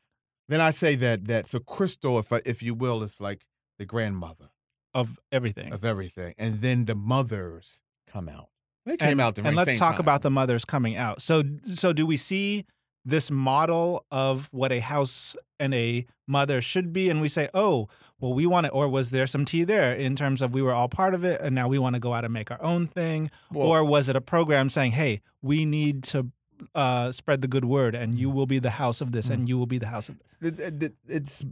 Then 0.49 0.59
I 0.61 0.71
say 0.71 0.95
that 0.95 1.25
that 1.27 1.47
so 1.47 1.59
Crystal, 1.59 2.19
if 2.19 2.33
I, 2.33 2.41
if 2.45 2.61
you 2.61 2.73
will, 2.73 3.01
is 3.03 3.19
like 3.21 3.45
the 3.77 3.85
grandmother 3.85 4.49
of 4.93 5.19
everything. 5.31 5.71
of 5.73 5.85
everything, 5.85 6.33
and 6.37 6.55
then 6.55 6.85
the 6.85 6.95
mothers 6.95 7.81
come 8.07 8.27
out. 8.27 8.49
They 8.85 8.97
came 8.97 9.11
and, 9.11 9.21
out 9.21 9.35
the 9.35 9.43
and 9.45 9.55
let's 9.55 9.77
talk 9.77 9.93
time. 9.93 9.99
about 10.01 10.21
the 10.23 10.31
mothers 10.31 10.65
coming 10.65 10.95
out. 10.95 11.21
So 11.21 11.43
so 11.65 11.93
do 11.93 12.05
we 12.05 12.17
see 12.17 12.65
this 13.05 13.31
model 13.31 14.05
of 14.11 14.47
what 14.51 14.71
a 14.71 14.79
house 14.79 15.35
and 15.59 15.73
a 15.73 16.05
mother 16.27 16.61
should 16.61 16.91
be 16.93 17.09
and 17.09 17.21
we 17.21 17.27
say, 17.27 17.49
"Oh, 17.53 17.87
well 18.19 18.33
we 18.33 18.45
want 18.45 18.65
it 18.67 18.69
or 18.73 18.87
was 18.87 19.09
there 19.11 19.27
some 19.27 19.45
tea 19.45 19.63
there 19.63 19.93
in 19.93 20.15
terms 20.15 20.41
of 20.41 20.53
we 20.53 20.61
were 20.61 20.73
all 20.73 20.87
part 20.89 21.13
of 21.13 21.23
it 21.23 21.41
and 21.41 21.53
now 21.55 21.67
we 21.67 21.77
want 21.79 21.95
to 21.95 21.99
go 21.99 22.13
out 22.13 22.23
and 22.25 22.33
make 22.33 22.49
our 22.51 22.61
own 22.61 22.87
thing?" 22.87 23.29
Well, 23.51 23.67
or 23.67 23.83
was 23.85 24.09
it 24.09 24.15
a 24.15 24.21
program 24.21 24.69
saying, 24.69 24.91
"Hey, 24.93 25.21
we 25.41 25.65
need 25.65 26.03
to 26.05 26.31
uh, 26.75 27.11
spread 27.11 27.41
the 27.41 27.47
good 27.47 27.65
word 27.65 27.95
and 27.95 28.19
you 28.19 28.29
will 28.29 28.45
be 28.45 28.59
the 28.59 28.71
house 28.71 29.01
of 29.01 29.11
this 29.11 29.29
Mm. 29.29 29.33
and 29.33 29.49
you 29.49 29.57
will 29.57 29.65
be 29.65 29.79
the 29.79 29.87
house 29.87 30.09
of 30.09 30.21
it- 30.41 30.59
it- 30.59 30.93
it's 31.07 31.43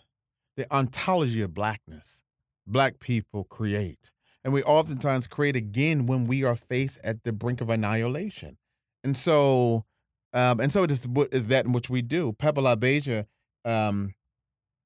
the 0.56 0.66
ontology 0.74 1.42
of 1.42 1.52
blackness. 1.54 2.22
Black 2.66 3.00
people 3.00 3.42
create, 3.42 4.10
and 4.44 4.52
we 4.52 4.62
oftentimes 4.62 5.26
create 5.26 5.56
again 5.56 6.06
when 6.06 6.26
we 6.26 6.44
are 6.44 6.56
faced 6.56 6.98
at 7.04 7.24
the 7.24 7.32
brink 7.32 7.60
of 7.60 7.70
annihilation. 7.70 8.56
And 9.04 9.16
so, 9.16 9.84
um, 10.32 10.60
and 10.60 10.72
so 10.72 10.82
it 10.82 10.90
is 10.90 11.06
what 11.06 11.32
is 11.32 11.46
that 11.48 11.66
in 11.66 11.72
which 11.72 11.90
we 11.90 12.02
do. 12.02 12.32
Pepper 12.32 12.60
LaBeija, 12.60 13.26
um, 13.64 14.14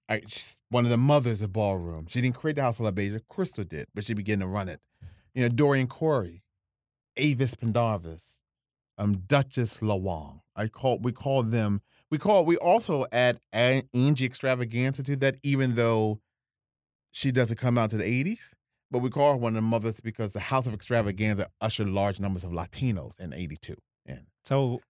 I, 0.09 0.23
one 0.71 0.85
of 0.85 0.90
the 0.90 0.97
mothers 0.97 1.42
of 1.42 1.53
ballroom. 1.53 2.07
She 2.09 2.21
didn't 2.21 2.37
create 2.37 2.57
the 2.57 2.62
House 2.62 2.81
of 2.81 2.87
LaBeija, 2.87 3.23
Crystal 3.29 3.64
did, 3.64 3.87
but 3.95 4.05
she 4.05 4.14
began 4.14 4.40
to 4.40 4.47
run 4.47 4.69
it. 4.69 4.81
You 5.35 5.42
know, 5.42 5.49
Dorian 5.49 5.87
Corey, 5.87 6.42
Avis 7.16 7.55
Pendavis, 7.55 8.40
um, 8.99 9.23
Duchess 9.27 9.79
LaWong. 9.79 10.40
I 10.55 10.69
call 10.69 10.99
we 10.99 11.12
call 11.12 11.42
them 11.42 11.83
we 12.11 12.19
call 12.19 12.45
we 12.45 12.57
also 12.57 13.05
add 13.12 13.40
Angie 13.53 14.25
Extravaganza 14.25 15.03
to 15.03 15.16
that, 15.16 15.37
even 15.42 15.75
though 15.75 16.21
she 17.12 17.31
doesn't 17.31 17.59
come 17.59 17.79
out 17.79 17.90
to 17.90 17.97
the 17.97 18.05
80s. 18.05 18.55
But 18.90 19.01
we 19.01 19.11
call 19.11 19.33
her 19.33 19.37
one 19.37 19.57
of 19.57 19.62
the 19.62 19.68
mothers 19.68 20.01
because 20.01 20.33
the 20.33 20.40
House 20.40 20.66
of 20.66 20.72
Extravaganza 20.75 21.49
ushered 21.61 21.88
large 21.88 22.20
numbers 22.20 22.44
of 22.44 22.51
Latinos 22.53 23.18
in 23.18 23.33
82. 23.33 23.75
And 24.07 24.27
So 24.44 24.81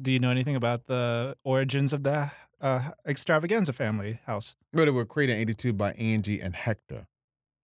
do 0.00 0.12
you 0.12 0.18
know 0.18 0.30
anything 0.30 0.56
about 0.56 0.86
the 0.86 1.36
origins 1.44 1.92
of 1.92 2.02
the 2.02 2.30
uh, 2.60 2.90
extravaganza 3.06 3.72
family 3.72 4.20
house? 4.26 4.56
Well, 4.72 4.84
really 4.84 4.92
were 4.96 5.04
created 5.04 5.34
in 5.34 5.40
82 5.40 5.72
by 5.72 5.92
Angie 5.92 6.40
and 6.40 6.54
Hector 6.54 7.06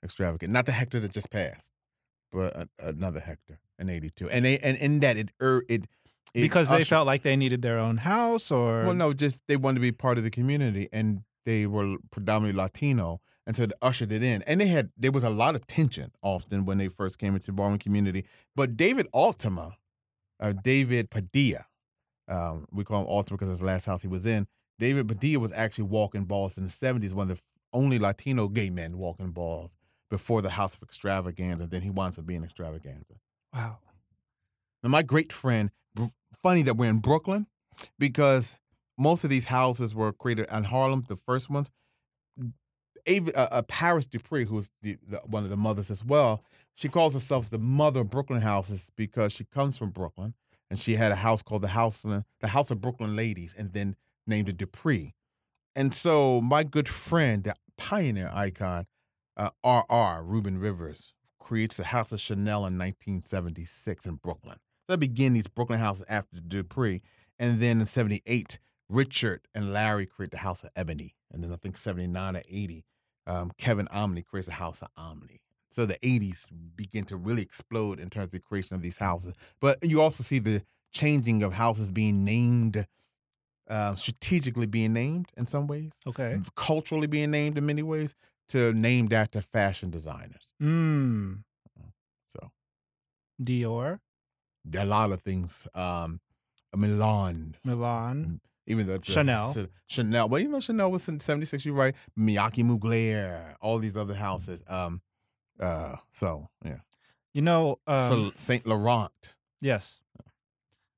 Extravagant. 0.05 0.53
Not 0.53 0.67
the 0.67 0.73
Hector 0.73 1.01
that 1.01 1.13
just 1.13 1.31
passed, 1.31 1.73
but 2.33 2.55
a, 2.55 2.69
another 2.79 3.21
Hector 3.21 3.59
in 3.79 3.89
82. 3.89 4.29
And 4.29 4.45
they 4.45 4.59
and 4.59 4.77
in 4.77 5.01
that 5.01 5.17
it 5.17 5.31
er, 5.41 5.65
it, 5.69 5.85
it 6.35 6.43
because 6.43 6.69
they 6.69 6.77
ushered- 6.77 6.89
felt 6.89 7.07
like 7.07 7.23
they 7.23 7.37
needed 7.37 7.63
their 7.63 7.79
own 7.79 7.99
house 7.99 8.51
or 8.51 8.85
Well, 8.85 8.95
no, 8.95 9.13
just 9.13 9.41
they 9.49 9.57
wanted 9.57 9.77
to 9.77 9.81
be 9.81 9.93
part 9.93 10.19
of 10.19 10.25
the 10.25 10.31
community, 10.31 10.89
and 10.93 11.23
they 11.45 11.67
were 11.67 11.97
predominantly 12.11 12.61
Latino, 12.61 13.21
and 13.49 13.57
so 13.57 13.65
they 13.65 13.73
ushered 13.81 14.13
it 14.13 14.23
in. 14.23 14.43
And 14.43 14.61
they 14.61 14.67
had 14.67 14.91
there 14.97 15.11
was 15.11 15.25
a 15.25 15.31
lot 15.31 15.55
of 15.55 15.67
tension 15.67 16.13
often 16.23 16.67
when 16.67 16.77
they 16.77 16.89
first 16.89 17.19
came 17.19 17.35
into 17.35 17.47
the 17.47 17.53
ballroom 17.53 17.79
community. 17.79 18.27
But 18.55 18.77
David 18.77 19.09
Altima, 19.15 19.73
or 20.39 20.53
David 20.53 21.11
Padilla, 21.11 21.65
um, 22.29 22.67
we 22.71 22.85
call 22.85 23.01
him 23.01 23.09
Altima 23.09 23.31
because 23.31 23.49
it's 23.49 23.61
the 23.61 23.67
last 23.67 23.87
house 23.87 24.03
he 24.03 24.09
was 24.09 24.27
in. 24.27 24.47
David 24.79 25.09
Padilla 25.09 25.41
was 25.41 25.51
actually 25.53 25.85
walking 25.85 26.27
balls 26.27 26.59
in 26.59 26.65
the 26.65 26.71
'70s, 26.71 27.15
one 27.15 27.31
of 27.31 27.39
the 27.39 27.43
only 27.73 27.99
Latino 27.99 28.49
gay 28.49 28.69
men 28.69 28.99
walking 28.99 29.31
balls 29.31 29.75
before 30.11 30.43
the 30.43 30.51
House 30.51 30.75
of 30.75 30.83
Extravaganza. 30.83 31.67
Then 31.67 31.81
he 31.81 31.91
winds 31.91 32.19
up 32.19 32.27
being 32.27 32.45
Extravaganza. 32.45 33.15
wow. 33.55 33.79
And 34.83 34.93
my 34.93 35.03
great 35.03 35.33
friend, 35.33 35.71
funny 36.43 36.63
that 36.63 36.77
we're 36.77 36.91
in 36.91 36.99
Brooklyn 36.99 37.47
because 37.99 38.59
most 38.99 39.25
of 39.25 39.31
these 39.31 39.47
houses 39.47 39.95
were 39.95 40.13
created 40.13 40.47
in 40.53 40.65
Harlem, 40.65 41.07
the 41.09 41.17
first 41.17 41.49
ones. 41.49 41.71
Ava, 43.07 43.37
uh, 43.37 43.49
uh, 43.51 43.63
Paris 43.63 44.07
Dupree, 44.07 44.45
who's 44.45 44.71
the, 44.83 44.99
the, 45.07 45.19
one 45.19 45.45
of 45.45 45.51
the 45.51 45.57
mothers 45.57 45.91
as 45.91 46.05
well, 46.05 46.45
she 46.75 46.89
calls 46.89 47.15
herself 47.15 47.51
the 47.51 47.59
mother 47.59 48.01
of 48.01 48.11
Brooklyn 48.11 48.41
houses 48.41 48.91
because 48.97 49.33
she 49.33 49.45
comes 49.45 49.77
from 49.77 49.91
Brooklyn 49.91 50.35
and 50.71 50.79
she 50.79 50.97
had 50.97 51.13
a 51.13 51.17
house 51.17 51.43
called 51.43 51.63
the 51.63 51.69
House, 51.69 52.03
the 52.03 52.49
House 52.49 52.71
of 52.71 52.81
Brooklyn 52.81 53.17
Ladies, 53.17 53.55
and 53.57 53.73
then 53.73 53.97
named 54.27 54.49
it 54.49 54.57
Dupree. 54.57 55.15
And 55.75 55.95
so 55.95 56.41
my 56.41 56.65
good 56.65 56.89
friend, 56.89 57.45
the 57.45 57.55
pioneer 57.77 58.31
icon, 58.33 58.87
uh, 59.37 59.51
R.R. 59.65 60.23
Reuben 60.23 60.59
Rivers, 60.59 61.13
creates 61.39 61.79
the 61.79 61.85
House 61.85 62.13
of 62.13 62.21
Chanel 62.21 62.67
in 62.67 62.79
1976 62.79 64.07
in 64.07 64.17
Brooklyn. 64.17 64.57
So 64.87 64.97
they 64.97 64.97
begin 64.97 65.35
these 65.35 65.47
Brooklyn 65.47 65.79
houses 65.79 66.05
after 66.09 66.41
Dupree. 66.41 67.01
And 67.39 67.61
then 67.61 67.81
in 67.81 67.87
78, 67.87 68.59
Richard 68.89 69.49
and 69.55 69.73
Larry 69.73 70.07
create 70.07 70.31
the 70.31 70.39
House 70.39 70.65
of 70.65 70.71
Ebony, 70.75 71.15
and 71.31 71.43
then 71.45 71.53
I 71.53 71.57
think 71.57 71.77
seventy 71.77 72.07
nine 72.07 72.37
or 72.37 72.43
eighty, 72.49 72.85
um, 73.27 73.53
Kevin 73.59 73.89
Omni 73.89 74.23
creates 74.23 74.47
the 74.47 74.55
House 74.55 74.83
of 74.83 74.89
Omni. 74.97 75.41
So 75.71 75.85
the 75.85 75.99
eighties 76.07 76.49
begin 76.77 77.05
to 77.05 77.17
really 77.17 77.43
explode 77.43 78.01
in 78.01 78.09
terms 78.09 78.27
of 78.27 78.33
the 78.33 78.39
creation 78.41 78.75
of 78.77 78.83
these 78.83 78.97
houses. 78.99 79.35
But 79.61 79.79
you 79.83 80.01
also 80.01 80.23
see 80.23 80.39
the 80.39 80.63
changing 80.93 81.43
of 81.43 81.53
houses 81.53 81.91
being 81.91 82.25
named, 82.25 82.87
uh, 83.69 83.95
strategically 83.95 84.67
being 84.67 84.95
named 84.95 85.31
in 85.37 85.45
some 85.45 85.67
ways, 85.67 85.93
Okay. 86.07 86.39
culturally 86.57 87.07
being 87.07 87.31
named 87.31 87.59
in 87.59 87.67
many 87.67 87.83
ways, 87.83 88.15
to 88.49 88.73
named 88.73 89.13
after 89.13 89.43
fashion 89.43 89.91
designers. 89.91 90.49
Mm. 90.63 91.45
So 92.27 92.51
Dior, 93.43 94.01
there 94.65 94.83
a 94.83 94.87
lot 94.87 95.13
of 95.13 95.21
things. 95.21 95.67
Um, 95.75 96.21
Milan, 96.75 97.57
Milan. 97.65 98.41
Even 98.69 98.87
though 98.87 98.95
it's 98.95 99.11
Chanel. 99.11 99.53
a- 99.57 99.69
Chanel, 99.87 100.29
but 100.29 100.41
even 100.41 100.53
though 100.53 100.61
Chanel 100.61 100.91
was 100.91 101.09
in 101.09 101.19
'76, 101.21 101.65
you're 101.65 101.75
right. 101.75 101.95
Miyake 102.19 102.63
Mugler, 102.65 103.55
all 103.61 103.79
these 103.79 103.97
other 103.97 104.15
houses. 104.15 104.63
Um, 104.69 105.01
uh, 105.59 105.97
so 106.09 106.49
yeah, 106.65 106.79
You 107.35 107.43
know, 107.43 107.81
um, 107.87 108.33
Saint 108.37 108.67
Laurent. 108.67 109.35
yes. 109.61 110.01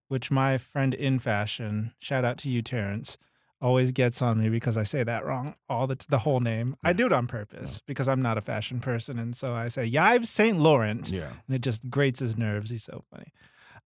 Which 0.09 0.31
my 0.31 0.59
friend 0.59 0.93
in 0.93 1.21
fashion, 1.21 1.93
shout 2.01 2.25
out 2.25 2.37
to 2.39 2.51
you, 2.51 2.63
Terrence, 2.63 3.17
always 3.61 3.93
gets 3.93 4.21
on 4.21 4.41
me 4.41 4.49
because 4.49 4.77
I 4.77 4.83
say 4.83 5.05
that 5.05 5.25
wrong. 5.25 5.55
All 5.69 5.87
the 5.87 6.05
the 6.09 6.19
whole 6.19 6.41
name. 6.41 6.75
I 6.83 6.93
do 6.93 7.07
it 7.07 7.13
on 7.13 7.29
purpose 7.29 7.81
because 7.87 8.09
I'm 8.09 8.21
not 8.21 8.37
a 8.37 8.41
fashion 8.41 8.81
person, 8.81 9.19
and 9.21 9.37
so 9.37 9.55
I 9.55 9.69
say 9.69 9.87
Yves 9.87 10.29
Saint 10.29 10.59
Laurent. 10.59 11.09
Yeah, 11.11 11.31
and 11.47 11.55
it 11.55 11.61
just 11.63 11.89
grates 11.89 12.19
his 12.19 12.37
nerves. 12.37 12.71
He's 12.71 12.83
so 12.83 13.05
funny. 13.09 13.33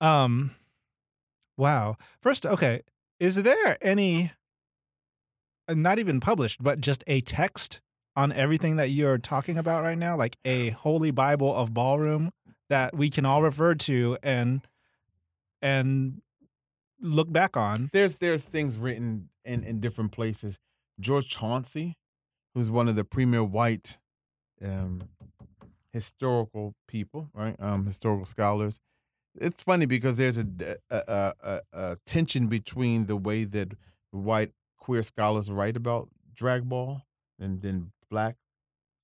Um, 0.01 0.51
wow. 1.57 1.97
First, 2.21 2.45
okay, 2.47 2.83
is 3.21 3.37
there 3.37 3.77
any, 3.81 4.33
uh, 5.69 5.75
not 5.75 5.99
even 5.99 6.21
published, 6.21 6.63
but 6.63 6.81
just 6.81 7.05
a 7.07 7.21
text 7.21 7.81
on 8.17 8.33
everything 8.33 8.77
that 8.77 8.91
you're 8.91 9.19
talking 9.19 9.57
about 9.57 9.83
right 9.83 9.99
now, 9.99 10.17
like 10.17 10.37
a 10.45 10.71
holy 10.71 11.11
Bible 11.11 11.55
of 11.55 11.73
ballroom 11.73 12.31
that 12.69 12.95
we 12.95 13.11
can 13.11 13.25
all 13.25 13.43
refer 13.43 13.75
to 13.75 14.19
and 14.23 14.61
and 15.63 16.21
look 17.01 17.33
back 17.33 17.57
on? 17.57 17.91
there's 17.93 18.17
there's 18.17 18.43
things 18.43 18.77
written 18.77 19.31
in 19.45 19.65
in 19.65 19.81
different 19.81 20.13
places. 20.13 20.59
George 21.01 21.29
Chauncey, 21.29 21.97
who's 22.55 22.71
one 22.71 22.89
of 22.89 22.97
the 22.97 23.05
premier 23.05 23.45
white 23.45 23.99
um, 24.63 25.05
historical 25.93 26.75
people, 26.87 27.31
right? 27.33 27.57
Um, 27.59 27.87
historical 27.87 28.27
scholars. 28.27 28.81
It's 29.35 29.63
funny 29.63 29.87
because 29.87 30.17
there's 30.17 30.39
a, 30.39 30.47
a, 30.91 30.97
a, 31.09 31.33
a, 31.43 31.61
a 31.73 31.97
tension 32.07 32.49
between 32.49 33.07
the 33.07 33.17
way 33.17 33.45
that 33.45 33.73
white 34.11 34.53
queer 34.77 35.03
scholars 35.03 35.51
write 35.51 35.77
about 35.77 36.09
drag 36.35 36.69
ball 36.69 37.03
and 37.39 37.63
then 37.63 37.93
black 38.11 38.37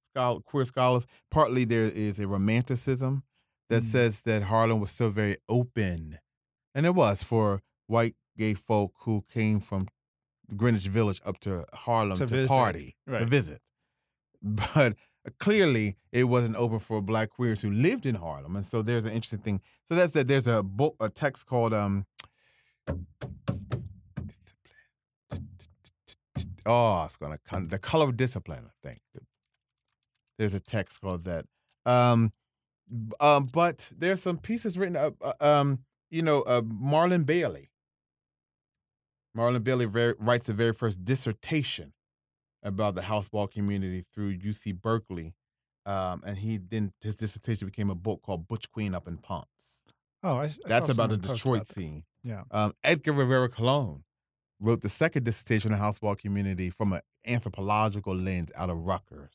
scholar, 0.02 0.40
queer 0.40 0.64
scholars. 0.64 1.06
Partly 1.30 1.64
there 1.64 1.84
is 1.86 2.18
a 2.18 2.26
romanticism 2.26 3.22
that 3.70 3.82
Mm. 3.82 3.86
says 3.86 4.20
that 4.22 4.42
Harlem 4.44 4.80
was 4.80 4.90
still 4.90 5.10
very 5.10 5.36
open, 5.48 6.18
and 6.74 6.84
it 6.86 6.94
was 6.94 7.22
for 7.22 7.62
white 7.86 8.14
gay 8.36 8.54
folk 8.54 8.92
who 9.00 9.24
came 9.32 9.58
from 9.60 9.88
Greenwich 10.56 10.86
Village 10.88 11.20
up 11.24 11.38
to 11.40 11.64
Harlem 11.72 12.14
To 12.16 12.26
to, 12.26 12.46
party, 12.46 12.96
to 13.08 13.24
visit. 13.24 13.60
But 14.42 14.96
clearly, 15.38 15.96
it 16.12 16.24
wasn't 16.24 16.56
open 16.56 16.78
for 16.78 17.00
black 17.00 17.30
queers 17.30 17.62
who 17.62 17.70
lived 17.70 18.06
in 18.06 18.16
Harlem, 18.16 18.56
and 18.56 18.66
so 18.66 18.82
there's 18.82 19.04
an 19.04 19.12
interesting 19.12 19.40
thing. 19.40 19.60
So 19.88 19.94
that's 19.94 20.12
that. 20.12 20.28
There's 20.28 20.46
a 20.46 20.62
book, 20.62 20.96
a 21.00 21.08
text 21.08 21.46
called 21.46 21.72
um. 21.72 22.06
Oh, 26.66 27.04
it's 27.04 27.16
gonna 27.16 27.38
come. 27.38 27.66
The 27.66 27.78
color 27.78 28.06
of 28.06 28.16
discipline, 28.16 28.66
I 28.66 28.86
think. 28.86 29.00
There's 30.38 30.54
a 30.54 30.60
text 30.60 31.00
called 31.00 31.24
that. 31.24 31.46
Um, 31.86 32.32
um, 33.20 33.48
but 33.52 33.90
there's 33.96 34.22
some 34.22 34.38
pieces 34.38 34.78
written. 34.78 34.96
up 34.96 35.14
uh, 35.22 35.32
um, 35.40 35.80
you 36.10 36.22
know, 36.22 36.42
uh, 36.42 36.60
Marlon 36.62 37.26
Bailey. 37.26 37.70
Marlon 39.36 39.64
Bailey 39.64 39.86
writes 39.86 40.46
the 40.46 40.52
very 40.52 40.72
first 40.72 41.04
dissertation 41.04 41.92
about 42.64 42.94
the 42.94 43.02
houseball 43.02 43.50
community 43.50 44.04
through 44.12 44.38
UC 44.38 44.80
Berkeley, 44.80 45.34
um, 45.86 46.22
and 46.26 46.38
he 46.38 46.56
then 46.56 46.92
his 47.02 47.14
dissertation 47.16 47.68
became 47.68 47.90
a 47.90 47.94
book 47.94 48.22
called 48.22 48.48
Butch 48.48 48.70
Queen 48.72 48.94
Up 48.94 49.06
in 49.06 49.18
Pumps. 49.18 49.82
Oh, 50.22 50.38
I, 50.38 50.44
I 50.44 50.50
That's 50.66 50.88
about 50.88 51.10
the 51.10 51.18
Detroit 51.18 51.56
about 51.58 51.66
scene. 51.68 52.04
Yeah. 52.22 52.44
Um, 52.50 52.72
Edgar 52.82 53.12
Rivera 53.12 53.50
Colon 53.50 54.04
wrote 54.58 54.80
the 54.80 54.88
second 54.88 55.24
dissertation 55.24 55.72
on 55.72 55.78
the 55.78 55.84
houseball 55.84 56.18
community 56.18 56.70
from 56.70 56.94
an 56.94 57.02
anthropological 57.26 58.16
lens 58.16 58.50
out 58.56 58.70
of 58.70 58.78
Rutgers. 58.78 59.32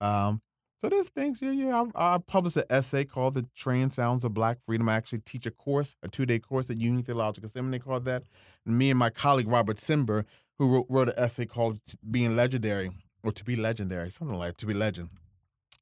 Um, 0.00 0.42
so 0.78 0.90
there's 0.90 1.08
things, 1.08 1.40
yeah, 1.40 1.52
yeah. 1.52 1.84
I, 1.94 2.16
I 2.16 2.18
published 2.18 2.58
an 2.58 2.64
essay 2.68 3.04
called 3.04 3.34
"The 3.34 3.46
Train 3.54 3.90
Sounds 3.90 4.24
of 4.24 4.34
Black 4.34 4.58
Freedom." 4.60 4.88
I 4.88 4.96
actually 4.96 5.20
teach 5.20 5.46
a 5.46 5.50
course, 5.50 5.96
a 6.02 6.08
two-day 6.08 6.38
course 6.38 6.68
at 6.68 6.78
Union 6.78 7.02
Theological 7.02 7.48
Seminary 7.48 7.78
called 7.78 8.04
that. 8.04 8.24
And 8.66 8.76
me 8.76 8.90
and 8.90 8.98
my 8.98 9.08
colleague 9.08 9.48
Robert 9.48 9.78
Sember, 9.78 10.24
who 10.58 10.68
wrote, 10.72 10.86
wrote 10.88 11.08
an 11.08 11.14
essay 11.16 11.46
called 11.46 11.80
"Being 12.08 12.36
Legendary" 12.36 12.90
or 13.22 13.32
"To 13.32 13.44
Be 13.44 13.56
Legendary," 13.56 14.10
something 14.10 14.36
like 14.36 14.56
"To 14.58 14.66
Be 14.66 14.74
Legend." 14.74 15.10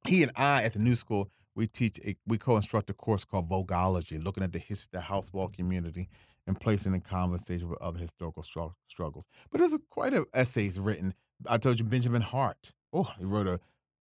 He 0.07 0.21
and 0.23 0.31
I 0.35 0.63
at 0.63 0.73
the 0.73 0.79
New 0.79 0.95
School 0.95 1.29
we 1.55 1.67
teach 1.67 1.99
a, 2.05 2.15
we 2.27 2.37
co-instruct 2.37 2.89
a 2.89 2.93
course 2.93 3.23
called 3.23 3.47
Vogology, 3.47 4.21
looking 4.21 4.43
at 4.43 4.51
the 4.51 4.59
history 4.59 4.89
of 4.93 5.03
the 5.03 5.13
houseball 5.13 5.53
community 5.53 6.09
and 6.45 6.59
placing 6.59 6.93
in 6.93 7.01
conversation 7.01 7.69
with 7.69 7.81
other 7.81 7.97
historical 7.97 8.43
stru- 8.43 8.73
struggles. 8.87 9.25
But 9.49 9.59
there's 9.59 9.73
a, 9.73 9.79
quite 9.89 10.13
a 10.13 10.25
essays 10.33 10.79
written. 10.79 11.13
I 11.47 11.57
told 11.57 11.79
you 11.79 11.85
Benjamin 11.85 12.21
Hart. 12.21 12.73
Oh, 12.93 13.11
he 13.17 13.25
wrote 13.25 13.47
a 13.47 13.59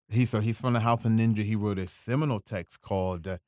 he 0.08 0.26
so 0.26 0.40
he's 0.40 0.60
from 0.60 0.74
the 0.74 0.80
House 0.80 1.04
of 1.04 1.12
Ninja. 1.12 1.42
He 1.44 1.56
wrote 1.56 1.78
a 1.78 1.86
seminal 1.86 2.40
text 2.40 2.82
called 2.82 3.38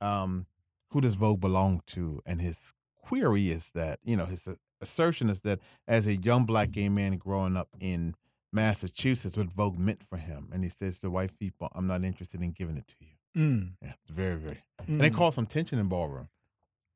um, 0.00 0.46
"Who 0.90 1.00
Does 1.00 1.14
Vogue 1.14 1.40
Belong 1.40 1.80
to?" 1.86 2.22
And 2.24 2.40
his 2.40 2.72
query 2.96 3.50
is 3.50 3.70
that 3.72 3.98
you 4.04 4.16
know 4.16 4.26
his 4.26 4.46
assertion 4.84 5.28
is 5.30 5.40
that 5.40 5.58
as 5.88 6.06
a 6.06 6.16
young 6.16 6.44
black 6.46 6.70
gay 6.70 6.88
man 6.88 7.16
growing 7.16 7.56
up 7.56 7.68
in 7.80 8.14
Massachusetts, 8.52 9.36
what 9.36 9.48
Vogue 9.48 9.78
meant 9.78 10.02
for 10.02 10.16
him, 10.16 10.48
and 10.52 10.62
he 10.62 10.70
says 10.70 10.98
to 11.00 11.10
white 11.10 11.36
people, 11.38 11.68
"I'm 11.74 11.86
not 11.88 12.04
interested 12.04 12.40
in 12.42 12.52
giving 12.52 12.76
it 12.76 12.86
to 12.88 12.94
you." 13.00 13.08
Mm, 13.36 13.72
Yeah, 13.82 13.94
it's 14.00 14.10
very, 14.10 14.36
very. 14.36 14.62
And 14.86 15.00
they 15.00 15.10
mm. 15.10 15.14
caused 15.16 15.34
some 15.34 15.46
tension 15.46 15.78
in 15.80 15.88
ballroom. 15.88 16.28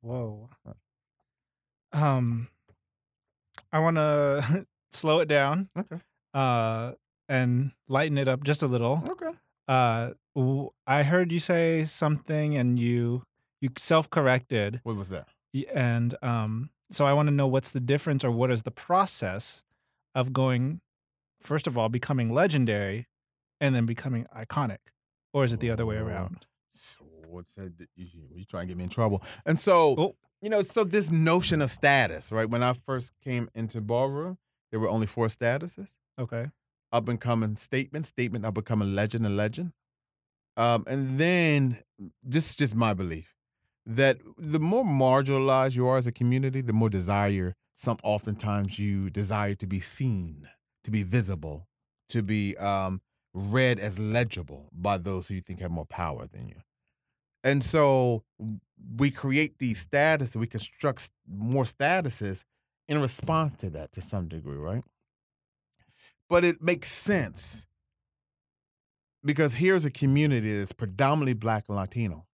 Whoa. 0.01 0.49
Um, 1.91 2.47
I 3.71 3.79
want 3.79 3.97
to 3.97 4.65
slow 4.91 5.19
it 5.19 5.27
down 5.27 5.69
Okay. 5.77 5.97
uh, 6.33 6.93
and 7.27 7.71
lighten 7.87 8.17
it 8.17 8.27
up 8.27 8.43
just 8.43 8.63
a 8.63 8.67
little. 8.67 9.03
Okay. 9.09 9.31
Uh, 9.67 10.11
I 10.87 11.03
heard 11.03 11.31
you 11.31 11.39
say 11.39 11.83
something 11.83 12.55
and 12.55 12.79
you 12.79 13.23
you 13.61 13.69
self 13.77 14.09
corrected, 14.09 14.79
What 14.83 14.95
was 14.95 15.09
that? 15.09 15.27
and 15.75 16.15
um, 16.21 16.69
so 16.91 17.05
I 17.05 17.13
want 17.13 17.27
to 17.27 17.33
know 17.33 17.47
what's 17.47 17.71
the 17.71 17.79
difference 17.79 18.23
or 18.23 18.31
what 18.31 18.51
is 18.51 18.63
the 18.63 18.71
process 18.71 19.63
of 20.15 20.33
going, 20.33 20.81
first 21.41 21.67
of 21.67 21.77
all, 21.77 21.89
becoming 21.89 22.33
legendary, 22.33 23.07
and 23.61 23.75
then 23.75 23.85
becoming 23.85 24.25
iconic, 24.35 24.77
or 25.33 25.43
is 25.45 25.53
it 25.53 25.59
the 25.59 25.69
other 25.69 25.85
way 25.85 25.97
Oh. 25.97 26.05
around? 26.05 26.45
So 26.73 26.99
what's 27.27 27.53
that? 27.55 27.73
you 27.95 28.45
trying 28.45 28.63
to 28.63 28.67
get 28.67 28.77
me 28.77 28.85
in 28.85 28.89
trouble? 28.89 29.21
And 29.45 29.59
so, 29.59 29.95
Oh. 29.97 30.15
you 30.41 30.49
know, 30.49 30.61
so 30.61 30.83
this 30.83 31.11
notion 31.11 31.61
of 31.61 31.69
status, 31.71 32.31
right? 32.31 32.49
When 32.49 32.63
I 32.63 32.73
first 32.73 33.11
came 33.23 33.49
into 33.53 33.81
ballroom, 33.81 34.37
there 34.71 34.79
were 34.79 34.89
only 34.89 35.07
four 35.07 35.27
statuses: 35.27 35.97
Okay. 36.17 36.51
up 36.91 37.07
and 37.07 37.19
coming 37.19 37.55
statement, 37.55 38.05
statement, 38.05 38.45
up 38.45 38.57
and 38.57 38.65
coming 38.65 38.95
legend, 38.95 39.25
and 39.25 39.35
legend. 39.35 39.73
Um, 40.57 40.83
and 40.87 41.17
then 41.19 41.79
this 42.23 42.49
is 42.49 42.55
just 42.55 42.75
my 42.75 42.93
belief 42.93 43.35
that 43.89 44.19
the 44.37 44.59
more 44.59 44.83
marginalized 44.83 45.75
you 45.75 45.87
are 45.87 45.97
as 45.97 46.05
a 46.05 46.11
community, 46.11 46.61
the 46.61 46.73
more 46.73 46.89
desire 46.89 47.55
some 47.73 47.97
oftentimes 48.03 48.77
you 48.77 49.09
desire 49.09 49.55
to 49.55 49.65
be 49.65 49.79
seen, 49.79 50.47
to 50.83 50.91
be 50.91 51.01
visible, 51.01 51.67
to 52.09 52.21
be 52.21 52.55
um, 52.57 53.01
read 53.33 53.79
as 53.79 53.97
legible 53.97 54.69
by 54.71 54.97
those 54.99 55.27
who 55.27 55.33
you 55.33 55.41
think 55.41 55.59
have 55.59 55.71
more 55.71 55.87
power 55.87 56.27
than 56.27 56.47
you. 56.47 56.57
And 57.43 57.63
so 57.63 58.23
we 58.97 59.09
create 59.09 59.57
these 59.57 59.87
statuses, 59.87 60.35
we 60.35 60.45
construct 60.45 61.09
more 61.27 61.63
statuses 61.63 62.43
in 62.87 63.01
response 63.01 63.53
to 63.53 63.71
that 63.71 63.91
to 63.93 64.01
some 64.01 64.27
degree, 64.27 64.57
right? 64.57 64.83
But 66.29 66.45
it 66.45 66.61
makes 66.61 66.91
sense 66.91 67.65
because 69.25 69.55
here's 69.55 69.85
a 69.85 69.91
community 69.91 70.55
that's 70.55 70.73
predominantly 70.73 71.33
black 71.33 71.65
and 71.69 71.77
Latino. 71.77 72.27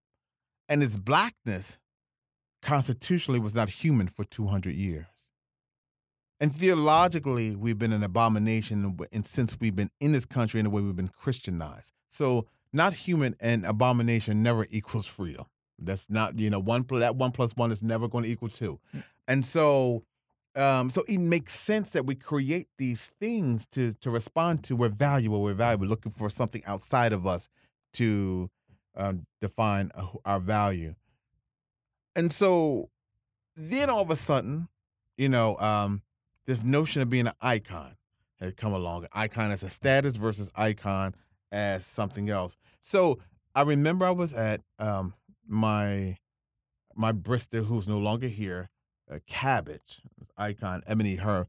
And 0.74 0.82
its 0.82 0.98
blackness 0.98 1.78
constitutionally 2.64 3.40
was 3.40 3.54
not 3.54 3.70
human 3.70 4.08
for 4.08 4.24
200 4.24 4.74
years. 4.74 5.06
And 6.40 6.52
theologically, 6.52 7.56
we've 7.56 7.78
been 7.78 7.94
an 7.94 8.02
abomination 8.02 8.98
and 9.12 9.24
since 9.24 9.56
we've 9.60 9.76
been 9.76 9.92
in 10.00 10.14
this 10.14 10.26
country 10.26 10.60
in 10.60 10.64
the 10.64 10.72
way 10.72 10.82
we've 10.82 10.96
been 10.96 11.10
Christianized. 11.10 11.94
So 12.10 12.48
not 12.74 12.94
human 12.94 13.36
and 13.40 13.68
abomination 13.68 14.42
never 14.42 14.66
equals 14.72 15.06
freedom. 15.06 15.46
That's 15.78 16.10
not, 16.10 16.40
you 16.40 16.50
know, 16.50 16.58
one 16.58 16.88
that 16.90 17.18
one 17.18 17.34
plus 17.34 17.56
one 17.56 17.72
is 17.72 17.84
never 17.84 18.08
going 18.08 18.24
to 18.24 18.32
equal 18.32 18.50
two. 18.50 18.80
And 19.28 19.46
so 19.46 20.06
um, 20.56 20.90
so 20.90 21.04
it 21.08 21.20
makes 21.20 21.54
sense 21.54 21.92
that 21.92 22.08
we 22.08 22.16
create 22.16 22.68
these 22.80 23.12
things 23.20 23.68
to 23.74 23.94
to 23.94 24.10
respond 24.10 24.64
to. 24.64 24.76
We're 24.76 24.90
valuable. 24.90 25.44
We're 25.44 25.54
valuable. 25.54 25.86
Looking 25.86 26.12
for 26.12 26.32
something 26.32 26.64
outside 26.66 27.14
of 27.14 27.28
us 27.28 27.48
to 27.94 28.50
um, 28.96 29.26
define 29.42 29.92
uh, 29.96 30.08
our 30.26 30.40
value. 30.40 30.96
And 32.16 32.32
so 32.32 32.90
then 33.56 33.90
all 33.90 34.02
of 34.02 34.10
a 34.10 34.16
sudden, 34.16 34.68
you 35.18 35.30
know, 35.30 35.58
um, 35.58 36.02
this 36.46 36.64
notion 36.64 37.02
of 37.02 37.10
being 37.10 37.28
an 37.28 37.34
icon 37.42 37.96
had 38.40 38.58
come 38.58 38.74
along. 38.74 39.08
Icon 39.14 39.52
as 39.52 39.64
a 39.64 39.70
status 39.70 40.16
versus 40.16 40.50
icon 40.56 41.16
as 41.52 41.86
something 41.86 42.30
else. 42.30 42.58
So 42.82 43.20
I 43.56 43.62
remember 43.62 44.06
I 44.06 44.12
was 44.12 44.34
at 44.34 44.62
um, 44.80 45.14
my 45.48 46.18
my 46.96 47.12
Bristol, 47.12 47.64
who's 47.64 47.88
no 47.88 47.98
longer 47.98 48.28
here, 48.28 48.70
uh, 49.12 49.18
Cabbage, 49.26 50.02
icon, 50.38 50.84
Ebony 50.86 51.16
Her, 51.16 51.48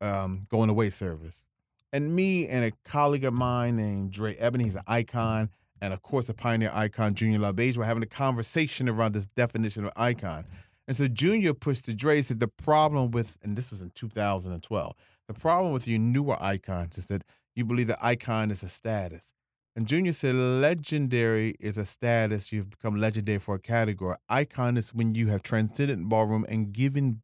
um, 0.00 0.46
going 0.50 0.70
away 0.70 0.88
service. 0.88 1.50
And 1.92 2.14
me 2.14 2.46
and 2.46 2.64
a 2.64 2.72
colleague 2.84 3.24
of 3.24 3.34
mine 3.34 3.76
named 3.76 4.12
Dre 4.12 4.34
Ebony, 4.36 4.64
he's 4.64 4.76
an 4.76 4.82
icon, 4.86 5.50
and 5.80 5.92
of 5.92 6.02
course, 6.02 6.26
the 6.26 6.34
pioneer 6.34 6.70
icon, 6.72 7.14
Junior 7.14 7.38
LaBeija, 7.38 7.76
were 7.76 7.84
having 7.84 8.02
a 8.02 8.06
conversation 8.06 8.88
around 8.88 9.14
this 9.14 9.26
definition 9.26 9.84
of 9.84 9.92
icon. 9.96 10.44
And 10.86 10.96
so 10.96 11.06
Junior 11.06 11.54
pushed 11.54 11.84
to 11.84 11.94
Dre, 11.94 12.22
said 12.22 12.40
the 12.40 12.48
problem 12.48 13.10
with, 13.10 13.36
and 13.42 13.56
this 13.56 13.70
was 13.70 13.82
in 13.82 13.90
2012, 13.90 14.94
the 15.28 15.34
problem 15.34 15.72
with 15.72 15.86
your 15.86 15.98
newer 15.98 16.36
icons 16.42 16.96
is 16.96 17.06
that 17.06 17.22
you 17.54 17.64
believe 17.64 17.88
that 17.88 17.98
icon 18.00 18.50
is 18.50 18.62
a 18.62 18.68
status. 18.68 19.32
And 19.76 19.86
Junior 19.86 20.12
said 20.12 20.34
legendary 20.34 21.54
is 21.60 21.78
a 21.78 21.86
status. 21.86 22.50
You've 22.50 22.70
become 22.70 22.98
legendary 22.98 23.38
for 23.38 23.54
a 23.54 23.60
category. 23.60 24.16
Icon 24.28 24.76
is 24.76 24.92
when 24.92 25.14
you 25.14 25.28
have 25.28 25.42
transcended 25.42 26.08
ballroom 26.08 26.44
and 26.48 26.72
given 26.72 27.22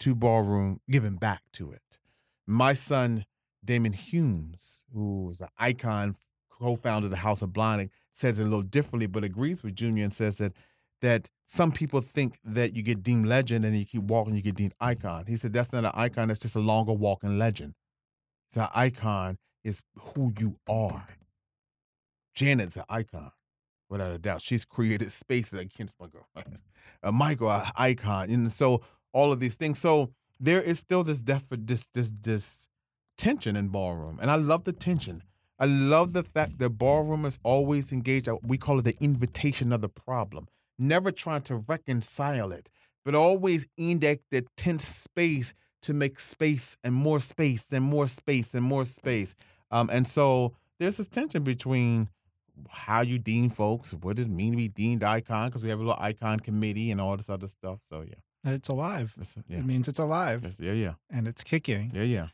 to 0.00 0.14
ballroom, 0.14 0.80
given 0.90 1.16
back 1.16 1.42
to 1.54 1.70
it. 1.72 1.98
My 2.46 2.74
son, 2.74 3.24
Damon 3.64 3.94
Humes, 3.94 4.84
who 4.92 5.30
is 5.30 5.40
an 5.40 5.48
icon, 5.58 6.16
co-founder 6.58 7.06
of 7.06 7.10
the 7.10 7.18
House 7.18 7.42
of 7.42 7.50
Blahnik, 7.50 7.90
says 8.12 8.38
it 8.38 8.42
a 8.42 8.44
little 8.44 8.62
differently, 8.62 9.06
but 9.06 9.24
agrees 9.24 9.62
with 9.62 9.74
Junior 9.74 10.04
and 10.04 10.12
says 10.12 10.36
that 10.38 10.52
that 11.00 11.28
some 11.44 11.70
people 11.70 12.00
think 12.00 12.38
that 12.44 12.74
you 12.74 12.82
get 12.82 13.02
deemed 13.02 13.26
legend 13.26 13.64
and 13.64 13.76
you 13.76 13.84
keep 13.84 14.04
walking, 14.04 14.34
you 14.34 14.40
get 14.40 14.54
deemed 14.54 14.74
icon. 14.80 15.24
He 15.26 15.36
said 15.36 15.52
that's 15.52 15.72
not 15.72 15.84
an 15.84 15.90
icon, 15.94 16.28
that's 16.28 16.40
just 16.40 16.56
a 16.56 16.60
longer 16.60 16.92
walking 16.92 17.38
legend. 17.38 17.74
So 18.50 18.68
icon 18.74 19.38
is 19.62 19.82
who 19.98 20.32
you 20.38 20.56
are. 20.68 21.08
Janet's 22.34 22.76
an 22.76 22.84
icon, 22.88 23.32
without 23.88 24.12
a 24.12 24.18
doubt. 24.18 24.42
She's 24.42 24.64
created 24.64 25.10
spaces 25.22 25.58
against 25.60 25.94
my 26.00 26.06
girl. 26.06 26.26
uh, 27.02 27.12
Michael, 27.12 27.50
an 27.50 27.70
icon. 27.76 28.30
And 28.30 28.52
so 28.52 28.82
all 29.12 29.32
of 29.32 29.40
these 29.40 29.54
things. 29.54 29.78
So 29.78 30.10
there 30.40 30.62
is 30.62 30.78
still 30.78 31.04
this 31.04 31.20
def- 31.20 31.48
this 31.50 31.86
this 31.94 32.10
this 32.20 32.68
tension 33.16 33.56
in 33.56 33.68
ballroom. 33.68 34.18
And 34.20 34.30
I 34.30 34.36
love 34.36 34.64
the 34.64 34.72
tension. 34.72 35.22
I 35.58 35.66
love 35.66 36.12
the 36.12 36.22
fact 36.24 36.58
that 36.58 36.70
ballroom 36.70 37.24
is 37.24 37.38
always 37.42 37.92
engaged. 37.92 38.28
uh, 38.28 38.36
We 38.42 38.58
call 38.58 38.78
it 38.80 38.82
the 38.82 38.96
invitation 39.00 39.72
of 39.72 39.80
the 39.80 39.88
problem. 39.88 40.48
Never 40.78 41.12
trying 41.12 41.42
to 41.42 41.56
reconcile 41.68 42.50
it, 42.52 42.68
but 43.04 43.14
always 43.14 43.66
in 43.76 44.00
that, 44.00 44.18
that 44.32 44.46
tense 44.56 44.84
space 44.84 45.54
to 45.82 45.92
make 45.94 46.18
space 46.18 46.76
and 46.82 46.94
more 46.94 47.20
space 47.20 47.64
and 47.70 47.84
more 47.84 48.08
space 48.08 48.54
and 48.54 48.64
more 48.64 48.84
space. 48.84 49.34
Um, 49.70 49.88
and 49.92 50.08
so 50.08 50.54
there's 50.80 50.96
this 50.96 51.06
tension 51.08 51.44
between 51.44 52.08
how 52.68 53.02
you 53.02 53.18
deem 53.18 53.50
folks, 53.50 53.92
what 53.94 54.16
does 54.16 54.26
it 54.26 54.30
mean 54.32 54.52
to 54.52 54.56
be 54.56 54.68
deemed 54.68 55.02
icon, 55.04 55.48
because 55.48 55.62
we 55.62 55.70
have 55.70 55.78
a 55.78 55.82
little 55.82 55.98
icon 56.00 56.40
committee 56.40 56.90
and 56.90 57.00
all 57.00 57.16
this 57.16 57.28
other 57.30 57.48
stuff. 57.48 57.78
So 57.90 58.02
yeah, 58.02 58.52
it's 58.52 58.68
alive. 58.68 59.14
It's- 59.20 59.34
yeah, 59.48 59.58
It 59.58 59.66
means 59.66 59.86
it's 59.88 59.98
alive 59.98 60.38
It's- 60.44 60.58
yeah, 60.60 60.72
yeah, 60.72 60.94
and 61.10 61.28
it's 61.28 61.44
kicking. 61.44 61.92
yeah, 61.94 62.02
yeah. 62.02 62.28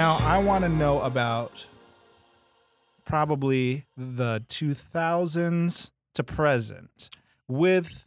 Now, 0.00 0.16
I 0.22 0.42
want 0.42 0.64
to 0.64 0.70
know 0.70 1.02
about 1.02 1.66
probably 3.04 3.84
the 3.98 4.42
2000s 4.48 5.90
to 6.14 6.24
present 6.24 7.10
with 7.46 8.06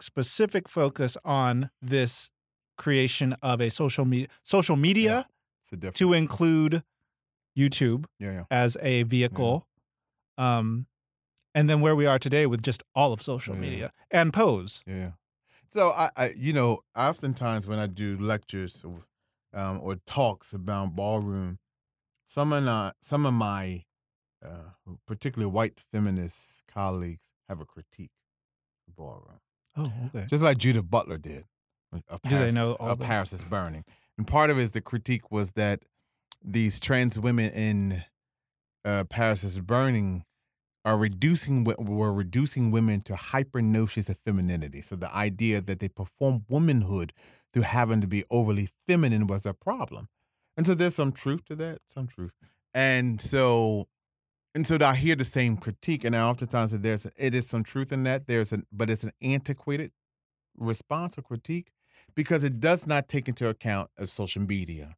specific 0.00 0.66
focus 0.66 1.18
on 1.26 1.68
this 1.82 2.30
creation 2.78 3.36
of 3.42 3.60
a 3.60 3.70
social 3.70 4.06
media 4.06 4.28
social 4.44 4.76
media 4.76 5.28
different. 5.72 5.96
to 5.96 6.14
include 6.14 6.82
YouTube 7.54 8.06
yeah, 8.18 8.32
yeah. 8.32 8.44
as 8.50 8.78
a 8.80 9.02
vehicle 9.02 9.66
um 10.38 10.86
and 11.54 11.68
then 11.68 11.82
where 11.82 11.94
we 11.94 12.06
are 12.06 12.18
today 12.18 12.46
with 12.46 12.62
just 12.62 12.82
all 12.94 13.12
of 13.12 13.20
social 13.20 13.54
Yeah. 13.56 13.60
media 13.60 13.92
and 14.10 14.32
pose 14.32 14.82
Yeah. 14.86 15.10
So 15.68 15.90
I, 15.90 16.08
I, 16.16 16.28
you 16.30 16.54
know, 16.54 16.80
oftentimes 16.96 17.66
when 17.66 17.78
I 17.78 17.86
do 17.86 18.16
lectures 18.18 18.82
um, 19.54 19.80
or 19.82 19.96
talks 20.06 20.52
about 20.52 20.94
ballroom, 20.94 21.58
some 22.26 22.52
of 22.52 22.64
my, 22.64 22.92
some 23.00 23.26
of 23.26 23.34
my, 23.34 23.84
uh, 24.44 24.70
particularly 25.06 25.50
white 25.50 25.80
feminist 25.92 26.62
colleagues 26.72 27.26
have 27.48 27.60
a 27.60 27.64
critique 27.64 28.10
of 28.88 28.96
ballroom, 28.96 29.40
oh 29.76 29.92
okay 30.06 30.26
just 30.28 30.42
like 30.42 30.58
Judith 30.58 30.88
Butler 30.90 31.18
did. 31.18 31.44
Of 32.08 32.20
Do 32.22 32.38
they 32.38 32.52
know 32.52 32.72
all 32.74 32.90
of 32.90 33.00
Paris 33.00 33.32
is 33.32 33.42
burning? 33.44 33.84
And 34.18 34.26
part 34.26 34.50
of 34.50 34.58
it 34.58 34.62
is 34.62 34.72
the 34.72 34.80
critique 34.80 35.30
was 35.30 35.52
that 35.52 35.82
these 36.44 36.78
trans 36.78 37.18
women 37.18 37.50
in 37.50 38.04
uh, 38.84 39.04
Paris 39.04 39.44
is 39.44 39.58
burning 39.58 40.24
are 40.84 40.96
reducing 40.96 41.64
were 41.64 42.12
reducing 42.12 42.70
women 42.70 43.00
to 43.02 43.14
hypernosis 43.14 44.08
of 44.08 44.18
femininity. 44.18 44.82
So 44.82 44.94
the 44.94 45.12
idea 45.14 45.60
that 45.60 45.80
they 45.80 45.88
perform 45.88 46.44
womanhood 46.48 47.12
through 47.56 47.62
having 47.62 48.02
to 48.02 48.06
be 48.06 48.22
overly 48.28 48.68
feminine 48.86 49.26
was 49.26 49.46
a 49.46 49.54
problem. 49.54 50.08
And 50.58 50.66
so 50.66 50.74
there's 50.74 50.94
some 50.94 51.10
truth 51.10 51.46
to 51.46 51.56
that, 51.56 51.78
some 51.86 52.06
truth. 52.06 52.32
And 52.74 53.18
so 53.18 53.88
and 54.54 54.66
so 54.66 54.76
I 54.78 54.94
hear 54.94 55.16
the 55.16 55.24
same 55.24 55.56
critique, 55.56 56.04
and 56.04 56.14
I 56.14 56.20
oftentimes 56.20 56.72
say 56.72 56.76
there's 56.76 57.06
it 57.16 57.34
is 57.34 57.48
some 57.48 57.64
truth 57.64 57.92
in 57.92 58.02
that. 58.02 58.26
There's 58.26 58.52
an 58.52 58.66
but 58.70 58.90
it's 58.90 59.04
an 59.04 59.12
antiquated 59.22 59.92
response 60.58 61.16
or 61.16 61.22
critique 61.22 61.68
because 62.14 62.44
it 62.44 62.60
does 62.60 62.86
not 62.86 63.08
take 63.08 63.26
into 63.26 63.48
account 63.48 63.88
of 63.96 64.10
social 64.10 64.42
media 64.42 64.94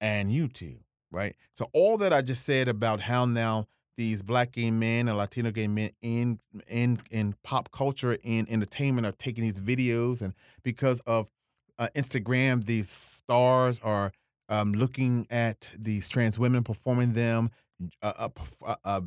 and 0.00 0.30
YouTube, 0.30 0.82
right? 1.10 1.34
So 1.52 1.68
all 1.72 1.98
that 1.98 2.12
I 2.12 2.22
just 2.22 2.46
said 2.46 2.68
about 2.68 3.00
how 3.00 3.24
now 3.24 3.66
these 3.96 4.22
black 4.22 4.52
gay 4.52 4.70
men 4.70 5.08
and 5.08 5.18
Latino 5.18 5.50
gay 5.50 5.66
men 5.66 5.90
in 6.00 6.38
in 6.68 7.00
in 7.10 7.34
pop 7.42 7.72
culture 7.72 8.16
and 8.24 8.48
entertainment 8.48 9.04
are 9.04 9.12
taking 9.12 9.42
these 9.42 9.60
videos, 9.60 10.22
and 10.22 10.34
because 10.62 11.00
of 11.00 11.28
uh, 11.78 11.88
Instagram, 11.94 12.64
these 12.64 12.88
stars 12.88 13.80
are 13.82 14.12
um, 14.48 14.72
looking 14.72 15.26
at 15.30 15.70
these 15.78 16.08
trans 16.08 16.38
women 16.38 16.64
performing 16.64 17.12
them, 17.12 17.50
uh, 18.02 18.28
uh, 18.64 18.76
uh, 18.84 19.00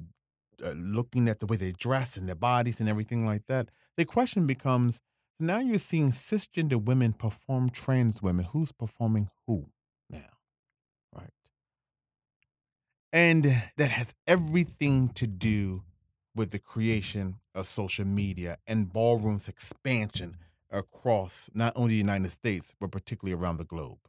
looking 0.75 1.27
at 1.27 1.39
the 1.39 1.45
way 1.45 1.57
they 1.57 1.71
dress 1.71 2.15
and 2.17 2.27
their 2.27 2.35
bodies 2.35 2.79
and 2.79 2.87
everything 2.87 3.25
like 3.25 3.45
that. 3.47 3.69
The 3.97 4.05
question 4.05 4.47
becomes: 4.47 5.01
Now 5.39 5.59
you're 5.59 5.77
seeing 5.77 6.11
cisgender 6.11 6.81
women 6.81 7.13
perform 7.13 7.69
trans 7.69 8.21
women. 8.21 8.45
Who's 8.45 8.71
performing 8.71 9.29
who 9.47 9.67
now? 10.09 10.37
Right. 11.13 11.33
And 13.11 13.45
that 13.77 13.91
has 13.91 14.13
everything 14.27 15.09
to 15.09 15.27
do 15.27 15.83
with 16.33 16.51
the 16.51 16.59
creation 16.59 17.35
of 17.53 17.67
social 17.67 18.05
media 18.05 18.57
and 18.65 18.93
ballroom's 18.93 19.49
expansion 19.49 20.37
across 20.71 21.49
not 21.53 21.73
only 21.75 21.91
the 21.91 21.97
United 21.97 22.31
States, 22.31 22.73
but 22.79 22.91
particularly 22.91 23.39
around 23.39 23.57
the 23.57 23.63
globe. 23.65 23.99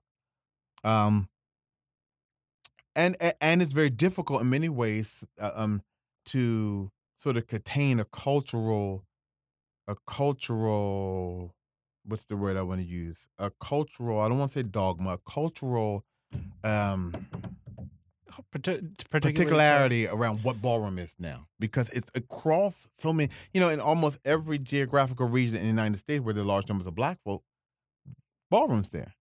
Um, 0.84 1.28
and 2.94 3.16
and 3.40 3.62
it's 3.62 3.72
very 3.72 3.90
difficult 3.90 4.42
in 4.42 4.50
many 4.50 4.68
ways 4.68 5.24
uh, 5.40 5.52
um, 5.54 5.82
to 6.26 6.90
sort 7.16 7.36
of 7.36 7.46
contain 7.46 8.00
a 8.00 8.04
cultural, 8.04 9.04
a 9.88 9.96
cultural, 10.06 11.54
what's 12.04 12.24
the 12.24 12.36
word 12.36 12.56
I 12.56 12.62
want 12.62 12.80
to 12.80 12.86
use? 12.86 13.28
A 13.38 13.50
cultural. 13.50 14.20
I 14.20 14.28
don't 14.28 14.38
want 14.38 14.52
to 14.52 14.58
say 14.58 14.62
dogma. 14.62 15.14
A 15.14 15.18
cultural. 15.18 16.04
Um, 16.64 17.14
Parti- 18.50 18.80
particularly- 19.10 19.32
particularity 19.32 20.06
around 20.06 20.42
what 20.42 20.60
ballroom 20.62 20.98
is 20.98 21.14
now 21.18 21.46
because 21.58 21.90
it's 21.90 22.10
across 22.14 22.88
so 22.94 23.12
many 23.12 23.30
you 23.52 23.60
know 23.60 23.68
in 23.68 23.80
almost 23.80 24.18
every 24.24 24.58
geographical 24.58 25.28
region 25.28 25.56
in 25.56 25.62
the 25.62 25.68
united 25.68 25.96
states 25.98 26.24
where 26.24 26.32
there 26.32 26.42
are 26.42 26.46
large 26.46 26.68
numbers 26.68 26.86
of 26.86 26.94
black 26.94 27.18
folk 27.24 27.42
ballrooms 28.50 28.90
there 28.90 29.14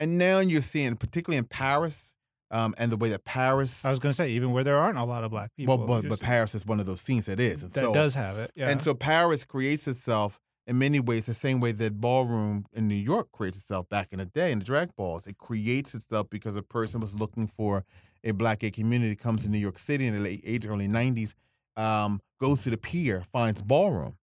and 0.00 0.18
now 0.18 0.38
you're 0.38 0.62
seeing 0.62 0.96
particularly 0.96 1.38
in 1.38 1.44
paris 1.44 2.14
um, 2.50 2.74
and 2.76 2.92
the 2.92 2.98
way 2.98 3.08
that 3.08 3.24
paris 3.24 3.84
I 3.84 3.90
was 3.90 3.98
going 3.98 4.10
to 4.10 4.16
say 4.16 4.30
even 4.30 4.52
where 4.52 4.64
there 4.64 4.76
aren't 4.76 4.98
a 4.98 5.04
lot 5.04 5.24
of 5.24 5.30
black 5.30 5.50
people 5.56 5.78
well, 5.78 6.02
but, 6.02 6.08
but 6.08 6.20
paris 6.20 6.54
is 6.54 6.66
one 6.66 6.80
of 6.80 6.86
those 6.86 7.00
scenes 7.00 7.26
that 7.26 7.40
is 7.40 7.62
and 7.62 7.72
that 7.72 7.80
so, 7.80 7.94
does 7.94 8.14
have 8.14 8.36
it 8.38 8.50
yeah 8.54 8.68
and 8.68 8.82
so 8.82 8.92
paris 8.92 9.44
creates 9.44 9.88
itself 9.88 10.38
in 10.66 10.78
many 10.78 11.00
ways 11.00 11.26
the 11.26 11.34
same 11.34 11.60
way 11.60 11.72
that 11.72 12.00
ballroom 12.00 12.64
in 12.72 12.86
New 12.88 12.94
York 12.94 13.32
creates 13.32 13.56
itself 13.56 13.88
back 13.88 14.08
in 14.12 14.18
the 14.18 14.26
day 14.26 14.52
in 14.52 14.60
the 14.60 14.64
drag 14.64 14.94
balls. 14.94 15.26
It 15.26 15.38
creates 15.38 15.94
itself 15.94 16.30
because 16.30 16.56
a 16.56 16.62
person 16.62 17.00
was 17.00 17.14
looking 17.14 17.48
for 17.48 17.84
a 18.24 18.32
black 18.32 18.60
gay 18.60 18.70
community, 18.70 19.16
comes 19.16 19.42
to 19.44 19.48
New 19.48 19.58
York 19.58 19.78
City 19.78 20.06
in 20.06 20.14
the 20.14 20.20
late 20.20 20.44
80s, 20.44 20.68
early 20.68 20.88
90s, 20.88 21.34
um, 21.76 22.20
goes 22.40 22.62
to 22.64 22.70
the 22.70 22.76
pier, 22.76 23.22
finds 23.32 23.62
ballroom, 23.62 24.16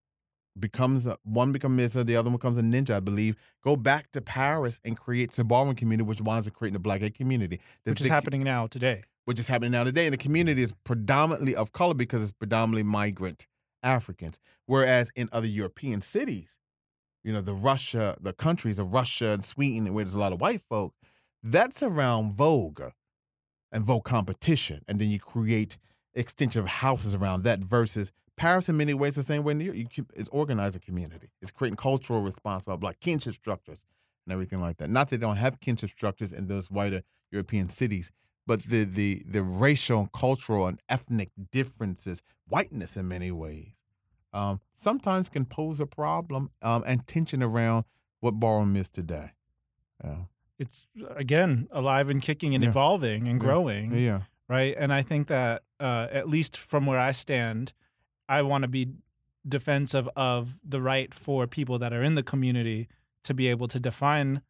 becomes 0.59 1.07
a, 1.07 1.17
one 1.23 1.51
becomes 1.51 1.79
Misa, 1.79 2.05
the 2.05 2.15
other 2.15 2.29
one 2.29 2.37
becomes 2.37 2.57
a 2.57 2.61
ninja, 2.61 2.91
I 2.95 2.99
believe. 2.99 3.35
Go 3.63 3.75
back 3.75 4.11
to 4.11 4.21
Paris 4.21 4.77
and 4.83 4.97
creates 4.97 5.39
a 5.39 5.43
ballroom 5.43 5.75
community, 5.75 6.07
which 6.07 6.21
winds 6.21 6.47
up 6.47 6.53
creating 6.53 6.75
a 6.75 6.79
black 6.79 7.01
gay 7.01 7.09
community. 7.09 7.59
The- 7.85 7.91
which 7.91 8.01
is 8.01 8.07
the- 8.07 8.13
happening 8.13 8.43
now 8.43 8.67
today. 8.67 9.03
which 9.25 9.39
is 9.39 9.47
happening 9.47 9.71
now 9.71 9.83
today. 9.83 10.07
And 10.07 10.13
the 10.13 10.17
community 10.17 10.63
is 10.63 10.73
predominantly 10.83 11.55
of 11.55 11.71
color 11.71 11.93
because 11.93 12.21
it's 12.23 12.31
predominantly 12.31 12.81
migrant 12.83 13.45
Africans. 13.83 14.39
Whereas 14.65 15.11
in 15.15 15.29
other 15.31 15.45
European 15.47 16.01
cities, 16.01 16.57
you 17.23 17.31
know, 17.31 17.41
the 17.41 17.53
Russia, 17.53 18.17
the 18.19 18.33
countries 18.33 18.79
of 18.79 18.91
Russia 18.91 19.27
and 19.29 19.43
Sweden, 19.45 19.93
where 19.93 20.03
there's 20.03 20.15
a 20.15 20.19
lot 20.19 20.33
of 20.33 20.41
white 20.41 20.61
folk, 20.61 20.95
that's 21.43 21.83
around 21.83 22.33
Vogue 22.33 22.81
and 23.72 23.84
Vogue 23.84 24.03
competition. 24.03 24.84
And 24.88 24.99
then 24.99 25.09
you 25.09 25.20
create 25.20 25.78
extension 26.13 26.61
of 26.61 26.67
houses 26.67 27.13
around 27.13 27.43
that 27.43 27.59
versus 27.59 28.11
Paris 28.36 28.70
in 28.70 28.78
many 28.78 28.93
ways 28.93 29.15
the 29.15 29.24
same 29.24 29.43
way 29.43 29.53
New 29.53 29.72
York. 29.72 29.88
It's 30.15 30.30
organizing 30.30 30.82
community. 30.82 31.30
It's 31.41 31.51
creating 31.51 31.78
cultural 31.78 32.22
response 32.22 32.63
about 32.63 32.80
black 32.80 32.99
kinship 32.99 33.34
structures 33.36 33.86
and 34.26 34.34
everything 34.34 34.61
like 34.61 34.78
that. 34.78 34.89
Not 34.89 35.09
that 35.09 35.17
they 35.17 35.26
don't 35.26 35.38
have 35.38 35.59
kinship 35.59 35.89
structures 35.89 36.32
in 36.32 36.47
those 36.47 36.72
wider 36.72 37.01
European 37.32 37.70
cities, 37.70 38.11
but 38.47 38.63
the 38.63 38.84
the 38.84 39.24
the 39.28 39.43
racial 39.43 39.99
and 39.99 40.11
cultural 40.11 40.67
and 40.67 40.82
ethnic 40.89 41.32
differences, 41.51 42.22
whiteness 42.47 42.97
in 42.97 43.07
many 43.07 43.32
ways, 43.32 43.74
um, 44.34 44.61
sometimes 44.74 45.30
can 45.30 45.45
pose 45.45 45.80
a 45.80 45.86
problem 45.86 46.49
um, 46.61 46.84
and 46.88 47.05
tension 47.07 47.43
around 47.43 47.86
what 48.22 48.39
ballroom 48.39 48.76
is 48.76 48.89
today. 48.89 49.32
It's 50.60 50.86
again 51.16 51.68
alive 51.72 52.10
and 52.10 52.22
kicking 52.22 52.53
and 52.53 52.64
Yeah. 52.64 52.70
evolving 52.70 53.28
and 53.28 53.41
Yeah. 53.41 53.47
growing. 53.47 53.97
Yeah. 53.97 54.22
right? 54.47 54.76
And 54.80 54.91
I 54.91 55.03
think 55.03 55.28
that 55.28 55.64
uh, 55.80 56.07
at 56.12 56.28
least 56.28 56.57
from 56.57 56.86
where 56.88 56.99
I 56.99 57.12
stand, 57.12 57.72
I 58.28 58.41
want 58.41 58.64
to 58.64 58.68
be 58.68 58.88
defensive 59.47 60.10
of 60.16 60.57
the 60.64 60.82
right 60.82 61.14
for 61.14 61.47
people 61.47 61.78
that 61.80 61.93
are 61.93 62.03
in 62.03 62.16
the 62.16 62.24
community 62.24 62.88
to 63.24 63.34
be 63.34 63.47
able 63.47 63.68
to 63.68 63.80
define 63.80 64.41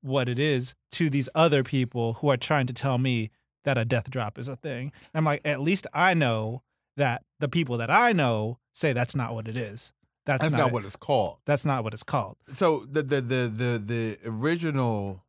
what 0.00 0.28
it 0.28 0.38
is 0.38 0.74
to 0.92 1.08
these 1.10 1.28
other 1.34 1.62
people 1.62 2.14
who 2.14 2.28
are 2.30 2.36
trying 2.36 2.66
to 2.66 2.72
tell 2.72 2.98
me 2.98 3.30
that 3.64 3.78
a 3.78 3.84
death 3.84 4.10
drop 4.10 4.38
is 4.38 4.48
a 4.48 4.56
thing. 4.56 4.90
And 5.12 5.18
I'm 5.20 5.24
like, 5.24 5.40
at 5.44 5.60
least 5.60 5.86
I 5.94 6.14
know 6.14 6.62
that 6.96 7.22
the 7.38 7.48
people 7.48 7.76
that 7.78 7.90
I 7.90 8.12
know 8.12 8.58
say 8.72 8.92
that's 8.92 9.14
not 9.14 9.34
what 9.34 9.48
it 9.48 9.56
is. 9.56 9.92
That's, 10.24 10.42
That's 10.42 10.52
not, 10.54 10.58
not 10.60 10.72
what 10.72 10.84
it's 10.84 10.96
called. 10.96 11.38
that's 11.44 11.64
not 11.64 11.82
what 11.84 11.92
it's 11.92 12.02
called. 12.04 12.36
So 12.54 12.86
the 12.90 13.02
the 13.02 13.20
the 13.20 13.52
the 13.54 13.82
the 13.84 14.18
original 14.24 15.24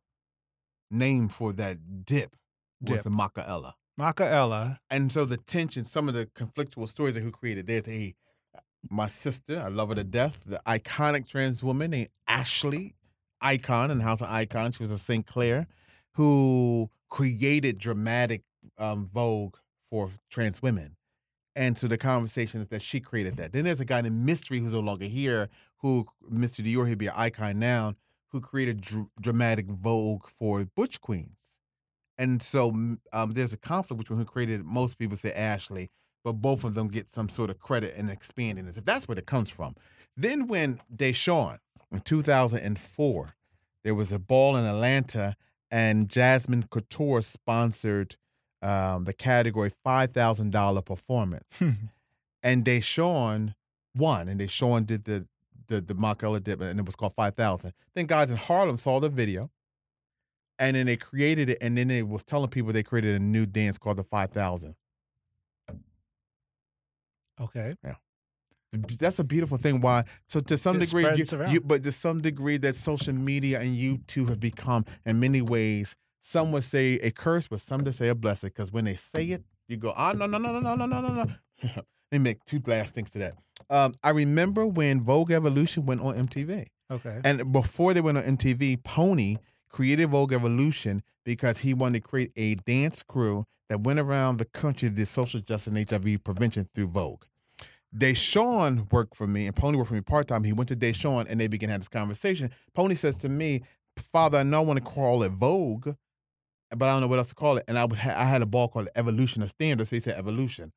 name 0.94 1.28
for 1.28 1.52
that 1.54 2.04
dip 2.06 2.36
was 2.80 2.90
Dip. 2.90 3.02
the 3.04 3.10
Macaella. 3.10 3.72
Macaella. 3.98 4.78
And 4.90 5.10
so 5.12 5.24
the 5.24 5.36
tension, 5.36 5.84
some 5.84 6.08
of 6.08 6.14
the 6.14 6.26
conflictual 6.26 6.88
stories 6.88 7.16
of 7.16 7.22
who 7.22 7.30
created 7.30 7.66
this. 7.66 7.86
Hey, 7.86 8.14
my 8.90 9.08
sister, 9.08 9.60
I 9.60 9.68
love 9.68 9.88
her 9.90 9.94
to 9.94 10.04
death. 10.04 10.42
The 10.44 10.60
iconic 10.66 11.28
trans 11.28 11.62
woman 11.62 11.90
named 11.92 12.10
Ashley 12.26 12.94
Icon 13.40 13.90
in 13.90 14.00
House 14.00 14.20
of 14.20 14.28
Icon. 14.30 14.72
She 14.72 14.82
was 14.82 14.92
a 14.92 14.98
St. 14.98 15.26
Clair 15.26 15.66
who 16.12 16.90
created 17.08 17.78
dramatic 17.78 18.42
um, 18.78 19.06
Vogue 19.06 19.56
for 19.88 20.10
trans 20.30 20.62
women. 20.62 20.96
And 21.56 21.78
so 21.78 21.86
the 21.86 21.98
conversation 21.98 22.60
is 22.60 22.68
that 22.68 22.82
she 22.82 22.98
created 23.00 23.36
that. 23.36 23.52
Then 23.52 23.64
there's 23.64 23.80
a 23.80 23.84
guy 23.84 24.00
named 24.00 24.24
Mystery 24.24 24.58
who's 24.58 24.72
no 24.72 24.80
longer 24.80 25.04
here, 25.04 25.48
who 25.78 26.06
Mr. 26.32 26.64
Dior, 26.64 26.88
he'd 26.88 26.98
be 26.98 27.06
an 27.06 27.12
icon 27.14 27.58
now, 27.58 27.94
who 28.34 28.40
created 28.40 28.80
dr- 28.80 29.06
dramatic 29.20 29.66
Vogue 29.66 30.26
for 30.26 30.64
Butch 30.64 31.00
Queens. 31.00 31.38
And 32.18 32.42
so 32.42 32.70
um, 33.12 33.32
there's 33.32 33.52
a 33.52 33.56
conflict 33.56 34.00
between 34.00 34.18
who 34.18 34.24
created. 34.24 34.64
Most 34.64 34.98
people 34.98 35.16
say 35.16 35.32
Ashley, 35.32 35.88
but 36.24 36.32
both 36.32 36.64
of 36.64 36.74
them 36.74 36.88
get 36.88 37.08
some 37.08 37.28
sort 37.28 37.48
of 37.48 37.60
credit 37.60 37.94
and 37.96 38.10
expanding 38.10 38.66
this. 38.66 38.74
That's 38.84 39.06
where 39.06 39.16
it 39.16 39.26
comes 39.26 39.50
from. 39.50 39.76
Then 40.16 40.48
when 40.48 40.80
Dashaun 40.94 41.58
in 41.92 42.00
2004, 42.00 43.34
there 43.84 43.94
was 43.94 44.10
a 44.10 44.18
ball 44.18 44.56
in 44.56 44.64
Atlanta, 44.64 45.36
and 45.70 46.08
Jasmine 46.08 46.64
Couture 46.64 47.22
sponsored 47.22 48.16
um, 48.62 49.04
the 49.04 49.12
category 49.12 49.70
$5,000 49.86 50.84
performance. 50.84 51.62
and 52.42 52.64
Dashaun 52.64 53.54
won, 53.94 54.26
and 54.28 54.40
Dashaun 54.40 54.86
did 54.86 55.04
the 55.04 55.28
the 55.68 55.80
the 55.80 55.94
Macaella 55.94 56.42
dip, 56.42 56.60
and 56.60 56.78
it 56.78 56.86
was 56.86 56.96
called 56.96 57.14
Five 57.14 57.34
Thousand. 57.34 57.72
Then 57.94 58.06
guys 58.06 58.30
in 58.30 58.36
Harlem 58.36 58.76
saw 58.76 59.00
the 59.00 59.08
video, 59.08 59.50
and 60.58 60.76
then 60.76 60.86
they 60.86 60.96
created 60.96 61.50
it, 61.50 61.58
and 61.60 61.76
then 61.76 61.88
they 61.88 62.02
was 62.02 62.24
telling 62.24 62.48
people 62.48 62.72
they 62.72 62.82
created 62.82 63.14
a 63.16 63.24
new 63.24 63.46
dance 63.46 63.78
called 63.78 63.96
the 63.98 64.04
Five 64.04 64.30
Thousand. 64.30 64.74
Okay. 67.40 67.72
Yeah. 67.84 67.94
That's 68.98 69.18
a 69.18 69.24
beautiful 69.24 69.56
thing. 69.56 69.80
Why? 69.80 70.04
So 70.26 70.40
to 70.40 70.56
some 70.56 70.76
It 70.76 70.86
degree, 70.86 71.06
you, 71.16 71.24
you, 71.48 71.60
but 71.60 71.84
to 71.84 71.92
some 71.92 72.20
degree, 72.20 72.56
that 72.58 72.74
social 72.74 73.12
media 73.14 73.60
and 73.60 73.76
YouTube 73.76 74.28
have 74.28 74.40
become, 74.40 74.84
in 75.06 75.20
many 75.20 75.40
ways, 75.42 75.94
some 76.20 76.50
would 76.52 76.64
say 76.64 76.94
a 76.94 77.10
curse, 77.10 77.46
but 77.46 77.60
some 77.60 77.82
would 77.84 77.94
say 77.94 78.08
a 78.08 78.14
blessing. 78.14 78.48
Because 78.48 78.72
when 78.72 78.84
they 78.84 78.96
say 78.96 79.26
it, 79.26 79.44
you 79.68 79.76
go, 79.76 79.92
ah, 79.96 80.12
no, 80.12 80.26
no, 80.26 80.38
no, 80.38 80.58
no, 80.58 80.60
no, 80.60 80.74
no, 80.74 80.86
no, 80.86 81.00
no, 81.00 81.24
no. 81.24 81.34
Let 81.62 81.84
me 82.12 82.18
make 82.18 82.44
two 82.44 82.60
last 82.66 82.94
things 82.94 83.10
to 83.10 83.18
that. 83.18 83.34
Um, 83.70 83.94
I 84.02 84.10
remember 84.10 84.66
when 84.66 85.00
Vogue 85.00 85.30
Evolution 85.30 85.86
went 85.86 86.00
on 86.00 86.14
MTV. 86.28 86.66
Okay. 86.90 87.20
And 87.24 87.52
before 87.52 87.94
they 87.94 88.00
went 88.00 88.18
on 88.18 88.24
MTV, 88.24 88.82
Pony 88.82 89.38
created 89.68 90.10
Vogue 90.10 90.32
Evolution 90.32 91.02
because 91.24 91.60
he 91.60 91.74
wanted 91.74 92.02
to 92.02 92.08
create 92.08 92.32
a 92.36 92.54
dance 92.56 93.02
crew 93.02 93.46
that 93.68 93.80
went 93.80 93.98
around 93.98 94.36
the 94.36 94.44
country 94.44 94.88
to 94.88 94.94
do 94.94 95.04
social 95.04 95.40
justice 95.40 95.72
and 95.72 95.90
HIV 95.90 96.22
prevention 96.22 96.68
through 96.74 96.88
Vogue. 96.88 97.24
Dashaun 97.96 98.90
worked 98.92 99.14
for 99.14 99.26
me, 99.26 99.46
and 99.46 99.54
Pony 99.54 99.78
worked 99.78 99.88
for 99.88 99.94
me 99.94 100.00
part 100.00 100.26
time. 100.26 100.44
He 100.44 100.52
went 100.52 100.68
to 100.68 100.76
Dashaun, 100.76 101.26
and 101.28 101.38
they 101.40 101.46
began 101.46 101.68
to 101.68 101.72
have 101.72 101.80
this 101.80 101.88
conversation. 101.88 102.50
Pony 102.74 102.96
says 102.96 103.16
to 103.16 103.28
me, 103.28 103.62
"Father, 103.96 104.38
I 104.38 104.42
know 104.42 104.58
I 104.58 104.64
want 104.64 104.78
to 104.80 104.84
call 104.84 105.22
it 105.22 105.30
Vogue, 105.30 105.94
but 106.70 106.88
I 106.88 106.92
don't 106.92 107.00
know 107.00 107.06
what 107.06 107.18
else 107.18 107.28
to 107.28 107.34
call 107.34 107.56
it." 107.56 107.64
And 107.68 107.78
I 107.78 107.84
was 107.84 107.98
I 108.00 108.24
had 108.24 108.42
a 108.42 108.46
ball 108.46 108.68
called 108.68 108.88
Evolution 108.96 109.42
of 109.42 109.50
Standards, 109.50 109.90
so 109.90 109.96
he 109.96 110.00
said 110.00 110.18
Evolution, 110.18 110.72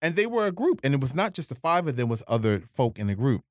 and 0.00 0.16
they 0.16 0.26
were 0.26 0.46
a 0.46 0.52
group, 0.52 0.80
and 0.82 0.94
it 0.94 1.00
was 1.00 1.14
not 1.14 1.34
just 1.34 1.48
the 1.48 1.54
five 1.54 1.86
of 1.86 1.96
them; 1.96 2.08
was 2.08 2.22
other 2.28 2.60
folk 2.60 2.98
in 2.98 3.08
the 3.08 3.14
group. 3.14 3.42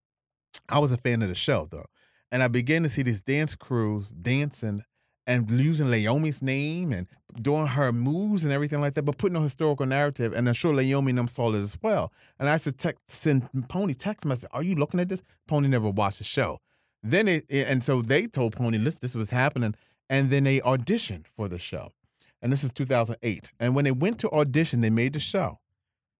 I 0.70 0.80
was 0.80 0.92
a 0.92 0.98
fan 0.98 1.22
of 1.22 1.30
the 1.30 1.36
show 1.36 1.68
though, 1.70 1.86
and 2.32 2.44
I 2.44 2.48
began 2.48 2.84
to 2.84 2.90
see 2.90 3.04
these 3.04 3.22
dance 3.22 3.56
crews 3.56 4.10
dancing 4.10 4.84
and 5.28 5.50
using 5.52 5.88
Leiomy's 5.88 6.42
name 6.42 6.94
and 6.94 7.08
doing 7.42 7.68
her 7.68 7.92
moves 7.92 8.46
and 8.46 8.54
everything 8.54 8.80
like 8.80 8.94
that, 8.94 9.04
but 9.04 9.18
putting 9.18 9.36
a 9.36 9.42
historical 9.42 9.86
narrative. 9.86 10.34
And 10.34 10.48
I'm 10.48 10.54
sure 10.54 10.74
Leiomy 10.74 11.10
and 11.10 11.18
them 11.18 11.28
saw 11.28 11.54
it 11.54 11.58
as 11.58 11.78
well. 11.84 12.14
And 12.40 12.50
I 12.50 12.58
to 12.60 12.72
text, 12.72 13.04
send 13.10 13.68
Pony 13.68 13.94
text 13.94 14.26
message, 14.26 14.50
"Are 14.54 14.64
you 14.64 14.76
looking 14.76 15.00
at 15.00 15.10
this?" 15.10 15.22
Pony 15.48 15.68
never 15.68 15.90
watched 15.90 16.20
the 16.20 16.24
show. 16.24 16.60
Then 17.04 17.28
it, 17.28 17.46
and 17.50 17.84
so 17.84 18.02
they 18.02 18.26
told 18.28 18.56
Pony, 18.56 18.78
"Listen, 18.78 19.00
this 19.02 19.16
was 19.16 19.30
happening," 19.30 19.76
and 20.10 20.30
then 20.30 20.46
they 20.46 20.60
auditioned 20.62 21.26
for 21.36 21.48
the 21.48 21.60
show. 21.60 21.92
And 22.42 22.52
this 22.52 22.64
is 22.64 22.72
2008. 22.72 23.52
And 23.60 23.76
when 23.76 23.86
they 23.86 23.92
went 23.92 24.20
to 24.20 24.32
audition, 24.32 24.82
they 24.82 24.90
made 24.90 25.14
the 25.14 25.20
show, 25.20 25.60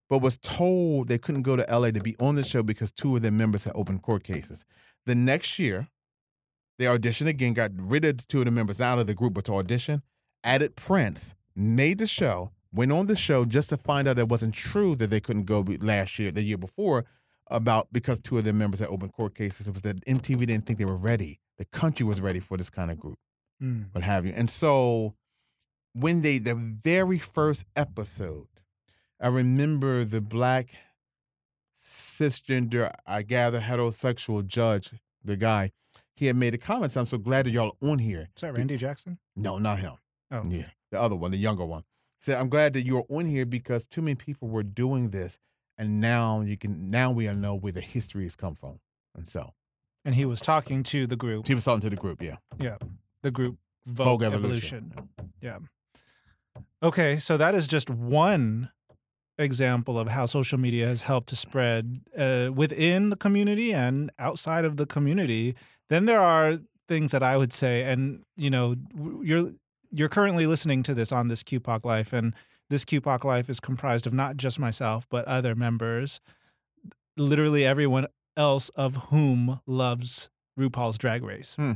but 0.10 0.22
was 0.22 0.38
told 0.38 1.08
they 1.08 1.18
couldn't 1.18 1.42
go 1.42 1.56
to 1.56 1.66
LA 1.70 1.92
to 1.92 2.00
be 2.02 2.16
on 2.20 2.36
the 2.36 2.44
show 2.44 2.64
because 2.64 2.92
two 2.92 3.16
of 3.16 3.22
their 3.22 3.32
members 3.32 3.66
had 3.66 3.74
open 3.76 4.00
court 4.00 4.24
cases. 4.24 4.66
The 5.06 5.16
next 5.16 5.60
year, 5.60 5.88
they 6.80 6.86
auditioned 6.86 7.28
again, 7.28 7.54
got 7.54 7.72
rid 7.76 8.06
of 8.06 8.28
two 8.28 8.40
of 8.40 8.46
the 8.46 8.52
members 8.52 8.80
out 8.80 9.00
of 9.00 9.08
the 9.08 9.14
group, 9.16 9.34
but 9.34 9.46
to 9.46 9.54
audition, 9.56 10.02
added 10.44 10.76
Prince, 10.76 11.36
made 11.56 11.98
the 11.98 12.08
show, 12.08 12.52
went 12.72 12.92
on 12.92 13.08
the 13.08 13.16
show 13.16 13.46
just 13.46 13.70
to 13.70 13.78
find 13.78 14.08
out 14.08 14.20
it 14.20 14.30
wasn't 14.30 14.54
true 14.54 14.96
that 14.96 15.10
they 15.10 15.20
couldn't 15.20 15.46
go 15.46 15.66
last 15.82 16.20
year, 16.20 16.32
the 16.32 16.44
year 16.44 16.58
before, 16.58 17.06
about 17.50 17.88
because 17.92 18.20
two 18.20 18.38
of 18.38 18.44
their 18.44 18.54
members 18.54 18.80
had 18.80 18.90
open 18.90 19.10
court 19.10 19.34
cases. 19.34 19.68
It 19.68 19.72
was 19.72 19.82
that 19.82 20.06
MTV 20.06 20.46
didn't 20.46 20.66
think 20.66 20.78
they 20.80 20.86
were 20.86 20.98
ready. 20.98 21.40
The 21.58 21.66
country 21.66 22.06
was 22.06 22.22
ready 22.22 22.40
for 22.40 22.58
this 22.58 22.70
kind 22.70 22.92
of 22.92 23.00
group 23.00 23.18
Hmm. 23.60 23.84
what 23.94 24.04
have 24.04 24.26
you. 24.26 24.34
And 24.36 24.50
so 24.50 25.16
when 25.94 26.22
they 26.22 26.38
the 26.38 26.54
very 26.54 27.18
first 27.18 27.66
episode, 27.76 28.48
I 29.20 29.28
remember 29.28 30.06
the 30.06 30.22
black 30.22 30.76
cisgender, 31.80 32.92
I 33.06 33.24
gather 33.24 33.60
heterosexual 33.62 34.46
judge, 34.46 34.92
the 35.24 35.38
guy, 35.38 35.72
he 36.16 36.28
had 36.28 36.36
made 36.36 36.54
a 36.54 36.58
comment. 36.58 36.92
So 36.92 37.02
I'm 37.02 37.06
so 37.06 37.18
glad 37.18 37.46
that 37.46 37.52
y'all 37.52 37.78
are 37.82 37.90
on 37.90 38.00
here. 38.00 38.30
Is 38.36 38.42
that 38.42 38.54
Randy 38.56 38.78
Jackson? 38.78 39.20
No, 39.36 39.58
not 39.60 39.80
him. 39.80 39.94
Oh. 40.32 40.44
Yeah. 40.48 40.66
The 40.92 41.00
other 41.02 41.16
one, 41.16 41.32
the 41.32 41.38
younger 41.38 41.66
one. 41.66 41.84
He 42.20 42.32
said, 42.32 42.40
I'm 42.40 42.50
glad 42.50 42.74
that 42.74 42.86
you're 42.86 43.06
on 43.10 43.26
here 43.26 43.46
because 43.46 43.86
too 43.86 44.02
many 44.02 44.16
people 44.16 44.48
were 44.48 44.64
doing 44.64 45.12
this. 45.12 45.38
And 45.78 46.00
now 46.02 46.42
you 46.42 46.58
can 46.58 46.90
now 46.90 47.12
we 47.12 47.28
all 47.28 47.36
know 47.36 47.54
where 47.54 47.72
the 47.72 47.82
history 47.82 48.24
has 48.24 48.36
come 48.36 48.56
from. 48.56 48.80
And 49.16 49.28
so 49.28 49.54
And 50.04 50.16
he 50.16 50.26
was 50.26 50.42
talking 50.42 50.82
to 50.84 51.06
the 51.06 51.16
group. 51.16 51.48
he 51.48 51.54
was 51.54 51.66
talking 51.66 51.82
to 51.82 51.90
the 51.90 51.96
group, 51.96 52.22
yeah. 52.22 52.38
Yeah. 52.60 52.78
The 53.22 53.30
group 53.30 53.58
Vogue, 53.86 54.22
Vogue 54.22 54.24
Evolution. 54.24 54.92
Evolution. 54.94 55.10
Yeah. 55.42 55.60
Okay, 56.82 57.18
so 57.18 57.38
that 57.38 57.54
is 57.54 57.68
just 57.68 57.90
one 57.90 58.72
example 59.38 60.00
of 60.00 60.10
how 60.10 60.26
social 60.26 60.58
media 60.58 60.88
has 60.88 61.02
helped 61.02 61.30
to 61.30 61.36
spread 61.36 62.02
uh, 62.18 62.50
within 62.54 63.10
the 63.10 63.16
community 63.16 63.74
and 63.74 64.12
outside 64.18 64.66
of 64.66 64.78
the 64.78 64.86
community. 64.86 65.56
Then 65.90 66.06
there 66.06 66.22
are 66.22 66.60
things 66.88 67.12
that 67.12 67.24
I 67.24 67.38
would 67.38 67.54
say, 67.54 67.84
and 67.84 68.24
you 68.36 68.50
know, 68.50 68.76
you're 69.22 69.52
you're 69.92 70.10
currently 70.10 70.48
listening 70.48 70.84
to 70.84 70.94
this 70.94 71.12
on 71.12 71.28
this 71.28 71.44
QPOC 71.44 71.86
Life, 71.86 72.14
and 72.14 72.34
this 72.70 72.84
QPOC 72.84 73.24
Life 73.24 73.50
is 73.50 73.60
comprised 73.60 74.08
of 74.08 74.14
not 74.14 74.38
just 74.38 74.60
myself 74.60 75.08
but 75.10 75.26
other 75.26 75.56
members, 75.56 76.20
literally 77.16 77.66
everyone 77.66 78.08
else 78.36 78.70
of 78.70 78.96
whom 79.10 79.62
loves 79.66 80.30
RuPaul's 80.60 80.98
Drag 80.98 81.24
Race. 81.24 81.56
Hmm. 81.56 81.74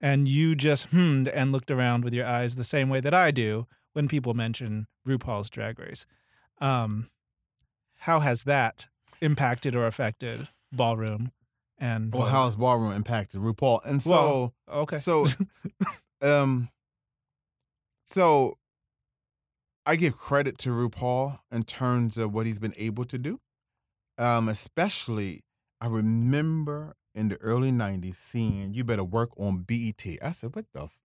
And 0.00 0.28
you 0.28 0.54
just 0.54 0.86
hummed 0.86 1.28
and 1.28 1.50
looked 1.50 1.70
around 1.70 2.04
with 2.04 2.14
your 2.14 2.26
eyes 2.26 2.54
the 2.56 2.64
same 2.64 2.88
way 2.88 3.00
that 3.00 3.14
I 3.14 3.30
do 3.30 3.66
when 3.94 4.06
people 4.06 4.34
mention 4.34 4.86
RuPaul's 5.06 5.50
Drag 5.50 5.78
Race. 5.78 6.06
Um, 6.60 7.10
how 7.96 8.20
has 8.20 8.44
that 8.44 8.86
impacted 9.20 9.74
or 9.74 9.86
affected 9.86 10.48
ballroom 10.72 11.32
and 11.78 12.12
Well, 12.12 12.26
how 12.26 12.44
has 12.46 12.56
ballroom 12.56 12.92
impacted 12.92 13.40
RuPaul? 13.40 13.80
And 13.84 14.02
so, 14.02 14.10
Well, 14.10 14.54
okay 14.68 14.98
so, 14.98 15.26
um, 16.22 16.68
so 18.06 18.56
I 19.86 19.96
give 19.96 20.16
credit 20.16 20.58
to 20.58 20.70
RuPaul 20.70 21.38
in 21.50 21.64
terms 21.64 22.18
of 22.18 22.32
what 22.34 22.46
he's 22.46 22.58
been 22.58 22.74
able 22.76 23.04
to 23.06 23.18
do. 23.18 23.40
Um, 24.18 24.48
especially, 24.48 25.40
I 25.80 25.86
remember 25.86 26.96
in 27.14 27.28
the 27.28 27.36
early 27.36 27.70
'90s 27.70 28.16
seeing 28.16 28.74
"You 28.74 28.84
Better 28.84 29.04
Work" 29.04 29.30
on 29.38 29.58
BET. 29.58 30.04
I 30.20 30.30
said, 30.32 30.54
"What 30.54 30.66
the?" 30.74 30.84
F-? 30.84 31.00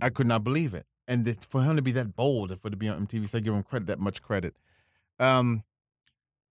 I 0.00 0.10
could 0.10 0.26
not 0.26 0.42
believe 0.42 0.74
it, 0.74 0.86
and 1.06 1.26
for 1.44 1.62
him 1.62 1.76
to 1.76 1.82
be 1.82 1.92
that 1.92 2.16
bold 2.16 2.50
and 2.50 2.60
for 2.60 2.70
to 2.70 2.76
be 2.76 2.88
on 2.88 3.06
MTV, 3.06 3.28
so 3.28 3.38
I 3.38 3.40
give 3.40 3.54
him 3.54 3.62
credit 3.62 3.86
that 3.86 4.00
much 4.00 4.22
credit. 4.22 4.56
Um, 5.18 5.64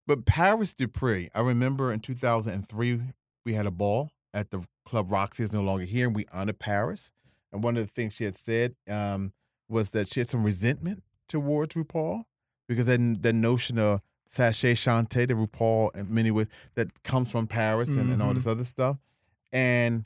but 0.07 0.25
Paris 0.25 0.73
Dupree, 0.73 1.29
I 1.33 1.41
remember 1.41 1.91
in 1.91 1.99
2003 1.99 3.01
we 3.45 3.53
had 3.53 3.65
a 3.65 3.71
ball 3.71 4.11
at 4.33 4.51
the 4.51 4.65
Club 4.85 5.11
Roxy 5.11 5.43
is 5.43 5.53
no 5.53 5.61
longer 5.61 5.85
here, 5.85 6.07
and 6.07 6.15
we 6.15 6.25
honored 6.31 6.59
Paris. 6.59 7.11
And 7.51 7.63
one 7.63 7.77
of 7.77 7.83
the 7.83 7.91
things 7.91 8.13
she 8.13 8.23
had 8.23 8.35
said 8.35 8.75
um, 8.89 9.33
was 9.69 9.91
that 9.91 10.07
she 10.07 10.19
had 10.19 10.29
some 10.29 10.43
resentment 10.43 11.03
towards 11.27 11.75
RuPaul 11.75 12.23
because 12.67 12.85
that 12.85 13.17
that 13.21 13.33
notion 13.33 13.77
of 13.77 14.01
sachet 14.27 14.73
chanté, 14.75 15.27
the 15.27 15.33
RuPaul 15.33 15.95
in 15.95 16.13
many 16.13 16.31
ways 16.31 16.47
that 16.75 17.03
comes 17.03 17.31
from 17.31 17.47
Paris 17.47 17.89
and, 17.89 18.11
and 18.11 18.21
all 18.21 18.33
this 18.33 18.47
other 18.47 18.63
stuff. 18.63 18.97
And 19.51 20.05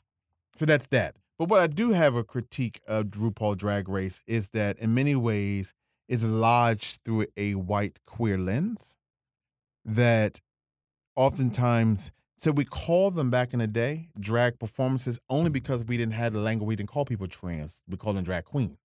so 0.55 0.65
that's 0.65 0.87
that. 0.87 1.15
But 1.37 1.49
what 1.49 1.59
I 1.61 1.67
do 1.67 1.91
have 1.91 2.15
a 2.15 2.23
critique 2.23 2.81
of 2.87 3.07
RuPaul 3.07 3.57
Drag 3.57 3.87
Race 3.87 4.21
is 4.25 4.49
that 4.49 4.79
in 4.79 4.93
many 4.95 5.15
ways 5.15 5.73
it's 6.07 6.23
lodged 6.23 7.01
through 7.03 7.27
a 7.35 7.55
white 7.55 7.99
queer 8.05 8.37
lens 8.37 8.97
that 9.83 10.41
oftentimes 11.15 12.11
so 12.37 12.51
we 12.51 12.65
call 12.65 13.11
them 13.11 13.29
back 13.29 13.53
in 13.53 13.59
the 13.59 13.67
day 13.67 14.09
drag 14.19 14.59
performances 14.59 15.19
only 15.29 15.49
because 15.49 15.85
we 15.85 15.97
didn't 15.97 16.13
have 16.13 16.33
the 16.33 16.39
language. 16.39 16.67
We 16.67 16.75
didn't 16.75 16.89
call 16.89 17.05
people 17.05 17.27
trans. 17.27 17.81
We 17.87 17.97
call 17.97 18.13
them 18.13 18.25
drag 18.25 18.45
queens. 18.45 18.77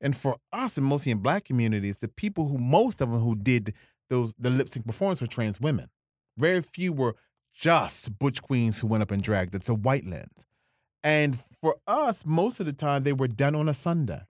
And 0.00 0.16
for 0.16 0.36
us 0.52 0.76
and 0.76 0.86
mostly 0.86 1.10
in 1.12 1.18
black 1.18 1.44
communities 1.44 1.98
the 1.98 2.08
people 2.08 2.48
who 2.48 2.58
most 2.58 3.00
of 3.00 3.10
them 3.10 3.20
who 3.20 3.34
did 3.34 3.74
those 4.08 4.34
the 4.38 4.50
lip 4.50 4.68
sync 4.68 4.86
performance 4.86 5.20
were 5.20 5.26
trans 5.26 5.60
women. 5.60 5.88
Very 6.38 6.62
few 6.62 6.92
were 6.92 7.16
just 7.52 8.18
butch 8.18 8.42
queens 8.42 8.80
who 8.80 8.86
went 8.86 9.02
up 9.02 9.10
and 9.10 9.22
dragged. 9.22 9.54
It's 9.54 9.68
a 9.68 9.74
white 9.74 10.06
lens. 10.06 10.46
And 11.02 11.38
for 11.60 11.76
us 11.86 12.24
most 12.24 12.60
of 12.60 12.66
the 12.66 12.72
time 12.72 13.02
they 13.02 13.12
were 13.12 13.28
done 13.28 13.54
on 13.54 13.68
a 13.68 13.74
sunday. 13.74 14.22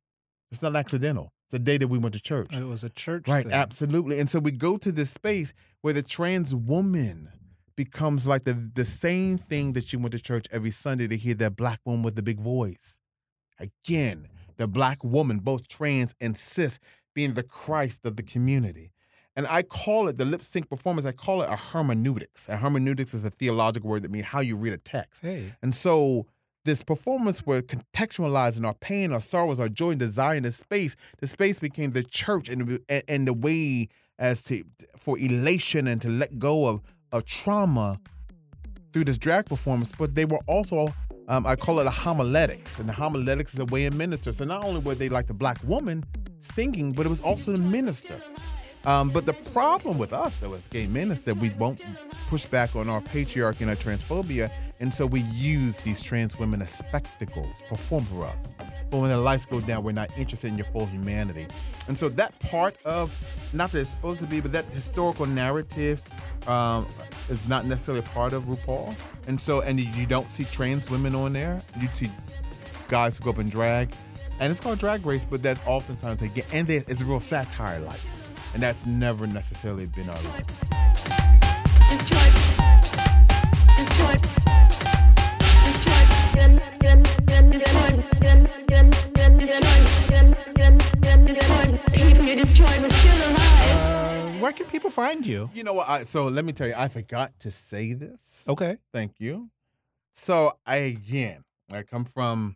It's 0.50 0.62
not 0.62 0.76
accidental 0.76 1.33
the 1.50 1.58
day 1.58 1.76
that 1.78 1.88
we 1.88 1.98
went 1.98 2.14
to 2.14 2.20
church 2.20 2.52
it 2.56 2.64
was 2.64 2.82
a 2.84 2.88
church 2.90 3.28
Right, 3.28 3.44
thing. 3.44 3.52
absolutely. 3.52 4.18
And 4.20 4.28
so 4.30 4.38
we 4.40 4.50
go 4.50 4.76
to 4.78 4.90
this 4.90 5.10
space 5.10 5.52
where 5.82 5.92
the 5.94 6.02
trans 6.02 6.54
woman 6.54 7.30
becomes 7.76 8.26
like 8.26 8.44
the 8.44 8.52
the 8.54 8.84
same 8.84 9.36
thing 9.38 9.72
that 9.74 9.92
you 9.92 9.98
went 9.98 10.12
to 10.12 10.20
church 10.20 10.46
every 10.50 10.70
Sunday 10.70 11.06
to 11.08 11.16
hear 11.16 11.34
that 11.34 11.56
black 11.56 11.80
woman 11.84 12.02
with 12.02 12.14
the 12.16 12.22
big 12.22 12.40
voice. 12.40 12.98
Again, 13.58 14.28
the 14.56 14.66
black 14.66 15.02
woman, 15.04 15.38
both 15.38 15.68
trans 15.68 16.14
and 16.20 16.36
cis, 16.36 16.78
being 17.14 17.34
the 17.34 17.42
Christ 17.42 18.04
of 18.04 18.16
the 18.16 18.22
community. 18.22 18.90
And 19.36 19.46
I 19.48 19.62
call 19.62 20.08
it 20.08 20.16
the 20.16 20.24
lip 20.24 20.42
sync 20.44 20.68
performance, 20.70 21.06
I 21.06 21.12
call 21.12 21.42
it 21.42 21.48
a 21.50 21.56
hermeneutics. 21.56 22.48
A 22.48 22.56
hermeneutics 22.56 23.14
is 23.14 23.24
a 23.24 23.30
theological 23.30 23.90
word 23.90 24.02
that 24.02 24.10
means 24.10 24.26
how 24.26 24.40
you 24.40 24.56
read 24.56 24.72
a 24.72 24.78
text. 24.78 25.22
hey 25.22 25.54
And 25.62 25.74
so 25.74 26.26
this 26.64 26.82
performance 26.82 27.44
we're 27.44 27.62
contextualizing 27.62 28.66
our 28.66 28.74
pain, 28.74 29.12
our 29.12 29.20
sorrows, 29.20 29.60
our 29.60 29.68
joy 29.68 29.90
and 29.90 30.00
desire 30.00 30.36
in 30.36 30.42
the 30.44 30.52
space. 30.52 30.96
The 31.20 31.26
space 31.26 31.60
became 31.60 31.90
the 31.90 32.02
church 32.02 32.48
and 32.48 32.80
and, 33.08 33.28
the 33.28 33.34
way 33.34 33.88
as 34.18 34.42
to 34.44 34.64
for 34.96 35.18
elation 35.18 35.86
and 35.86 36.00
to 36.02 36.08
let 36.08 36.38
go 36.38 36.66
of 36.66 36.82
of 37.12 37.24
trauma 37.24 38.00
through 38.92 39.04
this 39.04 39.18
drag 39.18 39.46
performance. 39.46 39.92
But 39.92 40.14
they 40.14 40.24
were 40.24 40.40
also 40.46 40.92
um, 41.28 41.46
I 41.46 41.56
call 41.56 41.80
it 41.80 41.86
a 41.86 41.90
homiletics, 41.90 42.78
and 42.78 42.88
the 42.88 42.92
homiletics 42.92 43.54
is 43.54 43.60
a 43.60 43.64
way 43.66 43.88
to 43.88 43.94
minister. 43.94 44.32
So 44.32 44.44
not 44.44 44.64
only 44.64 44.80
were 44.80 44.94
they 44.94 45.08
like 45.08 45.26
the 45.26 45.34
black 45.34 45.58
woman 45.64 46.04
singing, 46.40 46.92
but 46.92 47.06
it 47.06 47.08
was 47.08 47.22
also 47.22 47.52
the 47.52 47.58
minister. 47.58 48.20
Um, 48.86 49.10
but 49.10 49.24
the 49.24 49.32
problem 49.32 49.96
with 49.98 50.12
us, 50.12 50.36
though, 50.36 50.52
as 50.54 50.66
gay 50.68 50.86
men, 50.86 51.10
is 51.10 51.22
that 51.22 51.36
we 51.36 51.50
won't 51.50 51.80
push 52.28 52.44
back 52.44 52.76
on 52.76 52.88
our 52.88 53.00
patriarchy 53.00 53.62
and 53.62 53.70
our 53.70 53.76
transphobia, 53.76 54.50
and 54.80 54.92
so 54.92 55.06
we 55.06 55.20
use 55.20 55.78
these 55.78 56.02
trans 56.02 56.38
women 56.38 56.60
as 56.60 56.70
spectacles, 56.70 57.48
perform 57.68 58.04
for 58.06 58.26
us. 58.26 58.52
But 58.90 58.98
when 58.98 59.08
the 59.08 59.16
lights 59.16 59.46
go 59.46 59.60
down, 59.60 59.84
we're 59.84 59.92
not 59.92 60.10
interested 60.18 60.48
in 60.48 60.58
your 60.58 60.66
full 60.66 60.84
humanity. 60.86 61.46
And 61.88 61.96
so 61.96 62.08
that 62.10 62.38
part 62.40 62.76
of, 62.84 63.10
not 63.54 63.72
that 63.72 63.80
it's 63.80 63.90
supposed 63.90 64.20
to 64.20 64.26
be, 64.26 64.40
but 64.40 64.52
that 64.52 64.66
historical 64.66 65.24
narrative 65.26 66.02
um, 66.46 66.86
is 67.30 67.48
not 67.48 67.64
necessarily 67.64 68.04
a 68.04 68.08
part 68.10 68.32
of 68.34 68.44
RuPaul. 68.44 68.94
And 69.26 69.40
so, 69.40 69.62
and 69.62 69.80
you 69.80 70.06
don't 70.06 70.30
see 70.30 70.44
trans 70.44 70.90
women 70.90 71.14
on 71.14 71.32
there. 71.32 71.62
You 71.80 71.88
see 71.92 72.10
guys 72.88 73.16
who 73.16 73.24
go 73.24 73.30
up 73.30 73.38
and 73.38 73.50
drag, 73.50 73.94
and 74.40 74.50
it's 74.50 74.60
called 74.60 74.78
Drag 74.78 75.06
Race, 75.06 75.24
but 75.24 75.42
that's 75.42 75.60
oftentimes 75.66 76.20
they 76.20 76.28
get, 76.28 76.44
and 76.52 76.66
there- 76.66 76.84
it's 76.86 77.00
a 77.00 77.04
real 77.04 77.20
satire 77.20 77.80
like, 77.80 78.00
and 78.54 78.62
that's 78.62 78.86
never 78.86 79.26
necessarily 79.26 79.86
been 79.86 80.08
our 80.08 80.22
life. 80.22 80.64
Uh, 93.76 94.30
where 94.38 94.52
can 94.52 94.66
people 94.66 94.90
find 94.90 95.26
you 95.26 95.50
You 95.52 95.64
know 95.64 95.72
what? 95.72 95.88
I, 95.88 96.04
so 96.04 96.26
let 96.26 96.44
me 96.44 96.52
tell 96.52 96.68
you, 96.68 96.74
I 96.76 96.88
forgot 96.88 97.32
to 97.40 97.50
say 97.50 97.92
this. 97.92 98.44
okay 98.48 98.78
Thank 98.92 99.14
you. 99.18 99.50
So 100.14 100.56
I 100.64 100.76
again, 100.76 101.42
I 101.72 101.82
come 101.82 102.04
from, 102.04 102.54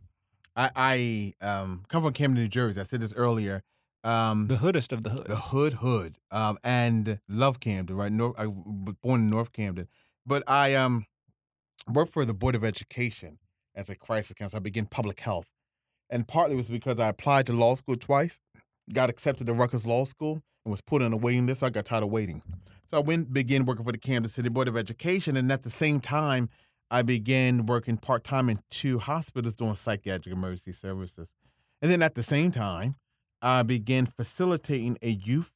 I, 0.54 0.70
I 0.76 1.32
um 1.44 1.82
come 1.88 2.04
from 2.04 2.12
Camden, 2.12 2.40
New 2.42 2.48
Jersey. 2.48 2.80
I 2.80 2.84
said 2.84 3.00
this 3.00 3.12
earlier. 3.14 3.64
Um, 4.04 4.46
the 4.46 4.58
hoodest 4.58 4.92
of 4.92 5.02
the 5.02 5.10
hoods 5.10 5.28
the 5.28 5.36
hood 5.36 5.74
hood 5.74 6.18
um 6.30 6.56
and 6.62 7.18
love 7.28 7.58
camden 7.58 7.96
right 7.96 8.12
north 8.12 8.36
i 8.38 8.46
was 8.46 8.94
born 9.02 9.22
in 9.22 9.30
north 9.30 9.52
camden 9.52 9.88
but 10.24 10.44
i 10.46 10.74
um 10.74 11.04
worked 11.92 12.12
for 12.12 12.24
the 12.24 12.32
board 12.32 12.54
of 12.54 12.62
education 12.62 13.38
as 13.74 13.88
a 13.88 13.96
crisis 13.96 14.34
counselor 14.34 14.60
i 14.60 14.62
began 14.62 14.86
public 14.86 15.18
health 15.18 15.48
and 16.08 16.28
partly 16.28 16.54
was 16.54 16.68
because 16.68 17.00
i 17.00 17.08
applied 17.08 17.44
to 17.46 17.52
law 17.52 17.74
school 17.74 17.96
twice 17.96 18.38
got 18.92 19.10
accepted 19.10 19.46
to 19.46 19.52
Rutgers 19.52 19.86
Law 19.86 20.04
School 20.04 20.42
and 20.64 20.70
was 20.70 20.80
put 20.80 21.02
on 21.02 21.12
a 21.12 21.16
waiting 21.16 21.46
list. 21.46 21.60
So 21.60 21.66
I 21.66 21.70
got 21.70 21.84
tired 21.84 22.02
of 22.02 22.10
waiting. 22.10 22.42
So 22.86 22.96
I 22.96 23.00
went 23.00 23.32
began 23.32 23.64
working 23.64 23.84
for 23.84 23.92
the 23.92 23.98
Camden 23.98 24.30
City 24.30 24.48
Board 24.48 24.68
of 24.68 24.76
Education, 24.76 25.36
and 25.36 25.52
at 25.52 25.62
the 25.62 25.70
same 25.70 26.00
time, 26.00 26.48
I 26.90 27.02
began 27.02 27.66
working 27.66 27.98
part 27.98 28.24
time 28.24 28.48
in 28.48 28.60
two 28.70 28.98
hospitals 28.98 29.54
doing 29.54 29.74
psychiatric 29.74 30.34
emergency 30.34 30.72
services. 30.72 31.34
And 31.82 31.92
then 31.92 32.02
at 32.02 32.14
the 32.14 32.22
same 32.22 32.50
time, 32.50 32.96
I 33.40 33.62
began 33.62 34.06
facilitating 34.06 34.98
a 35.02 35.10
youth 35.10 35.52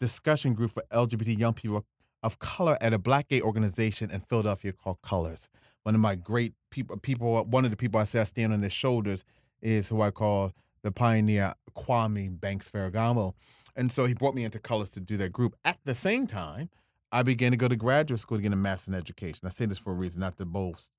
discussion 0.00 0.54
group 0.54 0.72
for 0.72 0.82
LGBT 0.92 1.38
young 1.38 1.54
people 1.54 1.84
of 2.22 2.38
color 2.38 2.76
at 2.80 2.92
a 2.92 2.98
black 2.98 3.28
gay 3.28 3.40
organization 3.40 4.10
in 4.10 4.20
Philadelphia 4.20 4.72
called 4.72 5.00
Colors. 5.02 5.48
One 5.84 5.94
of 5.94 6.00
my 6.00 6.16
great 6.16 6.54
people, 6.70 6.96
people, 6.98 7.44
one 7.44 7.64
of 7.64 7.70
the 7.70 7.76
people 7.76 8.00
I 8.00 8.04
say 8.04 8.20
I 8.20 8.24
stand 8.24 8.52
on 8.52 8.60
their 8.60 8.70
shoulders 8.70 9.24
is 9.62 9.88
who 9.88 10.02
I 10.02 10.10
call 10.10 10.52
the 10.82 10.92
pioneer 10.92 11.54
Kwame 11.76 12.38
Banks 12.38 12.70
Ferragamo. 12.70 13.34
And 13.76 13.90
so 13.92 14.06
he 14.06 14.14
brought 14.14 14.34
me 14.34 14.44
into 14.44 14.58
Colors 14.58 14.90
to 14.90 15.00
do 15.00 15.16
that 15.18 15.32
group. 15.32 15.54
At 15.64 15.78
the 15.84 15.94
same 15.94 16.26
time, 16.26 16.68
I 17.10 17.22
began 17.22 17.52
to 17.52 17.56
go 17.56 17.68
to 17.68 17.76
graduate 17.76 18.20
school 18.20 18.38
to 18.38 18.42
get 18.42 18.52
a 18.52 18.56
master's 18.56 18.88
in 18.88 18.94
education. 18.94 19.46
I 19.46 19.50
say 19.50 19.66
this 19.66 19.78
for 19.78 19.92
a 19.92 19.94
reason, 19.94 20.20
not 20.20 20.36
to 20.38 20.44
boast. 20.44 20.90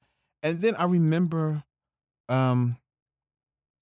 And 0.41 0.61
then 0.61 0.75
I 0.75 0.85
remember 0.85 1.63
um, 2.29 2.77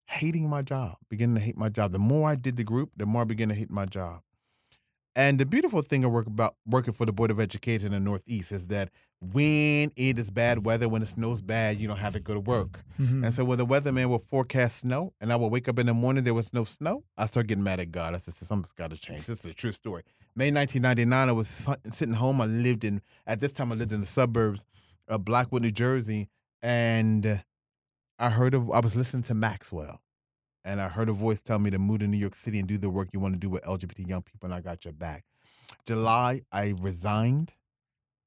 hating 0.07 0.49
my 0.49 0.61
job, 0.61 0.97
beginning 1.09 1.35
to 1.35 1.41
hate 1.41 1.57
my 1.57 1.69
job. 1.69 1.91
The 1.91 1.99
more 1.99 2.29
I 2.29 2.35
did 2.35 2.57
the 2.57 2.63
group, 2.63 2.91
the 2.95 3.05
more 3.05 3.21
I 3.21 3.25
began 3.25 3.49
to 3.49 3.55
hate 3.55 3.69
my 3.69 3.85
job. 3.85 4.21
And 5.15 5.39
the 5.39 5.45
beautiful 5.47 5.81
thing 5.81 6.03
of 6.03 6.11
work 6.11 6.27
about 6.27 6.55
working 6.65 6.93
for 6.93 7.05
the 7.05 7.11
Board 7.11 7.31
of 7.31 7.39
Education 7.39 7.87
in 7.87 7.93
the 7.93 7.99
Northeast 7.99 8.51
is 8.51 8.67
that 8.67 8.89
when 9.19 9.91
it 9.95 10.19
is 10.19 10.29
bad 10.29 10.63
weather, 10.63 10.87
when 10.87 11.01
it 11.01 11.07
snows 11.07 11.41
bad, 11.41 11.79
you 11.79 11.87
don't 11.87 11.97
have 11.97 12.13
to 12.13 12.19
go 12.19 12.35
to 12.35 12.39
work. 12.39 12.83
Mhm. 12.99 13.23
And 13.25 13.33
so 13.33 13.43
when 13.43 13.57
the 13.57 13.65
weatherman 13.65 14.09
will 14.09 14.19
forecast 14.19 14.77
snow, 14.77 15.13
and 15.19 15.33
I 15.33 15.35
will 15.35 15.49
wake 15.49 15.67
up 15.67 15.79
in 15.79 15.87
the 15.87 15.93
morning, 15.95 16.23
there 16.23 16.35
was 16.35 16.53
no 16.53 16.65
snow, 16.65 17.03
I 17.17 17.25
start 17.25 17.47
getting 17.47 17.63
mad 17.63 17.79
at 17.79 17.91
God. 17.91 18.13
I 18.13 18.19
said, 18.19 18.35
something's 18.35 18.73
got 18.73 18.91
to 18.91 18.97
change. 18.97 19.25
This 19.25 19.39
is 19.43 19.51
a 19.51 19.53
true 19.55 19.71
story. 19.71 20.03
May 20.35 20.51
1999, 20.51 21.29
I 21.29 21.31
was 21.31 21.67
sitting 21.91 22.13
home. 22.13 22.39
I 22.39 22.45
lived 22.45 22.83
in, 22.83 23.01
at 23.25 23.39
this 23.39 23.51
time, 23.51 23.71
I 23.71 23.75
lived 23.75 23.93
in 23.93 24.01
the 24.01 24.05
suburbs 24.05 24.65
of 25.07 25.25
Blackwood, 25.25 25.63
New 25.63 25.71
Jersey. 25.71 26.29
And 26.61 27.43
I 28.19 28.29
heard, 28.29 28.53
of, 28.53 28.71
I 28.71 28.79
was 28.79 28.95
listening 28.95 29.23
to 29.23 29.33
Maxwell. 29.33 30.01
And 30.65 30.81
I 30.81 30.89
heard 30.89 31.07
a 31.07 31.13
voice 31.13 31.41
tell 31.41 31.59
me 31.59 31.69
to 31.69 31.79
move 31.79 31.99
to 31.99 32.07
New 32.07 32.17
York 32.17 32.35
City 32.35 32.59
and 32.59 32.67
do 32.67 32.77
the 32.77 32.89
work 32.89 33.09
you 33.13 33.21
want 33.21 33.35
to 33.35 33.39
do 33.39 33.49
with 33.49 33.63
LGBT 33.63 34.05
young 34.05 34.21
people, 34.21 34.47
and 34.47 34.53
I 34.53 34.59
got 34.59 34.83
your 34.83 34.91
back. 34.91 35.23
July, 35.85 36.41
I 36.51 36.73
resigned 36.81 37.53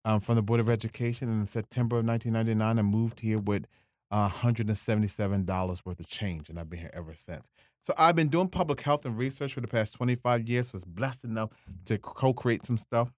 um, 0.04 0.20
from 0.20 0.36
the 0.36 0.42
Board 0.42 0.60
of 0.60 0.70
Education. 0.70 1.28
And 1.28 1.40
in 1.40 1.46
September 1.46 1.98
of 1.98 2.06
1999, 2.06 2.78
I 2.78 2.82
moved 2.82 3.20
here 3.20 3.38
with 3.38 3.66
uh, 4.10 4.28
$177 4.28 5.86
worth 5.86 6.00
of 6.00 6.08
change, 6.08 6.48
and 6.48 6.58
I've 6.58 6.68
been 6.68 6.80
here 6.80 6.90
ever 6.92 7.14
since. 7.14 7.50
So 7.80 7.94
I've 7.96 8.16
been 8.16 8.28
doing 8.28 8.48
public 8.48 8.80
health 8.80 9.04
and 9.04 9.16
research 9.16 9.54
for 9.54 9.60
the 9.60 9.68
past 9.68 9.94
25 9.94 10.48
years. 10.48 10.72
Was 10.72 10.84
blessed 10.84 11.24
enough 11.24 11.50
to 11.86 11.98
co-create 11.98 12.66
some 12.66 12.76
stuff. 12.76 13.12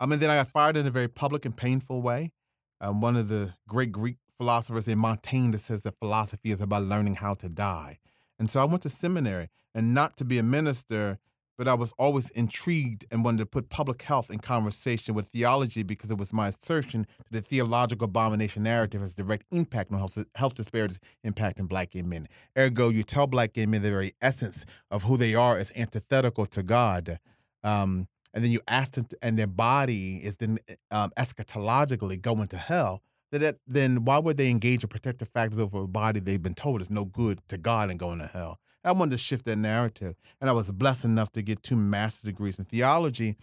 Um, 0.00 0.12
and 0.12 0.20
then 0.20 0.30
I 0.30 0.36
got 0.36 0.48
fired 0.48 0.76
in 0.76 0.86
a 0.86 0.90
very 0.90 1.08
public 1.08 1.44
and 1.44 1.56
painful 1.56 2.00
way. 2.02 2.32
Um, 2.80 3.00
one 3.00 3.16
of 3.16 3.28
the 3.28 3.54
great 3.68 3.92
Greek 3.92 4.16
philosophers 4.38 4.88
in 4.88 4.98
Montaigne 4.98 5.52
that 5.52 5.60
says 5.60 5.82
that 5.82 5.98
philosophy 5.98 6.50
is 6.50 6.60
about 6.60 6.84
learning 6.84 7.16
how 7.16 7.34
to 7.34 7.48
die. 7.48 7.98
And 8.38 8.50
so 8.50 8.60
I 8.60 8.64
went 8.64 8.82
to 8.82 8.88
seminary, 8.88 9.48
and 9.74 9.94
not 9.94 10.16
to 10.16 10.24
be 10.24 10.38
a 10.38 10.42
minister, 10.42 11.18
but 11.58 11.68
I 11.68 11.74
was 11.74 11.92
always 11.98 12.30
intrigued 12.30 13.04
and 13.10 13.24
wanted 13.24 13.38
to 13.38 13.46
put 13.46 13.68
public 13.68 14.02
health 14.02 14.30
in 14.30 14.38
conversation 14.38 15.14
with 15.14 15.26
theology 15.26 15.82
because 15.82 16.10
it 16.10 16.18
was 16.18 16.32
my 16.32 16.48
assertion 16.48 17.06
that 17.30 17.30
the 17.30 17.40
theological 17.40 18.06
abomination 18.06 18.62
narrative 18.62 19.00
has 19.00 19.14
direct 19.14 19.44
impact 19.52 19.92
on 19.92 19.98
health, 19.98 20.18
health 20.34 20.54
disparities 20.54 20.98
impacting 21.24 21.68
black 21.68 21.90
gay 21.90 22.02
men. 22.02 22.26
Ergo, 22.58 22.88
you 22.88 23.02
tell 23.02 23.26
black 23.26 23.52
gay 23.52 23.66
men 23.66 23.82
the 23.82 23.90
very 23.90 24.12
essence 24.20 24.64
of 24.90 25.04
who 25.04 25.16
they 25.16 25.34
are 25.34 25.58
is 25.58 25.70
antithetical 25.76 26.46
to 26.46 26.62
God. 26.62 27.18
Um, 27.62 28.08
and 28.34 28.42
then 28.42 28.50
you 28.50 28.60
ask 28.66 28.92
them, 28.92 29.04
to, 29.04 29.18
and 29.22 29.38
their 29.38 29.46
body 29.46 30.16
is 30.16 30.36
then 30.36 30.58
um, 30.90 31.12
eschatologically 31.18 32.20
going 32.20 32.48
to 32.48 32.56
hell. 32.56 33.02
That, 33.32 33.56
then 33.66 34.04
why 34.04 34.18
would 34.18 34.36
they 34.36 34.50
engage 34.50 34.82
in 34.82 34.88
protective 34.88 35.28
factors 35.28 35.58
over 35.58 35.82
a 35.82 35.86
body 35.86 36.20
they've 36.20 36.42
been 36.42 36.54
told 36.54 36.82
is 36.82 36.90
no 36.90 37.06
good 37.06 37.40
to 37.48 37.56
God 37.56 37.90
and 37.90 37.98
going 37.98 38.18
to 38.18 38.26
hell? 38.26 38.58
I 38.84 38.92
wanted 38.92 39.12
to 39.12 39.18
shift 39.18 39.44
that 39.46 39.56
narrative, 39.56 40.16
and 40.40 40.50
I 40.50 40.52
was 40.52 40.70
blessed 40.70 41.04
enough 41.04 41.32
to 41.32 41.42
get 41.42 41.62
two 41.62 41.76
master's 41.76 42.30
degrees 42.30 42.58
in 42.58 42.64
theology. 42.66 43.36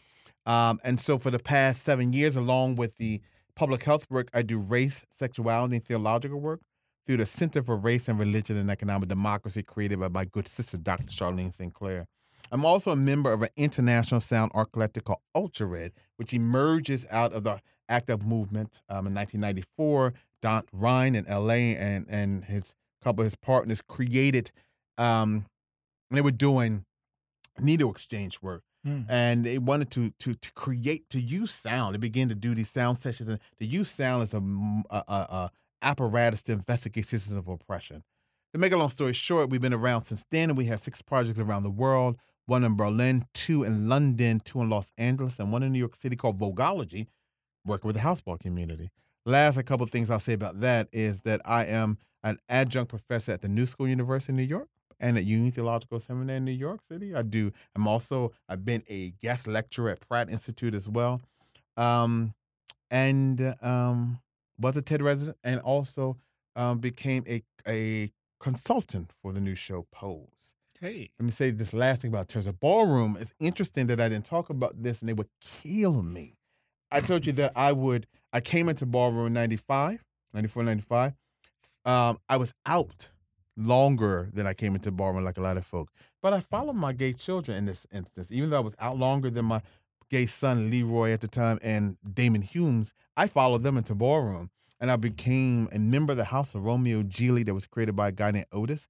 Um, 0.46 0.80
and 0.84 1.00
so, 1.00 1.18
for 1.18 1.32
the 1.32 1.40
past 1.40 1.84
seven 1.84 2.14
years, 2.14 2.36
along 2.36 2.76
with 2.76 2.98
the 2.98 3.22
public 3.56 3.84
health 3.84 4.06
work, 4.10 4.30
I 4.34 4.42
do 4.42 4.60
race, 4.60 5.02
sexuality, 5.10 5.78
and 5.78 5.84
theological 5.84 6.40
work 6.40 6.62
through 7.08 7.18
the 7.18 7.26
Center 7.26 7.64
for 7.64 7.76
Race 7.76 8.08
and 8.08 8.20
Religion 8.20 8.58
and 8.58 8.70
Economic 8.70 9.10
Democracy, 9.10 9.64
created 9.64 10.00
by 10.00 10.10
my 10.10 10.26
good 10.26 10.48
sister, 10.48 10.78
Dr. 10.78 11.06
Charlene 11.06 11.54
Sinclair. 11.54 12.06
I'm 12.52 12.66
also 12.66 12.92
a 12.92 12.96
member 12.96 13.32
of 13.32 13.44
an 13.44 13.50
international 13.56 14.22
sound 14.22 14.52
art 14.54 14.72
collective 14.72 15.04
called 15.04 15.20
Ultra 15.36 15.68
Red, 15.68 15.94
which 16.18 16.34
emerges 16.34 17.06
out 17.10 17.34
of 17.34 17.44
the 17.44 17.60
active 17.90 18.26
movement 18.26 18.82
um, 18.90 19.08
in 19.08 19.14
1994. 19.14 20.14
Dont 20.42 20.66
Rhine 20.72 21.16
in 21.16 21.26
LA 21.26 21.76
and, 21.78 22.06
and 22.08 22.46
his 22.46 22.74
couple 23.04 23.22
of 23.22 23.26
his 23.26 23.36
partners 23.36 23.82
created, 23.82 24.52
um, 24.98 25.46
they 26.12 26.22
were 26.22 26.32
doing 26.32 26.86
needle 27.60 27.92
exchange 27.92 28.42
work. 28.42 28.64
Mm. 28.88 29.06
And 29.10 29.46
they 29.46 29.58
wanted 29.58 29.92
to, 29.92 30.12
to 30.20 30.36
to 30.36 30.52
create 30.54 31.10
to 31.10 31.20
use 31.20 31.52
sound. 31.52 31.96
They 31.96 32.00
began 32.00 32.30
to 32.30 32.36
do 32.36 32.56
these 32.56 32.70
sound 32.70 33.00
sessions, 33.00 33.28
and 33.28 33.40
to 33.60 33.66
use 33.66 33.90
sound 33.90 34.24
as 34.24 34.34
a 34.34 35.52
apparatus 35.82 36.42
to 36.44 36.54
investigate 36.54 37.06
systems 37.06 37.38
of 37.38 37.50
oppression. 37.50 38.04
To 38.54 38.60
make 38.60 38.72
a 38.72 38.78
long 38.78 38.90
story 38.90 39.12
short, 39.12 39.50
we've 39.50 39.60
been 39.60 39.74
around 39.74 40.04
since 40.04 40.24
then, 40.32 40.50
and 40.50 40.58
we 40.58 40.66
have 40.66 40.80
six 40.80 41.02
projects 41.02 41.40
around 41.40 41.64
the 41.64 41.70
world 41.70 42.18
one 42.50 42.64
in 42.64 42.76
Berlin, 42.76 43.26
two 43.34 43.64
in 43.64 43.88
London, 43.88 44.42
two 44.44 44.60
in 44.60 44.70
Los 44.70 44.92
Angeles, 44.98 45.40
and 45.40 45.54
one 45.54 45.64
in 45.64 45.72
New 45.72 45.80
York 45.80 45.96
City 45.96 46.16
called 46.16 46.36
Vogology, 46.36 47.08
working 47.66 47.88
with 47.88 47.96
the 47.96 48.02
houseball 48.02 48.40
community. 48.40 48.90
Last, 49.26 49.58
a 49.58 49.64
couple 49.64 49.84
of 49.84 49.92
things 49.92 50.10
I'll 50.10 50.20
say 50.20 50.34
about 50.34 50.62
that 50.62 50.88
is 50.92 51.20
that 51.22 51.42
I 51.46 51.66
am 51.66 51.98
an 52.24 52.40
adjunct 52.50 52.90
professor 52.90 53.32
at 53.32 53.42
the 53.42 53.48
New 53.48 53.66
School 53.66 53.88
University 53.88 54.32
in 54.32 54.38
New 54.38 54.44
York 54.44 54.70
and 55.00 55.18
at 55.18 55.26
Union 55.26 55.52
Theological 55.52 56.00
Seminary 56.00 56.38
in 56.38 56.46
New 56.46 56.52
York 56.52 56.82
City. 56.90 57.14
I 57.14 57.22
do. 57.22 57.52
I'm 57.76 57.88
also. 57.88 58.34
I've 58.48 58.66
been 58.66 58.84
a 58.90 59.12
guest 59.22 59.48
lecturer 59.48 59.90
at 59.92 60.08
Pratt 60.08 60.30
Institute 60.30 60.74
as 60.74 60.90
well, 60.90 61.22
um, 61.78 62.34
and 62.90 63.56
um, 63.62 64.20
was 64.60 64.78
a 64.78 64.82
TED 64.82 65.02
resident, 65.02 65.38
and 65.44 65.60
also 65.62 66.18
um, 66.56 66.80
became 66.80 67.24
a 67.28 67.44
a 67.68 68.12
consultant 68.40 69.12
for 69.22 69.34
the 69.34 69.42
new 69.42 69.56
show 69.56 69.86
Pose 69.92 70.56
Hey. 70.80 71.10
let 71.20 71.26
me 71.26 71.32
say 71.32 71.52
this 71.52 71.74
last 71.74 72.02
thing 72.02 72.10
about 72.10 72.30
Terza 72.30 72.54
Ballroom. 72.54 73.18
It's 73.20 73.34
interesting 73.38 73.88
that 73.88 74.00
I 74.00 74.08
didn't 74.08 74.26
talk 74.26 74.50
about 74.50 74.82
this 74.82 75.02
and 75.02 75.10
they 75.10 75.14
would 75.14 75.28
kill 75.42 76.02
me. 76.02 76.39
I 76.92 77.02
told 77.02 77.26
you 77.26 77.34
that 77.34 77.54
I 77.56 77.72
would, 77.72 78.08
I 78.34 78.42
came 78.42 78.70
into 78.70 78.86
Ballroom 78.86 79.28
in 79.28 79.34
95, 79.34 80.04
94, 80.34 80.64
95. 80.64 81.14
Um, 81.86 82.20
I 82.28 82.38
was 82.38 82.54
out 82.66 83.10
longer 83.56 84.30
than 84.34 84.48
I 84.48 84.54
came 84.54 84.76
into 84.76 84.92
Ballroom, 84.92 85.24
like 85.24 85.38
a 85.38 85.42
lot 85.42 85.58
of 85.58 85.66
folk. 85.66 85.92
But 86.22 86.34
I 86.34 86.40
followed 86.40 86.76
my 86.76 86.94
gay 86.94 87.14
children 87.14 87.58
in 87.58 87.66
this 87.66 87.86
instance. 87.92 88.32
Even 88.32 88.50
though 88.50 88.58
I 88.58 88.62
was 88.62 88.76
out 88.80 88.98
longer 88.98 89.30
than 89.30 89.46
my 89.46 89.62
gay 90.10 90.26
son, 90.26 90.72
Leroy, 90.72 91.12
at 91.12 91.22
the 91.22 91.28
time, 91.28 91.60
and 91.62 91.98
Damon 92.14 92.42
Humes, 92.42 92.94
I 93.16 93.28
followed 93.28 93.64
them 93.64 93.78
into 93.78 93.96
Ballroom. 93.96 94.50
And 94.80 94.90
I 94.90 94.96
became 94.96 95.68
a 95.74 95.80
member 95.80 96.12
of 96.12 96.18
the 96.18 96.26
House 96.26 96.56
of 96.56 96.64
Romeo 96.64 97.04
Gigli 97.04 97.46
that 97.46 97.54
was 97.54 97.68
created 97.68 97.96
by 97.96 98.10
a 98.10 98.12
guy 98.14 98.32
named 98.32 98.46
Otis. 98.52 98.88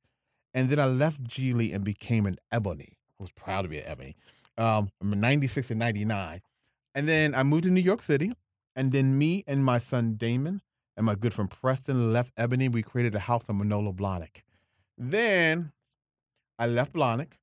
And 0.54 0.70
then 0.70 0.80
I 0.80 0.86
left 0.86 1.24
Gigli 1.24 1.74
and 1.74 1.84
became 1.84 2.26
an 2.26 2.38
Ebony. 2.52 2.97
I 3.20 3.24
was 3.24 3.32
proud 3.32 3.64
to 3.64 3.70
be 3.70 3.80
an 3.80 3.86
Ebony. 3.88 4.16
Um, 4.58 4.89
from 5.00 5.20
96 5.20 5.72
and 5.72 5.80
99. 5.80 6.41
And 6.95 7.07
then 7.07 7.35
I 7.35 7.43
moved 7.43 7.63
to 7.63 7.69
New 7.69 7.81
York 7.81 8.01
City. 8.01 8.33
And 8.75 8.91
then 8.91 9.17
me 9.17 9.43
and 9.47 9.65
my 9.65 9.77
son 9.77 10.13
Damon 10.15 10.61
and 10.95 11.05
my 11.05 11.15
good 11.15 11.33
friend 11.33 11.49
Preston 11.49 12.13
left 12.13 12.31
Ebony. 12.37 12.69
We 12.69 12.81
created 12.81 13.15
a 13.15 13.19
house 13.19 13.49
on 13.49 13.57
Manolo 13.57 13.91
Blahnik. 13.91 14.43
Then 14.97 15.71
I 16.57 16.67
left 16.67 16.93
Blahnik 16.93 17.33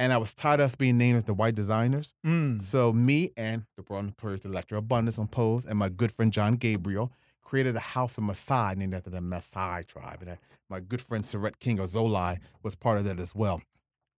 and 0.00 0.12
I 0.12 0.16
was 0.16 0.32
tired 0.32 0.60
of 0.60 0.64
us 0.64 0.74
being 0.76 0.96
named 0.96 1.18
as 1.18 1.24
the 1.24 1.34
white 1.34 1.54
designers. 1.54 2.14
Mm. 2.26 2.62
So 2.62 2.92
me 2.92 3.32
and 3.36 3.64
the 3.76 3.82
Brown 3.82 4.14
Purse, 4.16 4.40
the 4.40 4.48
Elektra 4.48 4.78
Abundance 4.78 5.18
on 5.18 5.28
Pose, 5.28 5.66
and 5.66 5.78
my 5.78 5.90
good 5.90 6.10
friend 6.10 6.32
John 6.32 6.54
Gabriel 6.54 7.12
created 7.42 7.76
a 7.76 7.80
house 7.80 8.16
of 8.16 8.24
Maasai 8.24 8.76
named 8.76 8.94
after 8.94 9.10
the 9.10 9.18
Maasai 9.18 9.86
tribe. 9.86 10.22
And 10.22 10.30
uh, 10.30 10.36
my 10.70 10.80
good 10.80 11.02
friend 11.02 11.22
Saret 11.22 11.58
King 11.58 11.80
of 11.80 11.90
Zolai 11.90 12.38
was 12.62 12.74
part 12.74 12.96
of 12.96 13.04
that 13.04 13.20
as 13.20 13.34
well. 13.34 13.60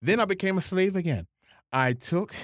Then 0.00 0.20
I 0.20 0.24
became 0.24 0.56
a 0.56 0.60
slave 0.60 0.94
again. 0.94 1.26
I 1.72 1.94
took 1.94 2.34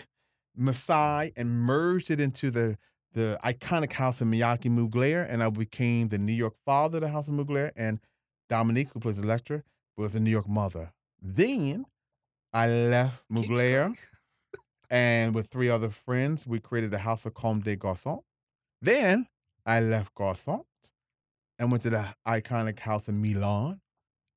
Maasai 0.58 1.32
and 1.36 1.50
merged 1.50 2.10
it 2.10 2.20
into 2.20 2.50
the 2.50 2.76
the 3.14 3.38
iconic 3.42 3.94
house 3.94 4.20
of 4.20 4.28
Miyake 4.28 4.70
Mugler, 4.70 5.26
and 5.28 5.42
I 5.42 5.48
became 5.48 6.08
the 6.08 6.18
New 6.18 6.32
York 6.32 6.54
father 6.64 6.98
of 6.98 7.02
the 7.02 7.08
house 7.08 7.28
of 7.28 7.34
Mugler, 7.34 7.70
and 7.74 8.00
Dominique, 8.50 8.88
who 8.92 9.00
plays 9.00 9.18
Elektra, 9.18 9.62
was 9.96 10.12
the 10.12 10.20
New 10.20 10.30
York 10.30 10.48
mother. 10.48 10.92
Then 11.20 11.86
I 12.52 12.68
left 12.68 13.22
Mugler, 13.32 13.96
and 14.90 15.34
with 15.34 15.48
three 15.48 15.68
other 15.68 15.88
friends, 15.88 16.46
we 16.46 16.60
created 16.60 16.90
the 16.90 16.98
House 16.98 17.24
of 17.24 17.34
Comme 17.34 17.60
des 17.60 17.76
Garçons. 17.76 18.22
Then 18.80 19.26
I 19.66 19.80
left 19.80 20.14
Garçons 20.14 20.64
and 21.58 21.70
went 21.70 21.82
to 21.82 21.90
the 21.90 22.14
iconic 22.26 22.80
house 22.80 23.08
in 23.08 23.20
Milan. 23.20 23.80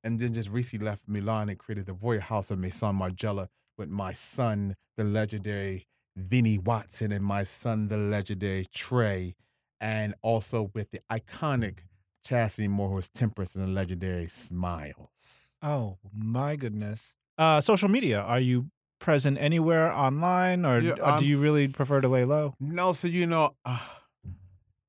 And 0.04 0.18
then 0.18 0.32
just 0.32 0.50
recently 0.50 0.84
left 0.84 1.08
Milan 1.08 1.48
and 1.48 1.58
created 1.58 1.86
the 1.86 1.94
Royal 1.94 2.20
House 2.20 2.50
of 2.50 2.58
Maison 2.58 2.98
Margiela 2.98 3.46
with 3.78 3.88
my 3.88 4.12
son, 4.12 4.74
the 4.96 5.04
legendary 5.04 5.86
Vinnie 6.16 6.58
Watson, 6.58 7.12
and 7.12 7.24
my 7.24 7.42
son, 7.42 7.88
the 7.88 7.96
legendary 7.96 8.66
Trey, 8.72 9.34
and 9.80 10.14
also 10.22 10.70
with 10.74 10.90
the 10.90 11.00
iconic 11.10 11.78
Chastity 12.24 12.68
Moore, 12.68 12.90
who 12.90 12.98
is 12.98 13.08
Temperance 13.08 13.54
and 13.56 13.64
the 13.66 13.70
legendary 13.70 14.28
Smiles. 14.28 15.56
Oh 15.62 15.98
my 16.14 16.56
goodness. 16.56 17.14
Uh, 17.38 17.60
social 17.60 17.88
media. 17.88 18.20
Are 18.20 18.40
you 18.40 18.70
present 19.00 19.38
anywhere 19.40 19.92
online, 19.92 20.64
or 20.64 20.80
Yeah, 20.80 20.92
uh, 21.02 21.18
do 21.18 21.26
you 21.26 21.40
really 21.40 21.68
prefer 21.68 22.00
to 22.00 22.08
lay 22.08 22.24
low? 22.24 22.54
No, 22.60 22.92
so 22.92 23.08
you 23.08 23.26
know, 23.26 23.56
uh, 23.64 23.78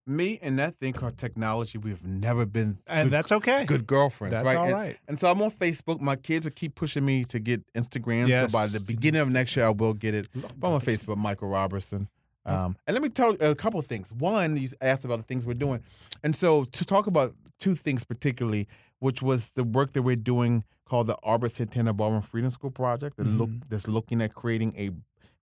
me 0.06 0.40
and 0.42 0.60
that 0.60 0.78
thing 0.80 0.94
called 0.94 1.18
technology, 1.18 1.78
we've 1.78 2.04
never 2.06 2.46
been 2.46 2.78
And 2.88 3.10
good, 3.10 3.14
that's 3.14 3.32
okay. 3.32 3.66
good 3.66 3.88
girlfriends, 3.88 4.34
That's 4.34 4.46
right? 4.46 4.56
all 4.56 4.66
And- 4.66 4.74
right. 4.74 4.98
And 5.08 5.20
so 5.20 5.30
I'm 5.32 5.42
on 5.42 5.52
Facebook. 5.52 6.02
My 6.02 6.16
kids 6.16 6.46
will 6.46 6.52
keep 6.54 6.76
pushing 6.76 7.06
me 7.06 7.24
to 7.26 7.40
get 7.40 7.62
Instagram. 7.74 8.28
So 8.28 8.52
by 8.52 8.68
the 8.68 8.80
beginning 8.80 9.22
of 9.22 9.30
next 9.30 9.56
year, 9.56 9.66
I 9.68 9.70
will 9.70 9.94
get 9.94 10.14
it. 10.14 10.28
But 10.34 10.68
I'm 10.68 10.74
on 10.74 10.82
Facebook, 10.82 11.18
Michael 11.18 11.48
Roberson. 11.50 12.10
Um, 12.46 12.76
and 12.86 12.94
let 12.94 13.02
me 13.02 13.08
tell 13.08 13.32
you 13.32 13.38
a 13.40 13.56
couple 13.56 13.80
of 13.80 13.86
things. 13.88 14.12
One, 14.12 14.58
you 14.58 14.68
asked 14.82 15.06
about 15.06 15.18
the 15.18 15.24
things 15.24 15.46
we're 15.46 15.54
doing. 15.54 15.82
And 16.24 16.36
so 16.36 16.66
to 16.66 16.84
talk 16.86 17.08
about 17.08 17.34
two 17.60 17.74
things 17.76 18.04
particularly, 18.04 18.68
which 19.00 19.22
was 19.22 19.52
the 19.56 19.64
work 19.64 19.94
that 19.94 20.02
we're 20.02 20.18
doing 20.18 20.66
called 20.86 21.08
the 21.08 21.16
Arbert 21.24 21.52
Santana 21.52 21.94
Ballroom 21.94 22.22
Freedom 22.22 22.50
School 22.50 22.72
Project 22.72 23.16
that 23.16 23.26
look 23.26 23.50
Mhm. 23.50 23.64
that's 23.70 23.88
looking 23.88 24.22
at 24.22 24.34
creating 24.34 24.74
a 24.78 24.90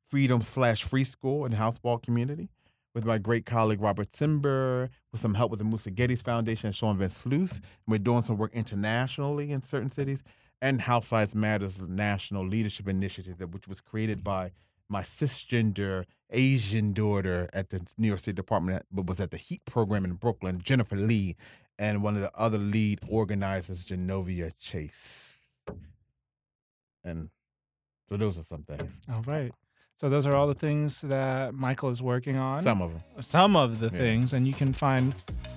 freedom 0.06 0.44
slash 0.44 0.84
free 0.84 1.04
school 1.04 1.46
and 1.46 1.56
houseball 1.56 2.02
community 2.04 2.50
with 2.94 3.06
my 3.06 3.18
great 3.18 3.46
colleague 3.46 3.82
Robert 3.82 4.12
Sember, 4.12 4.90
with 5.12 5.22
some 5.22 5.34
help 5.34 5.52
with 5.52 5.60
the 5.60 5.66
Musa 5.66 5.92
Geddes 5.92 6.22
Foundation 6.22 6.68
and 6.68 6.76
Sean 6.76 6.98
Van. 6.98 7.10
And 7.26 7.62
we're 7.88 7.98
doing 7.98 8.22
some 8.22 8.38
work 8.38 8.54
internationally 8.54 9.52
in 9.52 9.62
certain 9.62 9.90
cities 9.90 10.24
and 10.62 10.82
House 10.82 11.12
Lives 11.12 11.34
Matters 11.34 11.80
National 11.82 12.46
Leadership 12.46 12.88
Initiative, 12.88 13.38
that 13.40 13.52
which 13.52 13.68
was 13.68 13.82
created 13.82 14.24
by 14.24 14.52
my 14.88 15.02
cisgender 15.02 16.06
Asian 16.30 16.94
daughter 16.94 17.50
at 17.54 17.70
the 17.70 17.82
New 17.98 18.08
York 18.08 18.20
State 18.20 18.36
Department, 18.36 18.86
but 18.92 19.08
was 19.08 19.20
at 19.20 19.32
the 19.32 19.38
HEAT 19.38 19.66
program 19.66 20.06
in 20.06 20.14
Brooklyn, 20.14 20.62
Jennifer 20.62 20.96
Lee, 20.96 21.36
and 21.80 22.04
one 22.04 22.16
of 22.16 22.22
the 22.22 22.32
other 22.36 22.58
lead 22.58 23.00
organizers, 23.08 23.86
Genovia 23.86 24.52
Chase. 24.60 25.62
And 27.04 27.30
so 28.10 28.18
those 28.18 28.38
are 28.38 28.44
some 28.44 28.64
things. 28.64 29.00
All 29.12 29.24
right. 29.24 29.52
So 30.02 30.10
those 30.10 30.26
are 30.26 30.34
all 30.36 30.48
the 30.48 30.56
things 30.56 31.02
that 31.02 31.54
Michael 31.54 31.90
is 31.90 32.02
working 32.02 32.36
on. 32.36 32.64
Some 32.64 32.82
of 32.82 32.90
them. 32.92 33.04
Some 33.20 33.56
of 33.56 33.80
the 33.80 33.92
Yeah. 33.94 34.00
things, 34.00 34.34
and 34.34 34.48
you 34.48 34.54
can 34.56 34.74
find 34.74 35.14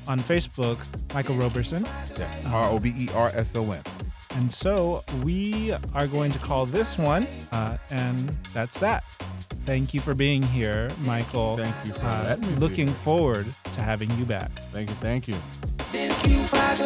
on 0.06 0.20
Facebook 0.20 0.76
Michael 1.14 1.36
Roberson. 1.36 1.86
Yeah. 2.18 2.28
R 2.52 2.68
O 2.68 2.78
B 2.78 2.92
E 2.94 3.08
R 3.14 3.32
S 3.34 3.56
O 3.56 3.70
N. 3.70 3.80
And 4.34 4.52
so 4.52 5.02
we 5.22 5.72
are 5.94 6.06
going 6.06 6.30
to 6.32 6.38
call 6.40 6.66
this 6.66 6.98
one, 6.98 7.26
uh, 7.52 7.78
and 7.90 8.36
that's 8.52 8.76
that. 8.80 9.02
Thank 9.64 9.94
you 9.94 10.00
for 10.02 10.12
being 10.14 10.42
here, 10.42 10.90
Michael. 11.06 11.56
Thank 11.56 11.74
you 11.86 11.94
for 11.94 12.04
Uh, 12.04 12.36
me 12.38 12.48
looking 12.56 12.88
here. 12.88 12.96
forward 12.96 13.46
to 13.72 13.80
having 13.80 14.10
you 14.18 14.26
back. 14.26 14.50
Thank 14.72 14.90
you. 14.90 14.96
Thank 14.96 15.26
you. 15.26 15.36
This 15.90 16.20
Q 16.20 16.44
Pod 16.48 16.80